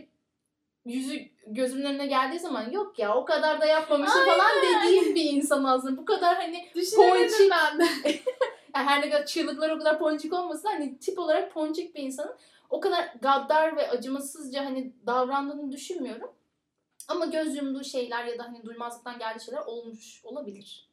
yüzü 0.84 1.28
gözümün 1.46 1.84
önüne 1.84 2.06
geldiği 2.06 2.38
zaman 2.38 2.70
yok 2.70 2.98
ya 2.98 3.14
o 3.14 3.24
kadar 3.24 3.60
da 3.60 3.66
yapmamışım 3.66 4.24
falan 4.26 4.50
dediğim 4.62 5.14
bir 5.14 5.24
insan 5.24 5.64
aslında. 5.64 5.96
Bu 5.96 6.04
kadar 6.04 6.36
hani 6.36 6.68
Ponçik. 6.72 7.50
ben 7.50 7.78
de. 7.78 7.84
yani 8.74 8.86
her 8.86 9.02
ne 9.02 9.10
kadar 9.10 9.26
çığlıklar 9.26 9.70
o 9.70 9.78
kadar 9.78 9.98
ponçik 9.98 10.32
olmasa 10.32 10.68
hani 10.68 10.98
tip 10.98 11.18
olarak 11.18 11.54
ponçik 11.54 11.94
bir 11.94 12.02
insanın 12.02 12.34
o 12.70 12.80
kadar 12.80 13.14
gaddar 13.22 13.76
ve 13.76 13.90
acımasızca 13.90 14.64
hani 14.64 14.92
davrandığını 15.06 15.72
düşünmüyorum. 15.72 16.30
Ama 17.08 17.26
göz 17.26 17.56
yumduğu 17.56 17.84
şeyler 17.84 18.24
ya 18.24 18.38
da 18.38 18.44
hani 18.44 18.64
duymazlıktan 18.64 19.18
geldiği 19.18 19.44
şeyler 19.44 19.60
olmuş 19.60 20.24
olabilir. 20.24 20.87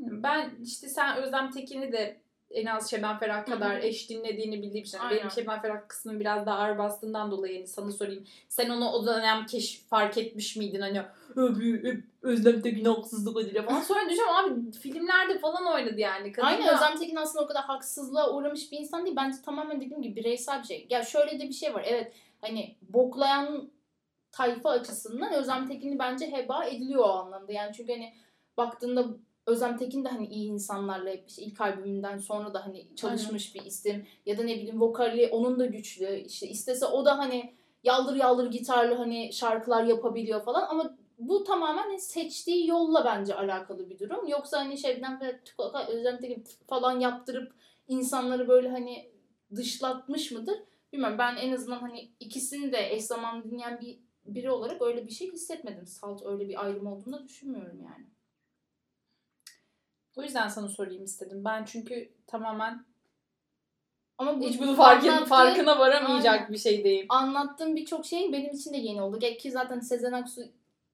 Ben 0.00 0.50
işte 0.64 0.88
sen 0.88 1.16
Özlem 1.16 1.50
Tekin'i 1.50 1.92
de 1.92 2.16
en 2.50 2.66
az 2.66 2.90
Şebnem 2.90 3.18
Ferah 3.18 3.46
kadar 3.46 3.76
eş 3.78 4.10
dinlediğini 4.10 4.62
bildiğim 4.62 4.84
için. 4.84 4.98
Aynen. 4.98 5.18
Benim 5.18 5.30
Şebnem 5.30 5.60
Ferah 5.62 5.88
kısmı 5.88 6.20
biraz 6.20 6.46
daha 6.46 6.58
ağır 6.58 6.78
bastığından 6.78 7.30
dolayı 7.30 7.54
yani 7.54 7.66
sana 7.66 7.92
sorayım. 7.92 8.24
Sen 8.48 8.70
onu 8.70 8.90
o 8.90 9.06
dönem 9.06 9.46
keş 9.46 9.80
fark 9.82 10.18
etmiş 10.18 10.56
miydin? 10.56 10.80
Hani 10.80 11.00
"Abi, 11.36 11.84
hep 11.84 12.04
Özlem 12.22 12.60
Tekin 12.62 12.84
haksızlık 12.84 13.46
ediyor 13.48 13.64
falan. 13.64 13.80
Sonra 13.80 14.00
düşünüyorum 14.10 14.34
abi 14.36 14.72
filmlerde 14.72 15.38
falan 15.38 15.66
oynadı 15.74 16.00
yani. 16.00 16.32
Kadın 16.32 16.46
Aynen 16.46 16.66
da- 16.68 16.74
Özlem 16.74 16.98
Tekin 16.98 17.16
aslında 17.16 17.44
o 17.44 17.48
kadar 17.48 17.64
haksızlığa 17.64 18.34
uğramış 18.34 18.72
bir 18.72 18.78
insan 18.78 19.04
değil. 19.04 19.16
Bence 19.16 19.36
tamamen 19.44 19.80
dediğim 19.80 20.02
gibi 20.02 20.16
bireysel 20.16 20.62
bir 20.62 20.66
şey. 20.66 20.86
Ya 20.90 21.02
şöyle 21.02 21.40
de 21.40 21.48
bir 21.48 21.54
şey 21.54 21.74
var. 21.74 21.84
Evet 21.86 22.12
hani 22.40 22.76
boklayan 22.82 23.70
tayfa 24.32 24.70
açısından 24.70 25.32
Özlem 25.32 25.68
Tekin'i 25.68 25.98
bence 25.98 26.32
heba 26.32 26.64
ediliyor 26.64 27.00
o 27.04 27.08
anlamda. 27.12 27.52
Yani 27.52 27.72
çünkü 27.76 27.92
hani 27.92 28.14
baktığında 28.56 29.04
Özlem 29.50 29.76
Tekin 29.76 30.04
de 30.04 30.08
hani 30.08 30.26
iyi 30.26 30.48
insanlarla 30.48 31.10
hep 31.10 31.24
işte 31.28 31.42
ilk 31.42 31.60
albümünden 31.60 32.18
sonra 32.18 32.54
da 32.54 32.66
hani 32.66 32.96
çalışmış 32.96 33.54
bir 33.54 33.64
isim. 33.64 34.06
Ya 34.26 34.38
da 34.38 34.42
ne 34.42 34.54
bileyim 34.54 34.80
vokali 34.80 35.28
onun 35.32 35.58
da 35.58 35.66
güçlü. 35.66 36.16
İşte 36.26 36.48
istese 36.48 36.86
o 36.86 37.04
da 37.04 37.18
hani 37.18 37.54
yaldır 37.84 38.16
yaldır 38.16 38.50
gitarlı 38.50 38.94
hani 38.94 39.32
şarkılar 39.32 39.84
yapabiliyor 39.84 40.44
falan 40.44 40.66
ama 40.68 40.96
bu 41.18 41.44
tamamen 41.44 41.82
hani 41.82 42.00
seçtiği 42.00 42.68
yolla 42.68 43.04
bence 43.04 43.34
alakalı 43.34 43.90
bir 43.90 43.98
durum. 43.98 44.28
Yoksa 44.28 44.58
hani 44.58 44.76
Tükaka, 45.44 45.86
Özlem 45.86 46.18
Tekin 46.18 46.44
falan 46.68 47.00
yaptırıp 47.00 47.52
insanları 47.88 48.48
böyle 48.48 48.68
hani 48.68 49.10
dışlatmış 49.56 50.30
mıdır? 50.30 50.58
Bilmiyorum 50.92 51.18
ben 51.18 51.36
en 51.36 51.52
azından 51.52 51.78
hani 51.78 52.10
ikisini 52.20 52.72
de 52.72 52.94
eş 52.94 53.04
zamanlı 53.04 53.44
dinleyen 53.44 53.80
bir 53.80 53.98
biri 54.26 54.50
olarak 54.50 54.82
öyle 54.82 55.06
bir 55.06 55.12
şey 55.12 55.32
hissetmedim. 55.32 55.86
Salt 55.86 56.22
öyle 56.26 56.48
bir 56.48 56.64
ayrım 56.64 56.86
olduğunu 56.86 57.24
düşünmüyorum 57.24 57.80
yani. 57.82 58.06
O 60.16 60.22
yüzden 60.22 60.48
sana 60.48 60.68
sorayım 60.68 61.04
istedim. 61.04 61.44
Ben 61.44 61.64
çünkü 61.64 62.12
tamamen 62.26 62.84
Ama 64.18 64.40
bu 64.40 64.48
hiç 64.48 64.60
bunu 64.60 64.74
fark 64.74 65.28
farkına 65.28 65.78
varamayacak 65.78 66.34
Aynen. 66.34 66.52
bir 66.52 66.58
şey 66.58 66.84
değil. 66.84 67.06
anlattığım 67.08 67.76
birçok 67.76 68.06
şey 68.06 68.32
benim 68.32 68.50
için 68.50 68.72
de 68.72 68.76
yeni 68.76 69.02
oldu. 69.02 69.18
Ki 69.18 69.50
zaten 69.50 69.80
Sezen 69.80 70.12
Aksu 70.12 70.42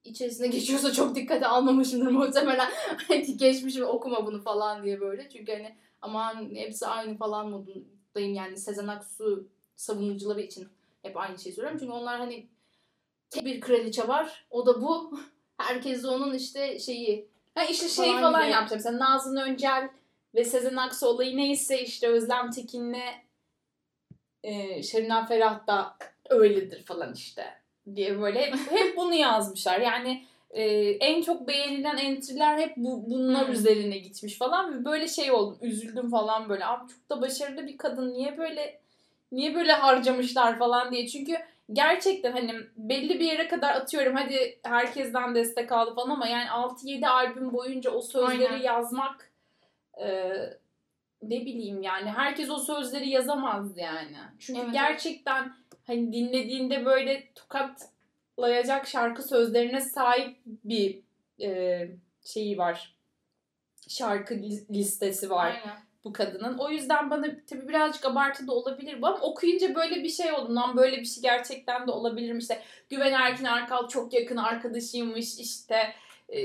içerisinde 0.05 0.47
geçiyorsa 0.57 0.93
çok 0.93 1.15
dikkate 1.15 1.47
almamışımdır 1.47 2.11
muhtemelen. 2.11 2.71
Hani 3.09 3.37
geçmişim 3.37 3.85
okuma 3.85 4.27
bunu 4.27 4.43
falan 4.43 4.85
diye 4.85 5.01
böyle. 5.01 5.29
Çünkü 5.31 5.53
hani 5.53 5.77
aman 6.03 6.55
hepsi 6.55 6.87
aynı 6.87 7.17
falan 7.17 7.51
modundayım 7.51 8.35
yani 8.35 8.57
Sezen 8.57 8.87
Aksu 8.87 9.49
savunucuları 9.77 10.41
için 10.41 10.69
hep 11.03 11.17
aynı 11.17 11.39
şeyi 11.39 11.55
söylüyorum. 11.55 11.79
Çünkü 11.81 11.93
onlar 11.93 12.19
hani 12.19 12.47
tek 13.31 13.45
bir 13.45 13.61
kraliçe 13.61 14.09
var. 14.09 14.47
O 14.51 14.67
da 14.67 14.83
bu. 14.83 15.19
Herkes 15.57 16.03
de 16.03 16.09
onun 16.09 16.35
işte 16.35 16.79
şeyi. 16.79 17.29
Ha 17.57 17.65
işte 17.65 17.89
şey 17.89 18.07
Falan 18.13 18.33
falan, 18.33 18.45
yapmışlar. 18.45 18.77
Mesela 18.77 18.99
Nazlı 18.99 19.43
Öncel 19.43 19.89
ve 20.35 20.45
Sezen 20.45 20.77
Aksu 20.77 21.07
olayı 21.07 21.37
neyse 21.37 21.83
işte 21.83 22.09
Özlem 22.09 22.51
Tekin'le 22.51 23.03
e, 24.43 24.83
Şerinan 24.83 25.27
Ferah 25.27 25.67
da 25.67 25.97
öyledir 26.31 26.85
falan 26.85 27.15
işte 27.15 27.45
diye 27.95 28.21
böyle 28.21 28.41
hep, 28.47 28.55
hep 28.71 28.97
bunu 28.97 29.15
yazmışlar. 29.29 29.81
Yani 29.81 30.25
e, 30.51 30.65
en 30.91 31.23
çok 31.23 31.49
beğenilen 31.49 31.97
entry'ler 31.97 32.59
hep 32.59 32.77
bu, 32.77 33.11
bunlar 33.11 33.47
Hmm. 33.47 33.53
üzerine 33.53 33.99
gitmiş 33.99 34.39
falan 34.39 34.81
ve 34.81 34.85
böyle 34.85 35.09
şey 35.09 35.31
oldum. 35.33 35.59
Üzüldüm 35.63 36.11
falan 36.11 36.49
böyle. 36.49 36.67
Abi 36.67 36.89
çok 36.93 37.11
da 37.11 37.23
başarılı 37.23 37.67
bir 37.67 37.79
kadın. 37.79 38.13
Niye 38.15 38.39
böyle 38.39 38.81
niye 39.33 39.55
böyle 39.55 39.73
harcamışlar 39.73 40.59
falan 40.59 40.93
diye. 40.93 41.07
Çünkü 41.09 41.37
gerçekten 41.73 42.33
hani 42.33 42.55
belli 42.77 43.21
bir 43.21 43.25
yere 43.25 43.49
kadar 43.49 43.75
atıyorum 43.75 44.17
hadi 44.17 44.59
herkesten 44.63 45.35
destek 45.35 45.73
aldı 45.73 45.95
falan 45.95 46.11
ama 46.11 46.27
yani 46.27 46.49
6-7 46.49 47.07
albüm 47.09 47.53
boyunca 47.53 47.91
o 47.91 48.01
sözleri 48.03 48.49
Aynen. 48.49 48.63
yazmak 48.63 49.33
e, 50.01 50.33
ne 51.23 51.41
bileyim 51.41 51.83
yani 51.83 52.11
herkes 52.11 52.51
o 52.51 52.59
sözleri 52.59 53.09
yazamaz 53.09 53.79
yani. 53.79 54.17
Çünkü 54.39 54.61
Evet, 54.61 54.73
gerçekten 54.73 55.53
hani 55.87 56.13
dinlediğinde 56.13 56.85
böyle 56.85 57.29
tokatlayacak 57.35 58.87
şarkı 58.87 59.23
sözlerine 59.23 59.81
sahip 59.81 60.37
bir 60.45 61.01
e, 61.41 61.89
şeyi 62.25 62.59
var. 62.59 62.97
Şarkı 63.89 64.35
lis- 64.35 64.71
listesi 64.71 65.31
var 65.31 65.47
Aynen. 65.65 65.86
Bu 66.07 66.13
kadının. 66.13 66.59
O 66.59 66.71
yüzden 66.71 67.11
bana 67.11 67.27
tabii 67.51 67.69
birazcık 67.69 68.05
abartı 68.05 68.47
da 68.47 68.53
olabilir 68.53 69.03
bu 69.03 69.07
ama 69.07 69.19
okuyunca 69.19 69.75
böyle 69.75 70.03
bir 70.03 70.09
şey 70.09 70.33
oldu. 70.33 70.55
Lan 70.55 70.77
böyle 70.77 70.97
bir 70.97 71.05
şey 71.05 71.23
gerçekten 71.23 71.87
de 71.87 71.91
olabilirmiş. 71.91 72.45
İşte 72.45 72.63
Güven 72.89 73.13
Erkin 73.13 73.45
Arkal 73.45 73.89
çok 73.89 74.13
yakın 74.13 74.37
arkadaşıymış 74.37 75.39
işte 75.39 75.95
e, 76.33 76.37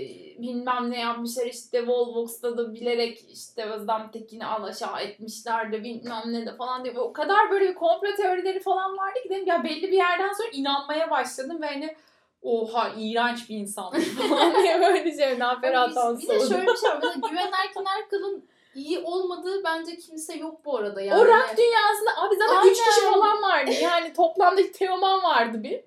bilmem 0.42 0.92
ne 0.92 1.00
yapmışlar 1.00 1.46
işte 1.46 1.88
Volvox'ta 1.88 2.58
da 2.58 2.74
bilerek 2.74 3.26
işte 3.34 3.66
Özlem 3.66 4.12
Tekin'i 4.12 4.46
alaşağı 4.46 5.02
etmişler 5.02 5.72
de 5.72 5.84
bilmem 5.84 6.24
ne 6.26 6.46
de 6.46 6.56
falan 6.56 6.84
diye. 6.84 7.00
O 7.00 7.14
kadar 7.14 7.52
böyle 7.52 7.70
bir 7.70 7.76
komplo 7.76 8.16
teorileri 8.16 8.60
falan 8.60 8.98
vardı 8.98 9.20
ki 9.24 9.30
dedim 9.30 9.48
ya 9.48 9.64
belli 9.64 9.84
bir 9.84 9.98
yerden 9.98 10.34
sonra 10.34 10.50
inanmaya 10.52 11.10
başladım 11.10 11.62
ve 11.62 11.68
hani 11.68 11.96
oha 12.42 12.90
iğrenç 12.98 13.50
bir 13.50 13.56
insanmış 13.56 14.06
falan 14.16 14.64
diye 14.64 14.82
böyle 14.82 15.18
Şevdan 15.18 15.62
Ferah'tan 15.62 16.20
bir 16.20 16.28
de 16.28 16.40
şöyle 16.40 16.68
bir 16.68 16.78
şey 16.78 16.90
var. 16.90 17.00
Mesela 17.02 17.30
Güven 17.30 17.52
Erkin 17.64 17.86
Erkal'ın 17.98 18.46
iyi 18.76 19.00
olmadığı 19.00 19.64
bence 19.64 19.98
kimse 19.98 20.34
yok 20.36 20.66
bu 20.66 20.78
arada 20.78 21.02
yani. 21.02 21.22
O 21.22 21.26
rock 21.26 21.58
dünyasında 21.58 22.18
abi 22.18 22.36
zaten 22.36 22.70
3 22.70 22.78
kişi 22.78 23.02
Aynen. 23.08 23.14
falan 23.14 23.42
vardı. 23.42 23.72
Yani 23.82 24.14
toplamda 24.16 24.62
Teoman 24.72 25.24
vardı 25.24 25.64
bir. 25.64 25.82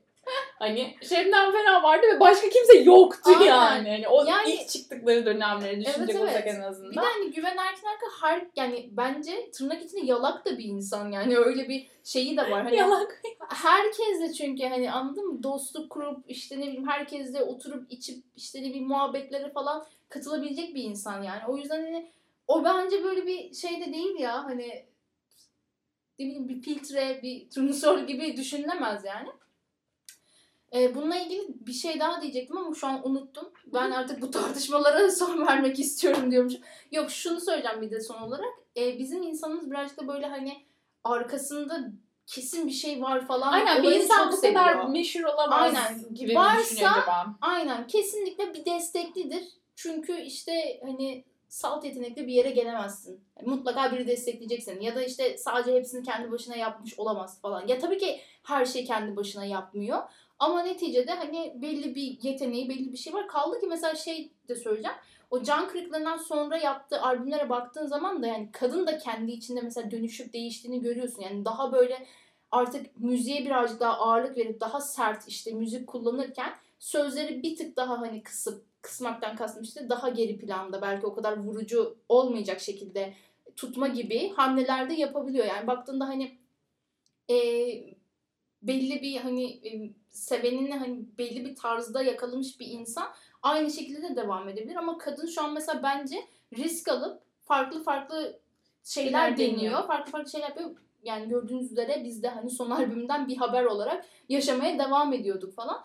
Hani 0.58 0.94
Şebnem 1.08 1.52
Ferah 1.52 1.82
vardı 1.82 2.06
ve 2.14 2.20
başka 2.20 2.48
kimse 2.48 2.78
yoktu 2.78 3.20
Aynen. 3.40 3.44
yani. 3.46 3.90
Hani 3.90 4.08
o 4.08 4.24
Yani- 4.24 4.52
ilk 4.52 4.68
çıktıkları 4.68 5.26
dönemleri 5.26 5.80
düşünecek 5.80 6.16
Evet, 6.16 6.22
olsak 6.22 6.42
evet. 6.46 6.54
en 6.54 6.60
azından. 6.60 6.90
Bir 6.90 6.96
de 6.96 7.00
hani 7.00 7.30
Güven 7.30 7.56
Erkin 7.56 7.86
Erkal 7.86 8.06
her 8.28 8.46
yani 8.56 8.88
bence 8.92 9.50
tırnak 9.50 9.82
içinde 9.82 10.00
yalak 10.06 10.44
da 10.46 10.58
bir 10.58 10.64
insan 10.64 11.10
yani 11.12 11.36
öyle 11.38 11.68
bir 11.68 11.86
şeyi 12.04 12.36
de 12.36 12.50
var. 12.50 12.62
Hani 12.62 12.76
Yalak. 12.76 13.22
herkesle 13.48 14.32
çünkü 14.32 14.64
hani 14.64 14.92
anladın 14.92 15.26
mı? 15.26 15.42
Dostluk 15.42 15.90
kurup 15.90 16.24
işte 16.28 16.56
ne 16.60 16.62
bileyim 16.62 16.88
herkesle 16.88 17.42
oturup 17.42 17.92
içip 17.92 18.24
işte 18.36 18.58
ne 18.58 18.64
bileyim 18.66 18.88
muhabbetlere 18.88 19.50
falan 19.52 19.86
katılabilecek 20.08 20.74
bir 20.74 20.82
insan 20.82 21.22
yani. 21.22 21.40
O 21.48 21.56
yüzden 21.56 21.82
hani 21.82 22.10
o 22.48 22.64
bence 22.64 23.04
böyle 23.04 23.26
bir 23.26 23.54
şey 23.54 23.80
de 23.80 23.92
değil 23.92 24.18
ya 24.18 24.44
hani 24.44 24.86
ne 26.18 26.26
bileyim 26.26 26.48
bir 26.48 26.62
filtre, 26.62 27.20
bir 27.22 27.50
turnusol 27.50 28.00
gibi 28.06 28.36
düşünülemez 28.36 29.04
yani. 29.04 29.28
Ee, 30.74 30.94
bununla 30.94 31.16
ilgili 31.16 31.46
bir 31.66 31.72
şey 31.72 32.00
daha 32.00 32.22
diyecektim 32.22 32.58
ama 32.58 32.74
şu 32.74 32.86
an 32.86 33.08
unuttum. 33.08 33.52
Ben 33.66 33.90
artık 33.90 34.22
bu 34.22 34.30
tartışmalara 34.30 35.10
son 35.10 35.46
vermek 35.46 35.78
istiyorum 35.80 36.30
diyormuş. 36.30 36.54
Yok 36.92 37.10
şunu 37.10 37.40
söyleyeceğim 37.40 37.82
bir 37.82 37.90
de 37.90 38.00
son 38.00 38.22
olarak. 38.22 38.54
Ee, 38.76 38.98
bizim 38.98 39.22
insanımız 39.22 39.70
birazcık 39.70 39.98
da 39.98 40.08
böyle 40.08 40.26
hani 40.26 40.66
arkasında 41.04 41.92
kesin 42.26 42.66
bir 42.66 42.72
şey 42.72 43.02
var 43.02 43.26
falan. 43.26 43.52
Aynen 43.52 43.82
bir 43.82 43.92
insan 43.92 44.32
bu 44.32 44.40
kadar 44.40 44.88
meşhur 44.88 45.24
olamaz 45.24 45.74
Aynen. 45.76 46.14
gibi 46.14 46.34
Varsa- 46.34 46.58
mi 46.58 46.64
düşünüyor 46.64 46.90
acaba? 46.92 47.36
Aynen 47.40 47.86
kesinlikle 47.86 48.54
bir 48.54 48.64
desteklidir. 48.64 49.44
Çünkü 49.76 50.20
işte 50.20 50.80
hani 50.84 51.24
salt 51.48 51.84
yetenekle 51.84 52.26
bir 52.26 52.32
yere 52.32 52.50
gelemezsin. 52.50 53.20
Mutlaka 53.46 53.92
biri 53.92 54.06
destekleyecek 54.06 54.62
seni. 54.62 54.84
Ya 54.84 54.94
da 54.94 55.02
işte 55.02 55.38
sadece 55.38 55.74
hepsini 55.76 56.02
kendi 56.02 56.32
başına 56.32 56.56
yapmış 56.56 56.98
olamaz 56.98 57.40
falan. 57.40 57.66
Ya 57.66 57.78
tabii 57.78 57.98
ki 57.98 58.20
her 58.42 58.66
şey 58.66 58.84
kendi 58.84 59.16
başına 59.16 59.44
yapmıyor. 59.44 60.02
Ama 60.38 60.62
neticede 60.62 61.12
hani 61.12 61.52
belli 61.56 61.94
bir 61.94 62.18
yeteneği, 62.22 62.68
belli 62.68 62.92
bir 62.92 62.98
şey 62.98 63.14
var. 63.14 63.28
Kaldı 63.28 63.60
ki 63.60 63.66
mesela 63.66 63.94
şey 63.94 64.32
de 64.48 64.54
söyleyeceğim. 64.54 64.96
O 65.30 65.42
can 65.42 65.68
kırıklarından 65.68 66.16
sonra 66.16 66.56
yaptığı 66.56 67.02
albümlere 67.02 67.48
baktığın 67.48 67.86
zaman 67.86 68.22
da 68.22 68.26
yani 68.26 68.48
kadın 68.52 68.86
da 68.86 68.98
kendi 68.98 69.32
içinde 69.32 69.60
mesela 69.60 69.90
dönüşüp 69.90 70.32
değiştiğini 70.32 70.82
görüyorsun. 70.82 71.22
Yani 71.22 71.44
daha 71.44 71.72
böyle 71.72 72.06
artık 72.50 73.00
müziğe 73.00 73.44
birazcık 73.44 73.80
daha 73.80 73.98
ağırlık 73.98 74.36
verip 74.36 74.60
daha 74.60 74.80
sert 74.80 75.28
işte 75.28 75.52
müzik 75.52 75.86
kullanırken 75.86 76.54
sözleri 76.78 77.42
bir 77.42 77.56
tık 77.56 77.76
daha 77.76 78.00
hani 78.00 78.22
kısıp 78.22 78.64
kısmaktan 78.84 79.36
kastım 79.36 79.62
işte 79.62 79.88
daha 79.88 80.08
geri 80.08 80.38
planda 80.38 80.82
belki 80.82 81.06
o 81.06 81.14
kadar 81.14 81.36
vurucu 81.36 81.96
olmayacak 82.08 82.60
şekilde 82.60 83.14
tutma 83.56 83.88
gibi 83.88 84.28
hamleler 84.28 84.90
de 84.90 84.94
yapabiliyor. 84.94 85.46
Yani 85.46 85.66
baktığında 85.66 86.08
hani 86.08 86.38
e, 87.30 87.36
belli 88.62 89.02
bir 89.02 89.16
hani 89.16 89.44
e, 89.68 89.92
sevenini 90.10 90.74
hani 90.74 91.04
belli 91.18 91.44
bir 91.44 91.56
tarzda 91.56 92.02
yakalamış 92.02 92.60
bir 92.60 92.66
insan 92.66 93.08
aynı 93.42 93.70
şekilde 93.70 94.02
de 94.02 94.16
devam 94.16 94.48
edebilir 94.48 94.76
ama 94.76 94.98
kadın 94.98 95.26
şu 95.26 95.42
an 95.42 95.52
mesela 95.52 95.82
bence 95.82 96.16
risk 96.56 96.88
alıp 96.88 97.22
farklı 97.42 97.82
farklı 97.82 98.40
şeyler 98.84 99.10
Şeyler 99.10 99.38
deniyor. 99.38 99.56
deniyor. 99.56 99.86
Farklı 99.86 100.12
farklı 100.12 100.30
şeyler 100.30 100.48
yapıyor. 100.48 100.70
Yani 101.02 101.28
gördüğünüz 101.28 101.72
üzere 101.72 102.02
biz 102.04 102.22
de 102.22 102.28
hani 102.28 102.50
son 102.50 102.70
albümden 102.70 103.28
bir 103.28 103.36
haber 103.36 103.64
olarak 103.64 104.04
yaşamaya 104.28 104.78
devam 104.78 105.12
ediyorduk 105.12 105.54
falan. 105.54 105.84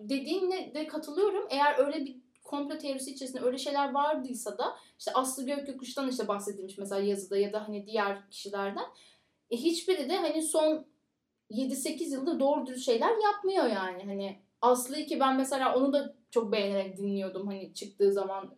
Dediğine 0.00 0.74
de 0.74 0.86
katılıyorum. 0.86 1.46
Eğer 1.50 1.78
öyle 1.78 2.04
bir 2.04 2.16
komplo 2.44 2.78
teorisi 2.78 3.10
içerisinde 3.10 3.42
öyle 3.42 3.58
şeyler 3.58 3.92
vardıysa 3.92 4.58
da 4.58 4.76
işte 4.98 5.12
Aslı 5.12 5.46
Gökyokuş'tan 5.46 6.08
işte 6.08 6.28
bahsedilmiş 6.28 6.78
mesela 6.78 7.00
yazıda 7.00 7.36
ya 7.36 7.52
da 7.52 7.68
hani 7.68 7.86
diğer 7.86 8.30
kişilerden. 8.30 8.84
E 9.50 9.56
hiçbiri 9.56 10.08
de 10.08 10.16
hani 10.16 10.42
son 10.42 10.86
7-8 11.50 12.12
yıldır 12.12 12.40
doğru 12.40 12.66
dürüst 12.66 12.86
şeyler 12.86 13.16
yapmıyor 13.24 13.66
yani. 13.66 14.04
Hani 14.04 14.38
Aslı'yı 14.62 15.06
ki 15.06 15.20
ben 15.20 15.36
mesela 15.36 15.76
onu 15.76 15.92
da 15.92 16.14
çok 16.30 16.52
beğenerek 16.52 16.96
dinliyordum 16.96 17.46
hani 17.46 17.74
çıktığı 17.74 18.12
zaman. 18.12 18.54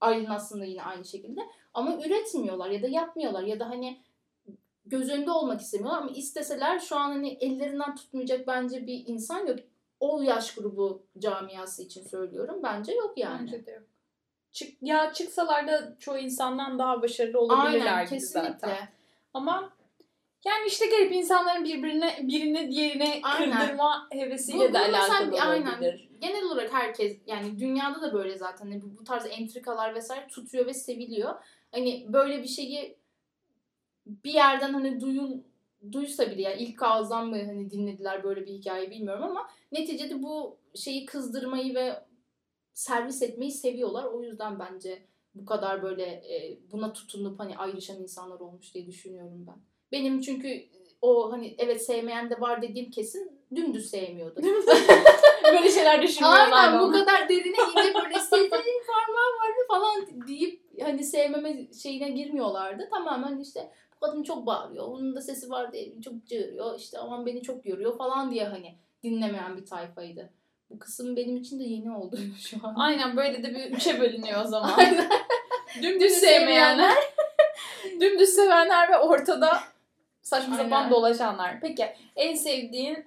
Aylin 0.00 0.26
aslında 0.26 0.64
yine 0.64 0.82
aynı 0.82 1.04
şekilde. 1.04 1.40
Ama 1.74 1.96
üretmiyorlar 2.04 2.70
ya 2.70 2.82
da 2.82 2.88
yapmıyorlar 2.88 3.42
ya 3.42 3.60
da 3.60 3.68
hani 3.68 4.00
göz 4.84 5.10
önünde 5.10 5.30
olmak 5.30 5.60
istemiyorlar 5.60 6.02
ama 6.02 6.10
isteseler 6.10 6.78
şu 6.78 6.96
an 6.96 7.10
hani 7.10 7.28
ellerinden 7.28 7.94
tutmayacak 7.94 8.46
bence 8.46 8.86
bir 8.86 9.04
insan 9.06 9.46
yok. 9.46 9.58
O 10.00 10.22
yaş 10.22 10.54
grubu 10.54 11.02
camiası 11.18 11.82
için 11.82 12.02
söylüyorum. 12.04 12.60
Bence 12.62 12.92
yok 12.92 13.12
yani. 13.18 13.40
Bence 13.40 13.66
de 13.66 13.70
yok. 13.70 13.82
Çık, 14.52 14.82
ya 14.82 15.12
çıksalar 15.12 15.68
da 15.68 15.96
çoğu 15.98 16.18
insandan 16.18 16.78
daha 16.78 17.02
başarılı 17.02 17.40
olabilirler 17.40 17.86
Aynen 17.86 18.04
gibi 18.04 18.14
kesinlikle. 18.14 18.50
zaten. 18.60 18.88
Ama 19.34 19.72
yani 20.44 20.66
işte 20.68 20.86
gelip 20.86 21.12
insanların 21.12 21.64
birbirine 21.64 22.18
birini 22.22 22.70
diğerine 22.70 23.20
Aynen. 23.22 23.58
kırdırma 23.60 24.08
hevesiyle 24.12 24.68
Bu- 24.68 24.72
de 24.72 24.78
alakalı 24.78 25.32
bir- 25.32 25.50
aynen. 25.50 25.66
olabilir. 25.72 26.08
Genel 26.20 26.44
olarak 26.44 26.72
herkes 26.72 27.16
yani 27.26 27.58
dünyada 27.58 28.02
da 28.02 28.12
böyle 28.12 28.38
zaten 28.38 28.66
Hani 28.66 28.82
bu, 28.82 28.96
bu 28.98 29.04
tarz 29.04 29.26
entrikalar 29.30 29.94
vesaire 29.94 30.26
tutuyor 30.28 30.66
ve 30.66 30.74
seviliyor. 30.74 31.34
Hani 31.72 32.06
böyle 32.08 32.42
bir 32.42 32.48
şeyi 32.48 32.98
bir 34.06 34.32
yerden 34.32 34.72
hani 34.72 35.00
duyul 35.00 35.38
duysa 35.92 36.30
bile 36.30 36.42
yani 36.42 36.62
ilk 36.62 36.82
ağızdan 36.82 37.28
mı 37.28 37.36
hani 37.36 37.70
dinlediler 37.70 38.24
böyle 38.24 38.46
bir 38.46 38.52
hikaye 38.52 38.90
bilmiyorum 38.90 39.24
ama 39.24 39.50
neticede 39.72 40.22
bu 40.22 40.58
şeyi 40.74 41.06
kızdırmayı 41.06 41.74
ve 41.74 42.04
servis 42.74 43.22
etmeyi 43.22 43.52
seviyorlar. 43.52 44.04
O 44.04 44.22
yüzden 44.22 44.58
bence 44.58 45.02
bu 45.34 45.44
kadar 45.44 45.82
böyle 45.82 46.02
e, 46.02 46.58
buna 46.72 46.92
tutunup 46.92 47.40
hani 47.40 47.58
ayrışan 47.58 48.02
insanlar 48.02 48.40
olmuş 48.40 48.74
diye 48.74 48.86
düşünüyorum 48.86 49.46
ben. 49.46 49.56
Benim 49.92 50.20
çünkü 50.20 50.68
o 51.02 51.32
hani 51.32 51.54
evet 51.58 51.86
sevmeyen 51.86 52.30
de 52.30 52.40
var 52.40 52.62
dediğim 52.62 52.90
kesin 52.90 53.40
dümdüz 53.54 53.90
sevmiyordu. 53.90 54.42
Böyle 55.44 55.70
şeyler 55.70 56.02
düşünmüyorlar 56.02 56.50
Aynen 56.52 56.80
bu 56.80 56.92
kadar 56.92 57.28
derine 57.28 57.46
inip 57.46 57.94
böyle 57.94 58.18
sevdiğin 58.30 58.82
parmağı 58.86 59.30
vardı 59.40 59.60
falan 59.68 60.28
deyip 60.28 60.62
hani 60.82 61.04
sevmeme 61.04 61.72
şeyine 61.82 62.10
girmiyorlardı. 62.10 62.88
Tamamen 62.90 63.38
işte 63.38 63.70
kadın 64.00 64.22
çok 64.22 64.46
bağırıyor. 64.46 64.84
Onun 64.84 65.16
da 65.16 65.20
sesi 65.20 65.50
var 65.50 65.72
diye 65.72 66.00
çok 66.00 66.26
cığırıyor. 66.26 66.78
İşte 66.78 66.98
aman 66.98 67.26
beni 67.26 67.42
çok 67.42 67.66
yoruyor 67.66 67.98
falan 67.98 68.30
diye 68.30 68.48
hani 68.48 68.74
dinlemeyen 69.02 69.56
bir 69.56 69.66
tayfaydı. 69.66 70.30
Bu 70.70 70.78
kısım 70.78 71.16
benim 71.16 71.36
için 71.36 71.58
de 71.58 71.64
yeni 71.64 71.96
oldu 71.96 72.18
şu 72.38 72.56
an. 72.62 72.74
Aynen 72.74 73.16
böyle 73.16 73.42
de 73.42 73.54
bir 73.54 73.70
üçe 73.70 74.00
bölünüyor 74.00 74.44
o 74.44 74.48
zaman. 74.48 74.72
Aynen. 74.78 75.08
Dümdüz 75.82 76.12
sevmeyenler, 76.12 76.94
dümdüz 78.00 78.28
sevenler 78.28 78.88
ve 78.92 78.98
ortada 78.98 79.60
saçma 80.22 80.56
Aynen. 80.56 80.64
sapan 80.64 80.90
dolaşanlar. 80.90 81.60
Peki 81.60 81.86
en 82.16 82.34
sevdiğin 82.34 83.06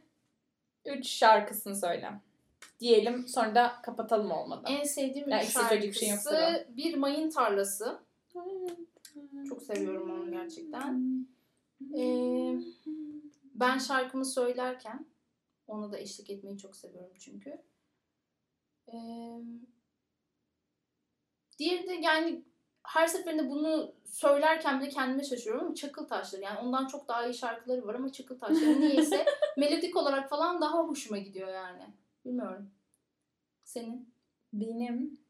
üç 0.86 1.08
şarkısını 1.08 1.76
söyle. 1.76 2.12
Diyelim 2.80 3.28
sonra 3.28 3.56
da 3.56 3.74
kapatalım 3.84 4.32
olmadı. 4.32 4.62
En 4.70 4.84
sevdiğim 4.84 5.30
Ya 5.30 5.38
üç 5.38 5.44
ikisi 5.44 5.60
söyleyecek 5.60 5.94
bir 5.94 6.00
şey 6.00 6.10
şarkısı 6.10 6.68
bir 6.70 6.98
Mayın 6.98 7.30
Tarlası. 7.30 8.00
Çok 9.50 9.62
seviyorum 9.62 10.12
onu 10.12 10.32
gerçekten. 10.32 11.28
Ee, 11.98 12.60
ben 13.56 13.78
şarkımı 13.78 14.26
söylerken 14.26 15.06
ona 15.68 15.92
da 15.92 16.00
eşlik 16.00 16.30
etmeyi 16.30 16.58
çok 16.58 16.76
seviyorum 16.76 17.14
çünkü. 17.20 17.62
Ee, 18.88 18.98
diğeri 21.60 21.88
de 21.88 21.94
yani 21.94 22.44
her 22.84 23.08
seferinde 23.08 23.50
bunu 23.50 23.96
söylerken 24.06 24.82
bile 24.82 24.90
kendime 24.90 25.24
şaşırıyorum 25.24 25.66
ama 25.66 25.76
Çakıl 25.76 26.08
Taşları 26.08 26.42
yani 26.42 26.60
ondan 26.60 26.88
çok 26.88 27.08
daha 27.08 27.26
iyi 27.26 27.34
şarkıları 27.34 27.88
var 27.88 27.96
ama 27.96 28.12
Çakıl 28.12 28.40
Taşları 28.40 28.82
niyeyse 28.82 29.26
melodik 29.58 29.96
olarak 29.96 30.30
falan 30.30 30.62
daha 30.62 30.78
hoşuma 30.78 31.18
gidiyor 31.18 31.48
yani. 31.54 31.94
Bilmiyorum. 32.26 32.72
Senin? 33.64 34.14
Benim 34.54 35.23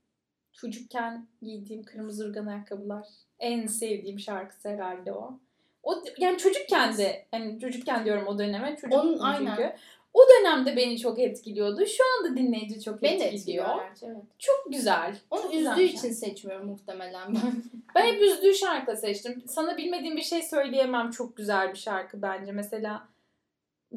çocukken 0.53 1.27
giydiğim 1.41 1.83
kırmızı 1.83 2.25
urgan 2.25 2.45
ayakkabılar 2.45 3.07
en 3.39 3.67
sevdiğim 3.67 4.19
şarkısı 4.19 4.69
herhalde 4.69 5.13
o. 5.13 5.39
O 5.83 6.03
yani 6.17 6.37
çocukken 6.37 6.97
de 6.97 7.25
yani 7.33 7.59
çocukken 7.59 8.05
diyorum 8.05 8.27
o 8.27 8.39
döneme 8.39 8.75
çocuk 8.81 8.93
Onun- 8.93 9.11
çünkü. 9.13 9.23
aynen. 9.23 9.77
O 10.13 10.19
dönemde 10.29 10.75
beni 10.75 10.99
çok 10.99 11.19
etkiliyordu. 11.19 11.85
Şu 11.85 12.03
anda 12.19 12.37
dinleyici 12.37 12.81
çok 12.81 13.01
Beni 13.01 13.23
etkiliyor. 13.23 13.65
Evet. 14.03 14.19
Çok 14.39 14.65
güzel. 14.69 15.15
Onu 15.31 15.41
Çok 15.41 15.53
üzdüğü 15.53 15.75
güzel 15.75 15.83
için 15.83 16.11
seçmiyorum 16.11 16.67
muhtemelen 16.67 17.35
ben. 17.35 17.41
Ben 17.95 18.05
hep 18.05 18.21
üzdüğü 18.21 18.53
şarkı 18.53 18.97
seçtim. 18.97 19.43
Sana 19.47 19.77
bilmediğim 19.77 20.17
bir 20.17 20.21
şey 20.21 20.41
söyleyemem. 20.41 21.11
Çok 21.11 21.37
güzel 21.37 21.69
bir 21.69 21.77
şarkı 21.77 22.21
bence. 22.21 22.51
Mesela 22.51 23.07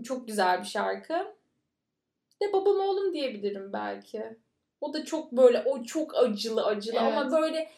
çok 0.05 0.27
güzel 0.27 0.61
bir 0.61 0.67
şarkı. 0.67 1.15
De 2.43 2.53
babam 2.53 2.81
oğlum 2.81 3.15
diyebilirim 3.15 3.73
belki. 3.73 4.37
O 4.81 4.93
da 4.95 5.05
çok 5.05 5.33
böyle 5.33 5.63
o 5.67 5.85
çok 5.85 6.17
acılı 6.17 6.67
acılı 6.67 7.01
ama 7.01 7.23
Evet. 7.23 7.33
böyle 7.33 7.71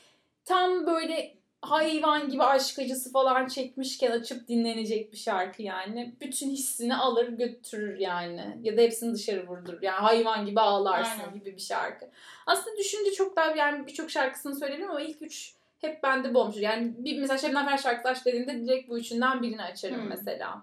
tam 0.45 0.87
böyle 0.87 1.35
hayvan 1.63 2.29
gibi 2.29 2.43
aşk 2.45 2.79
acısı 2.79 3.13
falan 3.13 3.47
çekmişken 3.47 4.11
açıp 4.11 4.49
dinlenecek 4.49 5.13
bir 5.13 5.17
şarkı 5.17 5.63
yani. 5.63 6.15
Bütün 6.21 6.51
hissini 6.51 6.97
alır 6.97 7.29
götürür 7.29 7.99
yani. 7.99 8.57
Ya 8.63 8.77
da 8.77 8.81
hepsini 8.83 9.15
dışarı 9.15 9.47
vurdurur. 9.47 9.83
Yani 9.83 9.99
hayvan 10.01 10.47
gibi 10.47 10.61
ağlarsın 10.61 11.21
Aynen. 11.21 11.35
gibi 11.35 11.57
bir 11.57 11.61
şarkı. 11.61 12.07
Aslında 12.47 12.77
düşününce 12.77 13.13
çok 13.13 13.37
daha 13.37 13.51
yani 13.51 13.87
birçok 13.87 14.11
şarkısını 14.11 14.55
söyledim 14.57 14.91
ama 14.91 15.01
ilk 15.01 15.23
üç 15.23 15.55
hep 15.81 16.03
bende 16.03 16.35
bu 16.35 16.39
olmuştur. 16.41 16.63
Yani 16.63 16.93
bir 16.99 17.19
mesela 17.21 17.39
Şebnem 17.39 17.65
Ferah 17.65 17.83
şarkısı 17.83 18.09
aç 18.09 18.25
dediğinde 18.27 18.67
direkt 18.67 18.89
bu 18.91 18.99
üçünden 18.99 19.43
birini 19.43 19.63
açarım 19.63 20.01
Hmm. 20.01 20.09
mesela. 20.09 20.63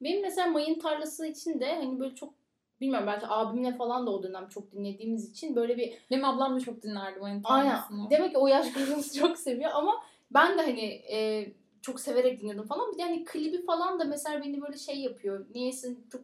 Benim 0.00 0.22
mesela 0.22 0.46
Mayın 0.46 0.78
Tarlası 0.78 1.26
için 1.26 1.60
de 1.60 1.74
hani 1.74 2.00
böyle 2.00 2.14
çok 2.14 2.34
bilmiyorum 2.80 3.06
belki 3.06 3.26
abimle 3.28 3.76
falan 3.76 4.06
da 4.06 4.10
o 4.10 4.22
dönem 4.22 4.48
çok 4.48 4.72
dinlediğimiz 4.72 5.30
için 5.30 5.56
böyle 5.56 5.76
bir 5.76 5.92
Benim 6.10 6.24
ablam 6.24 6.56
da 6.56 6.60
çok 6.60 6.82
dinlerdi 6.82 7.20
bu 7.20 7.24
aynen 7.44 7.80
demek 8.10 8.32
ki 8.32 8.38
o 8.38 8.46
yaş 8.46 8.72
grubumuz 8.74 9.14
çok 9.14 9.38
seviyor 9.38 9.70
ama 9.74 10.02
ben 10.30 10.58
de 10.58 10.62
hani 10.62 10.84
e, 11.12 11.46
çok 11.82 12.00
severek 12.00 12.40
dinliyordum 12.40 12.66
falan. 12.66 12.92
Bir 12.92 12.98
de 12.98 13.02
hani 13.02 13.24
klibi 13.24 13.64
falan 13.64 14.00
da 14.00 14.04
mesela 14.04 14.42
beni 14.44 14.62
böyle 14.62 14.76
şey 14.78 14.96
yapıyor. 15.00 15.46
Niyeyse 15.54 15.94
çok 16.12 16.20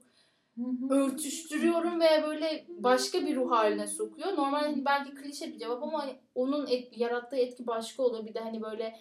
örtüştürüyorum 0.91 2.01
ve 2.01 2.23
böyle 2.27 2.67
başka 2.69 3.27
bir 3.27 3.37
ruh 3.37 3.51
haline 3.51 3.87
sokuyor. 3.87 4.37
Normalde 4.37 4.67
hani 4.67 4.85
belki 4.85 5.15
klişe 5.15 5.53
bir 5.53 5.59
cevap 5.59 5.83
ama 5.83 6.03
hani 6.03 6.17
onun 6.35 6.67
et- 6.67 6.99
yarattığı 6.99 7.37
etki 7.37 7.67
başka 7.67 8.03
oluyor. 8.03 8.27
Bir 8.27 8.35
de 8.35 8.41
hani 8.41 8.63
böyle 8.63 8.97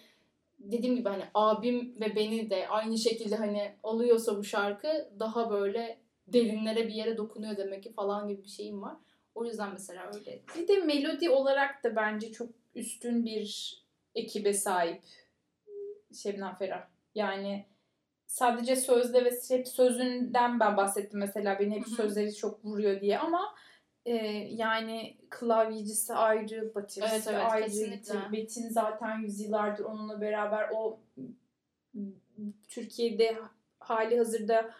dediğim 0.58 0.96
gibi 0.96 1.08
hani 1.08 1.24
abim 1.34 1.94
ve 2.00 2.16
beni 2.16 2.50
de 2.50 2.68
aynı 2.68 2.98
şekilde 2.98 3.36
hani 3.36 3.72
alıyorsa 3.82 4.36
bu 4.36 4.44
şarkı 4.44 5.08
daha 5.18 5.50
böyle 5.50 5.99
derinlere 6.32 6.88
bir 6.88 6.94
yere 6.94 7.16
dokunuyor 7.16 7.56
demek 7.56 7.82
ki 7.82 7.92
falan 7.92 8.28
gibi 8.28 8.42
bir 8.42 8.48
şeyim 8.48 8.82
var. 8.82 8.96
O 9.34 9.44
yüzden 9.44 9.72
mesela 9.72 10.10
öyle. 10.14 10.42
Bir 10.56 10.68
de 10.68 10.76
melodi 10.76 11.30
olarak 11.30 11.84
da 11.84 11.96
bence 11.96 12.32
çok 12.32 12.48
üstün 12.74 13.24
bir 13.24 13.80
ekibe 14.14 14.52
sahip 14.52 15.02
Şebnem 16.14 16.54
Ferah. 16.54 16.86
Yani 17.14 17.66
sadece 18.26 18.76
sözde 18.76 19.24
ve 19.24 19.30
hep 19.48 19.68
sözünden 19.68 20.60
ben 20.60 20.76
bahsettim 20.76 21.20
mesela 21.20 21.58
beni 21.58 21.76
hep 21.76 21.88
sözleri 21.88 22.34
çok 22.34 22.64
vuruyor 22.64 23.00
diye 23.00 23.18
ama 23.18 23.54
e, 24.06 24.14
yani 24.50 25.16
klavyecisi 25.30 26.14
ayrı, 26.14 26.74
bateristi 26.74 27.10
Evet, 27.12 27.26
evet, 27.28 27.52
ayrı. 27.52 27.64
kesinlikle. 27.64 28.32
Betin 28.32 28.68
zaten 28.68 29.18
yüzyıllardır 29.18 29.84
onunla 29.84 30.20
beraber 30.20 30.70
o 30.74 31.00
Türkiye'de 32.68 33.36
hali 33.78 34.18
hazırda 34.18 34.70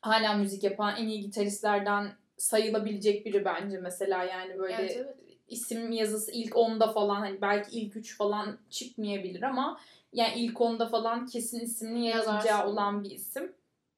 hala 0.00 0.34
müzik 0.34 0.64
yapan 0.64 0.96
en 0.96 1.08
iyi 1.08 1.20
gitaristlerden 1.20 2.12
sayılabilecek 2.36 3.26
biri 3.26 3.44
bence 3.44 3.78
mesela 3.78 4.24
yani 4.24 4.58
böyle 4.58 4.74
Evet, 4.74 4.96
evet. 4.96 5.16
isim 5.48 5.92
yazısı 5.92 6.32
ilk 6.32 6.52
10'da 6.52 6.92
falan 6.92 7.20
hani 7.20 7.40
belki 7.40 7.80
ilk 7.80 7.96
3 7.96 8.16
falan 8.16 8.58
çıkmayabilir 8.70 9.42
ama 9.42 9.80
yani 10.12 10.34
ilk 10.36 10.56
10'da 10.56 10.88
falan 10.88 11.26
kesin 11.26 11.60
ismini 11.60 12.06
yazacağı 12.06 12.68
olan 12.68 13.04
bir 13.04 13.10
isim. 13.10 13.52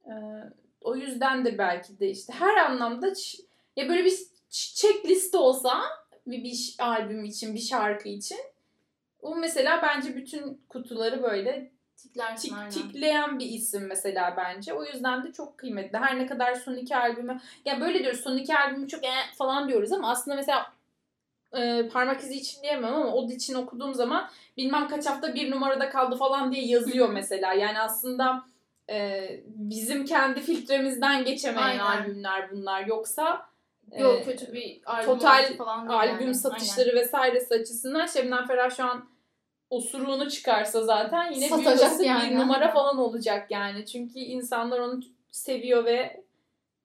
Ee, 0.07 0.13
o 0.81 0.97
yüzden 0.97 1.45
de 1.45 1.59
belki 1.59 1.99
de 2.01 2.11
işte 2.11 2.33
her 2.33 2.57
anlamda 2.57 3.13
ya 3.77 3.89
böyle 3.89 4.05
bir 4.05 4.19
checklist 4.51 5.35
olsa 5.35 5.83
bir, 6.27 6.45
bir 6.45 6.77
albüm 6.79 7.25
için 7.25 7.55
bir 7.55 7.61
şarkı 7.61 8.09
için 8.09 8.39
o 9.23 9.37
mesela 9.37 9.83
bence 9.83 10.17
bütün 10.17 10.61
kutuları 10.69 11.23
böyle 11.23 11.71
Tiklersin 12.03 12.49
tik, 12.49 12.59
aynen. 12.59 12.71
tikleyen 12.71 13.39
bir 13.39 13.47
isim 13.47 13.87
mesela 13.87 14.35
bence. 14.37 14.73
O 14.73 14.85
yüzden 14.85 15.25
de 15.25 15.33
çok 15.33 15.59
kıymetli. 15.59 15.99
Her 15.99 16.19
ne 16.19 16.27
kadar 16.27 16.55
son 16.55 16.75
iki 16.75 16.97
albümü 16.97 17.41
ya 17.65 17.81
böyle 17.81 17.99
diyoruz 17.99 18.21
son 18.21 18.37
iki 18.37 18.57
albümü 18.57 18.89
çok 18.89 19.05
eh 19.05 19.35
falan 19.39 19.69
diyoruz 19.69 19.93
ama 19.93 20.11
aslında 20.11 20.37
mesela 20.37 20.73
e, 21.57 21.89
parmak 21.89 22.21
izi 22.21 22.35
için 22.35 22.63
diyemem 22.63 22.95
ama 22.95 23.15
o 23.15 23.29
için 23.29 23.55
okuduğum 23.55 23.95
zaman 23.95 24.29
bilmem 24.57 24.89
kaç 24.89 25.07
hafta 25.07 25.35
bir 25.35 25.51
numarada 25.51 25.91
kaldı 25.91 26.17
falan 26.17 26.53
diye 26.53 26.67
yazıyor 26.67 27.09
mesela. 27.09 27.53
Yani 27.53 27.81
aslında 27.81 28.45
e, 28.91 29.29
bizim 29.47 30.05
kendi 30.05 30.41
filtremizden 30.41 31.25
geçemeyen 31.25 31.79
Aynen. 31.79 32.03
albümler 32.03 32.51
bunlar. 32.51 32.87
Yoksa 32.87 33.47
e, 33.91 34.03
Yok 34.03 34.25
kötü 34.25 34.53
bir 34.53 34.81
albüm 34.87 35.07
total 35.07 35.57
falan 35.57 35.87
albüm 35.87 36.21
yani. 36.21 36.35
satışları 36.35 36.95
vesairesi 36.95 37.55
açısından 37.55 38.07
Şebnem 38.07 38.47
Ferah 38.47 38.77
şu 38.77 38.85
an 38.85 39.05
osuruğunu 39.73 40.31
çıkarsa 40.31 40.83
zaten 40.85 41.33
yine 41.33 41.49
Satacak 41.49 41.91
basıp 41.91 42.07
yani. 42.07 42.31
bir 42.31 42.37
numara 42.39 42.73
falan 42.73 42.99
olacak 42.99 43.51
yani. 43.51 43.87
Çünkü 43.87 44.19
insanlar 44.19 44.79
onu 44.79 45.01
seviyor 45.31 45.85
ve 45.85 46.23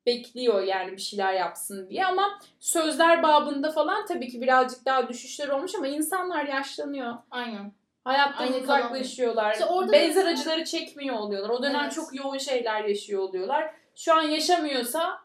bekliyor 0.06 0.64
yani 0.64 0.92
bir 0.92 1.02
şeyler 1.02 1.34
yapsın 1.34 1.90
diye 1.90 2.06
ama 2.06 2.40
sözler 2.60 3.24
babında 3.24 3.72
falan 3.72 4.06
tabii 4.06 4.28
ki 4.30 4.42
birazcık 4.42 4.86
daha 4.86 5.08
düşüşler 5.10 5.48
olmuş 5.48 5.76
ama 5.76 5.88
insanlar 5.88 6.46
yaşlanıyor. 6.46 7.14
Aynen. 7.32 7.72
Hayattan 8.04 8.44
Aynı 8.44 8.58
uzaklaşıyorlar. 8.58 9.52
İşte 9.54 9.66
orada 9.66 9.92
Benzer 9.92 10.26
mesela- 10.26 10.30
acıları 10.32 10.66
çekmiyor 10.66 11.16
oluyorlar. 11.16 11.50
O 11.50 11.64
dönem 11.64 11.82
Evet. 11.84 11.94
çok 11.94 12.16
yoğun 12.16 12.38
şeyler 12.38 12.84
yaşıyor 12.84 13.22
oluyorlar. 13.22 13.74
Şu 13.96 14.14
an 14.16 14.22
yaşamıyorsa 14.22 15.20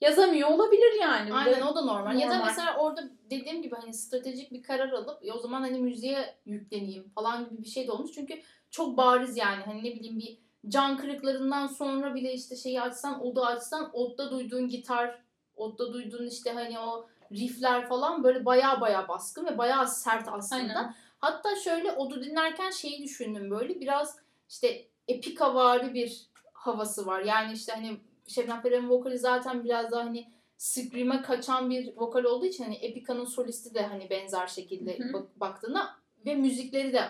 yazamıyor 0.00 0.48
olabilir 0.48 1.00
yani. 1.00 1.34
Aynen 1.34 1.60
o 1.60 1.74
da 1.74 1.80
normal. 1.80 2.18
Ya 2.18 2.30
da 2.30 2.34
normal. 2.34 2.46
mesela 2.48 2.76
orada 2.76 3.10
dediğim 3.30 3.62
gibi 3.62 3.74
hani 3.74 3.94
stratejik 3.94 4.52
bir 4.52 4.62
karar 4.62 4.92
alıp 4.92 5.24
"E, 5.24 5.32
o 5.32 5.38
zaman 5.38 5.60
hani 5.60 5.78
müziğe 5.78 6.34
yükleneyim 6.46 7.08
falan 7.14 7.50
gibi 7.50 7.62
bir 7.62 7.68
şey 7.68 7.86
de 7.86 7.92
olmuş. 7.92 8.12
Çünkü 8.14 8.40
çok 8.70 8.96
bariz 8.96 9.36
yani 9.36 9.62
hani 9.64 9.78
ne 9.78 9.94
bileyim 9.94 10.18
bir 10.18 10.38
can 10.68 10.98
kırıklarından 10.98 11.66
sonra 11.66 12.14
bile 12.14 12.32
işte 12.32 12.56
şeyi 12.56 12.80
açsan, 12.80 13.24
odu 13.24 13.44
açsan, 13.44 13.90
odda 13.92 14.30
duyduğun 14.30 14.68
gitar, 14.68 15.22
odda 15.56 15.92
duyduğun 15.92 16.26
işte 16.26 16.52
hani 16.52 16.78
o 16.78 17.06
riffler 17.32 17.88
falan 17.88 18.24
böyle 18.24 18.44
baya 18.44 18.80
baya 18.80 19.08
baskın 19.08 19.46
ve 19.46 19.58
baya 19.58 19.86
sert 19.86 20.28
aslında. 20.28 20.62
Aynen. 20.78 20.94
Hatta 21.18 21.56
şöyle 21.56 21.92
odu 21.92 22.24
dinlerken 22.24 22.70
şeyi 22.70 23.02
düşündüm 23.02 23.50
böyle 23.50 23.80
biraz 23.80 24.18
işte 24.48 24.86
epikavari 25.08 25.94
bir 25.94 26.26
havası 26.52 27.06
var. 27.06 27.20
Yani 27.20 27.52
işte 27.52 27.72
hani 27.72 28.00
Şebnem 28.30 28.60
Ferah'ın 28.60 28.90
vokali 28.90 29.18
zaten 29.18 29.64
biraz 29.64 29.90
daha 29.90 30.04
hani 30.04 30.30
scream'e 30.56 31.22
kaçan 31.22 31.70
bir 31.70 31.96
vokal 31.96 32.24
olduğu 32.24 32.46
için 32.46 32.64
hani 32.64 32.74
Epica'nın 32.76 33.24
solisti 33.24 33.74
de 33.74 33.82
hani 33.82 34.10
benzer 34.10 34.46
şekilde 34.46 34.98
bak- 35.12 35.40
baktığında 35.40 35.90
ve 36.26 36.34
müzikleri 36.34 36.92
de 36.92 37.02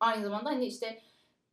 aynı 0.00 0.24
zamanda 0.24 0.50
hani 0.50 0.66
işte 0.66 1.00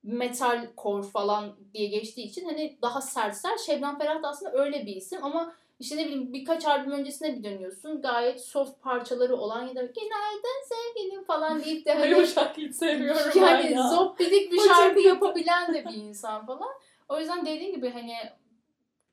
metal 0.03 0.67
core 0.77 1.07
falan 1.07 1.55
diye 1.73 1.87
geçtiği 1.87 2.23
için 2.23 2.45
hani 2.45 2.77
daha 2.81 3.01
sertler. 3.01 3.57
Şebnem 3.57 3.97
Ferah 3.97 4.23
da 4.23 4.27
aslında 4.27 4.51
öyle 4.53 4.85
bir 4.85 4.95
isim 4.95 5.23
ama 5.23 5.53
işte 5.79 5.97
ne 5.97 6.05
bileyim 6.05 6.33
birkaç 6.33 6.65
albüm 6.65 6.91
öncesine 6.91 7.37
bir 7.37 7.43
dönüyorsun. 7.43 8.01
Gayet 8.01 8.41
soft 8.41 8.81
parçaları 8.81 9.35
olan 9.35 9.61
ya 9.61 9.75
da 9.75 9.81
günaydın 9.81 10.65
sevgilim 10.69 11.23
falan 11.23 11.63
deyip 11.63 11.85
de 11.85 11.95
Ay 11.99 12.13
o 12.13 12.17
hani 12.17 12.27
şarkıyı 12.27 12.67
hiç 12.69 12.75
sevmiyorum 12.75 13.31
yani 13.35 13.75
zoppidik 13.95 14.51
bir 14.51 14.59
şarkı 14.59 14.99
yapabilen 14.99 15.73
de 15.73 15.85
bir 15.85 15.93
insan 15.93 16.45
falan. 16.45 16.69
O 17.09 17.19
yüzden 17.19 17.45
dediğim 17.45 17.75
gibi 17.75 17.89
hani 17.89 18.13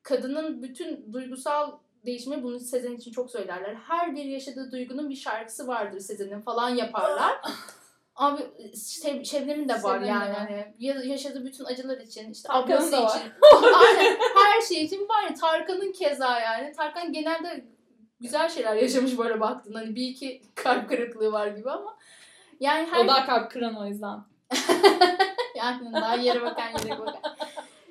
kadının 0.09 0.63
bütün 0.63 1.13
duygusal 1.13 1.71
değişimi 2.05 2.43
bunu 2.43 2.59
Sezen 2.59 2.95
için 2.95 3.11
çok 3.11 3.31
söylerler. 3.31 3.75
Her 3.75 4.15
bir 4.15 4.23
yaşadığı 4.25 4.71
duygunun 4.71 5.09
bir 5.09 5.15
şarkısı 5.15 5.67
vardır 5.67 5.99
Sezen'in 5.99 6.41
falan 6.41 6.69
yaparlar. 6.69 7.41
Abi 8.15 8.41
Şeb- 8.73 9.25
Şebnem'in 9.25 9.69
de 9.69 9.73
var 9.73 9.79
Şebnem'in 9.79 10.03
de 10.03 10.07
yani. 10.07 10.33
var. 10.33 10.37
Hani 10.37 10.73
ya- 10.79 11.03
yaşadığı 11.03 11.45
bütün 11.45 11.65
acılar 11.65 11.97
için, 11.97 12.31
işte 12.31 12.47
Tarkan'ın 12.47 12.77
ablası 12.77 12.91
da 12.91 13.03
var. 13.03 13.09
için. 13.09 13.31
Aynen. 13.73 14.17
Her 14.35 14.61
şey 14.61 14.83
için 14.83 15.09
var 15.09 15.23
ya. 15.29 15.33
Tarkan'ın 15.33 15.91
keza 15.91 16.39
yani. 16.39 16.71
Tarkan 16.71 17.13
genelde 17.13 17.65
güzel 18.19 18.49
şeyler 18.49 18.75
yaşamış 18.75 19.17
böyle 19.17 19.39
baktın. 19.39 19.73
Hani 19.73 19.95
bir 19.95 20.07
iki 20.07 20.41
kalp 20.55 20.89
kırıklığı 20.89 21.31
var 21.31 21.47
gibi 21.47 21.71
ama. 21.71 21.97
Yani 22.59 22.87
her 22.91 23.05
O 23.05 23.07
da 23.07 23.25
kalp 23.25 23.51
kıran 23.51 23.75
o 23.75 23.85
yüzden. 23.85 24.19
yani 25.55 25.93
daha 25.93 26.15
yere 26.15 26.41
bakan 26.41 26.69
yere 26.85 26.99
bakan. 26.99 27.21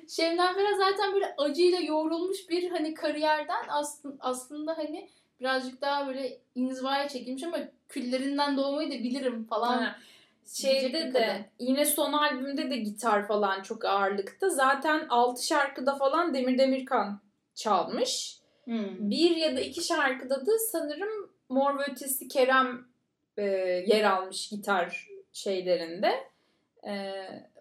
Şebnem 0.09 0.55
Ferah 0.55 0.77
zaten 0.77 1.13
böyle 1.13 1.35
acıyla 1.37 1.79
yoğrulmuş 1.79 2.49
bir 2.49 2.69
hani 2.71 2.93
kariyerden 2.93 3.65
aslında, 3.67 4.15
aslında 4.19 4.77
hani 4.77 5.09
birazcık 5.39 5.81
daha 5.81 6.07
böyle 6.07 6.37
inzivaya 6.55 7.07
çekilmiş 7.07 7.43
ama 7.43 7.57
küllerinden 7.89 8.57
doğmayı 8.57 8.91
da 8.91 8.93
bilirim 8.93 9.43
falan. 9.43 9.77
Ha. 9.77 9.95
Şeyde 10.53 11.13
de 11.13 11.49
yine 11.59 11.85
son 11.85 12.13
albümde 12.13 12.69
de 12.69 12.77
gitar 12.77 13.27
falan 13.27 13.61
çok 13.61 13.85
ağırlıkta. 13.85 14.49
Zaten 14.49 15.07
6 15.09 15.45
şarkıda 15.45 15.95
falan 15.95 16.33
Demir 16.33 16.57
Demirkan 16.57 17.21
çalmış. 17.55 18.39
Hmm. 18.63 19.09
Bir 19.09 19.35
ya 19.35 19.55
da 19.55 19.59
iki 19.59 19.81
şarkıda 19.83 20.45
da 20.45 20.51
sanırım 20.71 21.29
Mor 21.49 21.79
ve 21.79 21.83
Ötesi 21.91 22.27
Kerem 22.27 22.85
e, 23.37 23.43
yer 23.87 24.03
almış 24.03 24.49
gitar 24.49 25.07
şeylerinde. 25.33 26.29
E, 26.87 26.93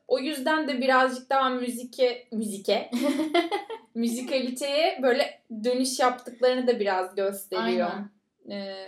o 0.09 0.18
yüzden 0.18 0.68
de 0.68 0.80
birazcık 0.80 1.30
daha 1.30 1.48
müzike 1.48 2.28
müzike 2.32 2.90
müzikaliteye 3.94 4.98
böyle 5.02 5.42
dönüş 5.64 5.98
yaptıklarını 6.00 6.66
da 6.66 6.80
biraz 6.80 7.14
gösteriyor. 7.14 7.90
Aynen. 7.90 8.11
E, 8.50 8.86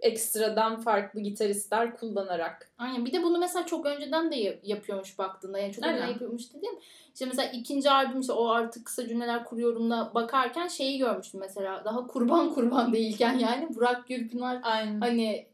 ekstradan 0.00 0.80
farklı 0.80 1.20
gitaristler 1.20 1.96
kullanarak. 1.96 2.72
Aynen. 2.78 3.06
Bir 3.06 3.12
de 3.12 3.22
bunu 3.22 3.38
mesela 3.38 3.66
çok 3.66 3.86
önceden 3.86 4.30
de 4.30 4.36
yap- 4.36 4.60
yapıyormuş 4.62 5.18
baktığında. 5.18 5.58
Yani 5.58 5.72
çok 5.72 5.84
önceden 5.84 6.08
yapıyormuş 6.08 6.54
dedim. 6.54 6.72
İşte 7.14 7.26
mesela 7.26 7.50
ikinci 7.52 7.90
albüm 7.90 8.20
işte 8.20 8.32
o 8.32 8.48
artık 8.48 8.86
kısa 8.86 9.08
cümleler 9.08 9.44
kuruyorumla 9.44 10.14
bakarken 10.14 10.68
şeyi 10.68 10.98
görmüştüm 10.98 11.40
mesela. 11.40 11.84
Daha 11.84 12.06
kurban 12.06 12.54
kurban 12.54 12.92
değilken 12.92 13.38
yani 13.38 13.74
Burak 13.74 14.08
Gürpınar 14.08 14.60
Aynen. 14.62 15.00
hani 15.00 15.51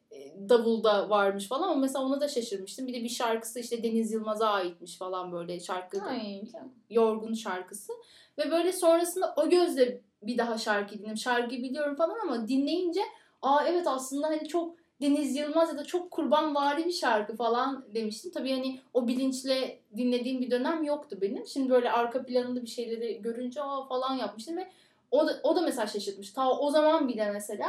davulda 0.48 1.10
varmış 1.10 1.48
falan 1.48 1.68
ama 1.68 1.80
mesela 1.80 2.04
ona 2.04 2.20
da 2.20 2.28
şaşırmıştım. 2.28 2.86
Bir 2.86 2.94
de 2.94 3.04
bir 3.04 3.08
şarkısı 3.08 3.60
işte 3.60 3.82
Deniz 3.82 4.12
Yılmaz'a 4.12 4.48
aitmiş 4.48 4.98
falan 4.98 5.32
böyle 5.32 5.60
şarkı. 5.60 6.02
Ay, 6.02 6.42
Yorgun 6.90 7.34
şarkısı. 7.34 7.92
Ve 8.38 8.50
böyle 8.50 8.72
sonrasında 8.72 9.34
o 9.36 9.48
gözle 9.48 10.00
bir 10.22 10.38
daha 10.38 10.58
şarkı 10.58 10.98
dinledim. 10.98 11.16
Şarkıyı 11.16 11.62
biliyorum 11.62 11.96
falan 11.96 12.18
ama 12.22 12.48
dinleyince 12.48 13.00
aa 13.42 13.64
evet 13.66 13.86
aslında 13.86 14.26
hani 14.26 14.48
çok 14.48 14.76
Deniz 15.00 15.36
Yılmaz 15.36 15.68
ya 15.68 15.78
da 15.78 15.84
çok 15.84 16.10
kurbanvari 16.10 16.86
bir 16.86 16.92
şarkı 16.92 17.36
falan 17.36 17.84
demiştim. 17.94 18.30
Tabii 18.30 18.52
hani 18.52 18.80
o 18.94 19.08
bilinçle 19.08 19.78
dinlediğim 19.96 20.40
bir 20.40 20.50
dönem 20.50 20.84
yoktu 20.84 21.18
benim. 21.20 21.46
Şimdi 21.46 21.70
böyle 21.70 21.92
arka 21.92 22.24
planında 22.24 22.62
bir 22.62 22.66
şeyleri 22.66 23.22
görünce 23.22 23.62
aa 23.62 23.86
falan 23.86 24.14
yapmıştım 24.14 24.56
ve 24.56 24.68
o 25.10 25.26
da, 25.26 25.40
o 25.42 25.56
da 25.56 25.60
mesela 25.60 25.86
şaşırtmış. 25.86 26.30
Ta 26.30 26.50
o 26.50 26.70
zaman 26.70 27.08
bile 27.08 27.30
mesela 27.32 27.68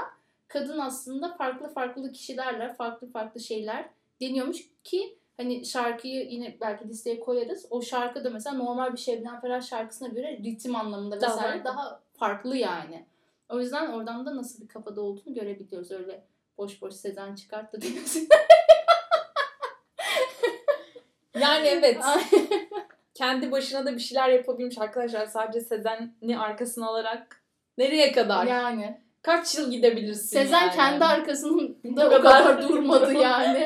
kadın 0.49 0.79
aslında 0.79 1.33
farklı 1.33 1.67
farklı 1.73 2.11
kişilerle 2.11 2.73
farklı 2.73 3.11
farklı 3.11 3.39
şeyler 3.39 3.89
deniyormuş 4.21 4.69
ki 4.83 5.17
hani 5.37 5.65
şarkıyı 5.65 6.29
yine 6.29 6.57
belki 6.61 6.87
listeye 6.89 7.19
koyarız. 7.19 7.65
O 7.69 7.81
şarkı 7.81 8.23
da 8.23 8.29
mesela 8.29 8.55
normal 8.55 8.93
bir 8.93 8.97
Şebnem 8.97 9.41
Ferah 9.41 9.61
şarkısına 9.61 10.07
göre 10.07 10.37
ritim 10.37 10.75
anlamında 10.75 11.21
Daha 11.21 11.31
vesaire 11.35 11.63
farklı. 11.63 11.65
daha 11.65 12.01
farklı 12.13 12.57
yani. 12.57 13.05
O 13.49 13.59
yüzden 13.59 13.91
oradan 13.91 14.25
da 14.25 14.35
nasıl 14.35 14.61
bir 14.63 14.67
kafada 14.67 15.01
olduğunu 15.01 15.33
görebiliyoruz. 15.33 15.91
Öyle 15.91 16.23
boş 16.57 16.81
boş 16.81 16.93
Sezen 16.93 17.35
çıkart 17.35 17.73
da 17.73 17.81
diyorsun. 17.81 18.27
Yani 21.39 21.67
evet. 21.67 21.97
kendi 23.13 23.51
başına 23.51 23.85
da 23.85 23.93
bir 23.95 23.99
şeyler 23.99 24.29
yapabilmiş 24.29 24.77
arkadaşlar. 24.77 25.25
Sadece 25.25 25.61
Sezen'i 25.61 26.39
arkasına 26.39 26.87
alarak 26.87 27.43
nereye 27.77 28.11
kadar? 28.11 28.45
yani. 28.45 29.01
Kaç 29.21 29.57
yıl 29.57 29.71
gidebilirsin 29.71 30.27
Sezen 30.27 30.61
yani? 30.61 30.75
kendi 30.75 31.05
arkasında 31.05 31.63
o 32.05 32.21
kadar 32.21 32.61
durmadı 32.69 33.13
yani. 33.13 33.65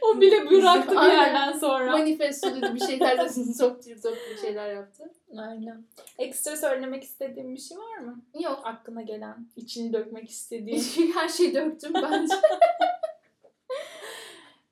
O 0.00 0.20
bile 0.20 0.50
bıraktı 0.50 0.90
bir 0.90 1.12
yerden 1.12 1.52
sonra. 1.52 1.90
Manifesto 1.90 2.56
dedi 2.56 2.74
bir 2.74 2.80
şeyler 2.80 3.18
de 3.18 3.28
soktu 3.28 3.90
soktu 4.02 4.20
bir 4.30 4.40
şeyler 4.40 4.74
yaptı. 4.74 5.10
Aynen. 5.36 5.84
Ekstra 6.18 6.56
söylemek 6.56 7.04
istediğin 7.04 7.54
bir 7.54 7.60
şey 7.60 7.78
var 7.78 7.98
mı? 7.98 8.22
Yok. 8.40 8.60
Aklına 8.64 9.02
gelen, 9.02 9.46
içini 9.56 9.92
dökmek 9.92 10.30
istediğin. 10.30 11.12
Her 11.14 11.28
şeyi 11.28 11.54
döktüm 11.54 11.94
bence. 11.94 12.34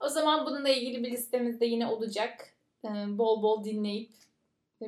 o 0.00 0.08
zaman 0.08 0.46
bununla 0.46 0.68
ilgili 0.68 1.04
bir 1.04 1.10
listemiz 1.10 1.60
de 1.60 1.66
yine 1.66 1.86
olacak. 1.86 2.48
Ee, 2.84 2.88
bol 3.18 3.42
bol 3.42 3.64
dinleyip 3.64 4.10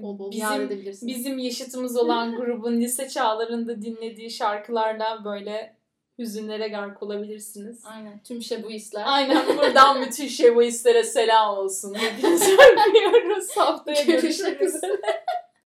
Bol 0.03 0.19
bol 0.19 0.31
bizim 0.31 0.71
bizim 1.03 1.39
yaşıtımız 1.39 1.97
olan 1.97 2.37
grubun 2.37 2.81
lise 2.81 3.09
çağlarında 3.09 3.83
dinlediği 3.83 4.31
şarkılarla 4.31 5.25
böyle 5.25 5.77
hüzünlere 6.19 6.69
gark 6.69 7.03
olabilirsiniz. 7.03 7.85
Aynen. 7.85 8.23
Tüm 8.23 8.41
bu 8.63 8.71
hisler. 8.71 9.03
Aynen 9.07 9.47
buradan 9.57 10.03
bütün 10.03 10.27
şevoistlere 10.27 11.05
selam 11.05 11.59
olsun. 11.59 11.95
Hepinizi 11.95 12.53
öpüyoruz. 12.89 13.57
Haftaya 13.57 14.03
görüşmek 14.03 14.63
üzere. 14.63 15.01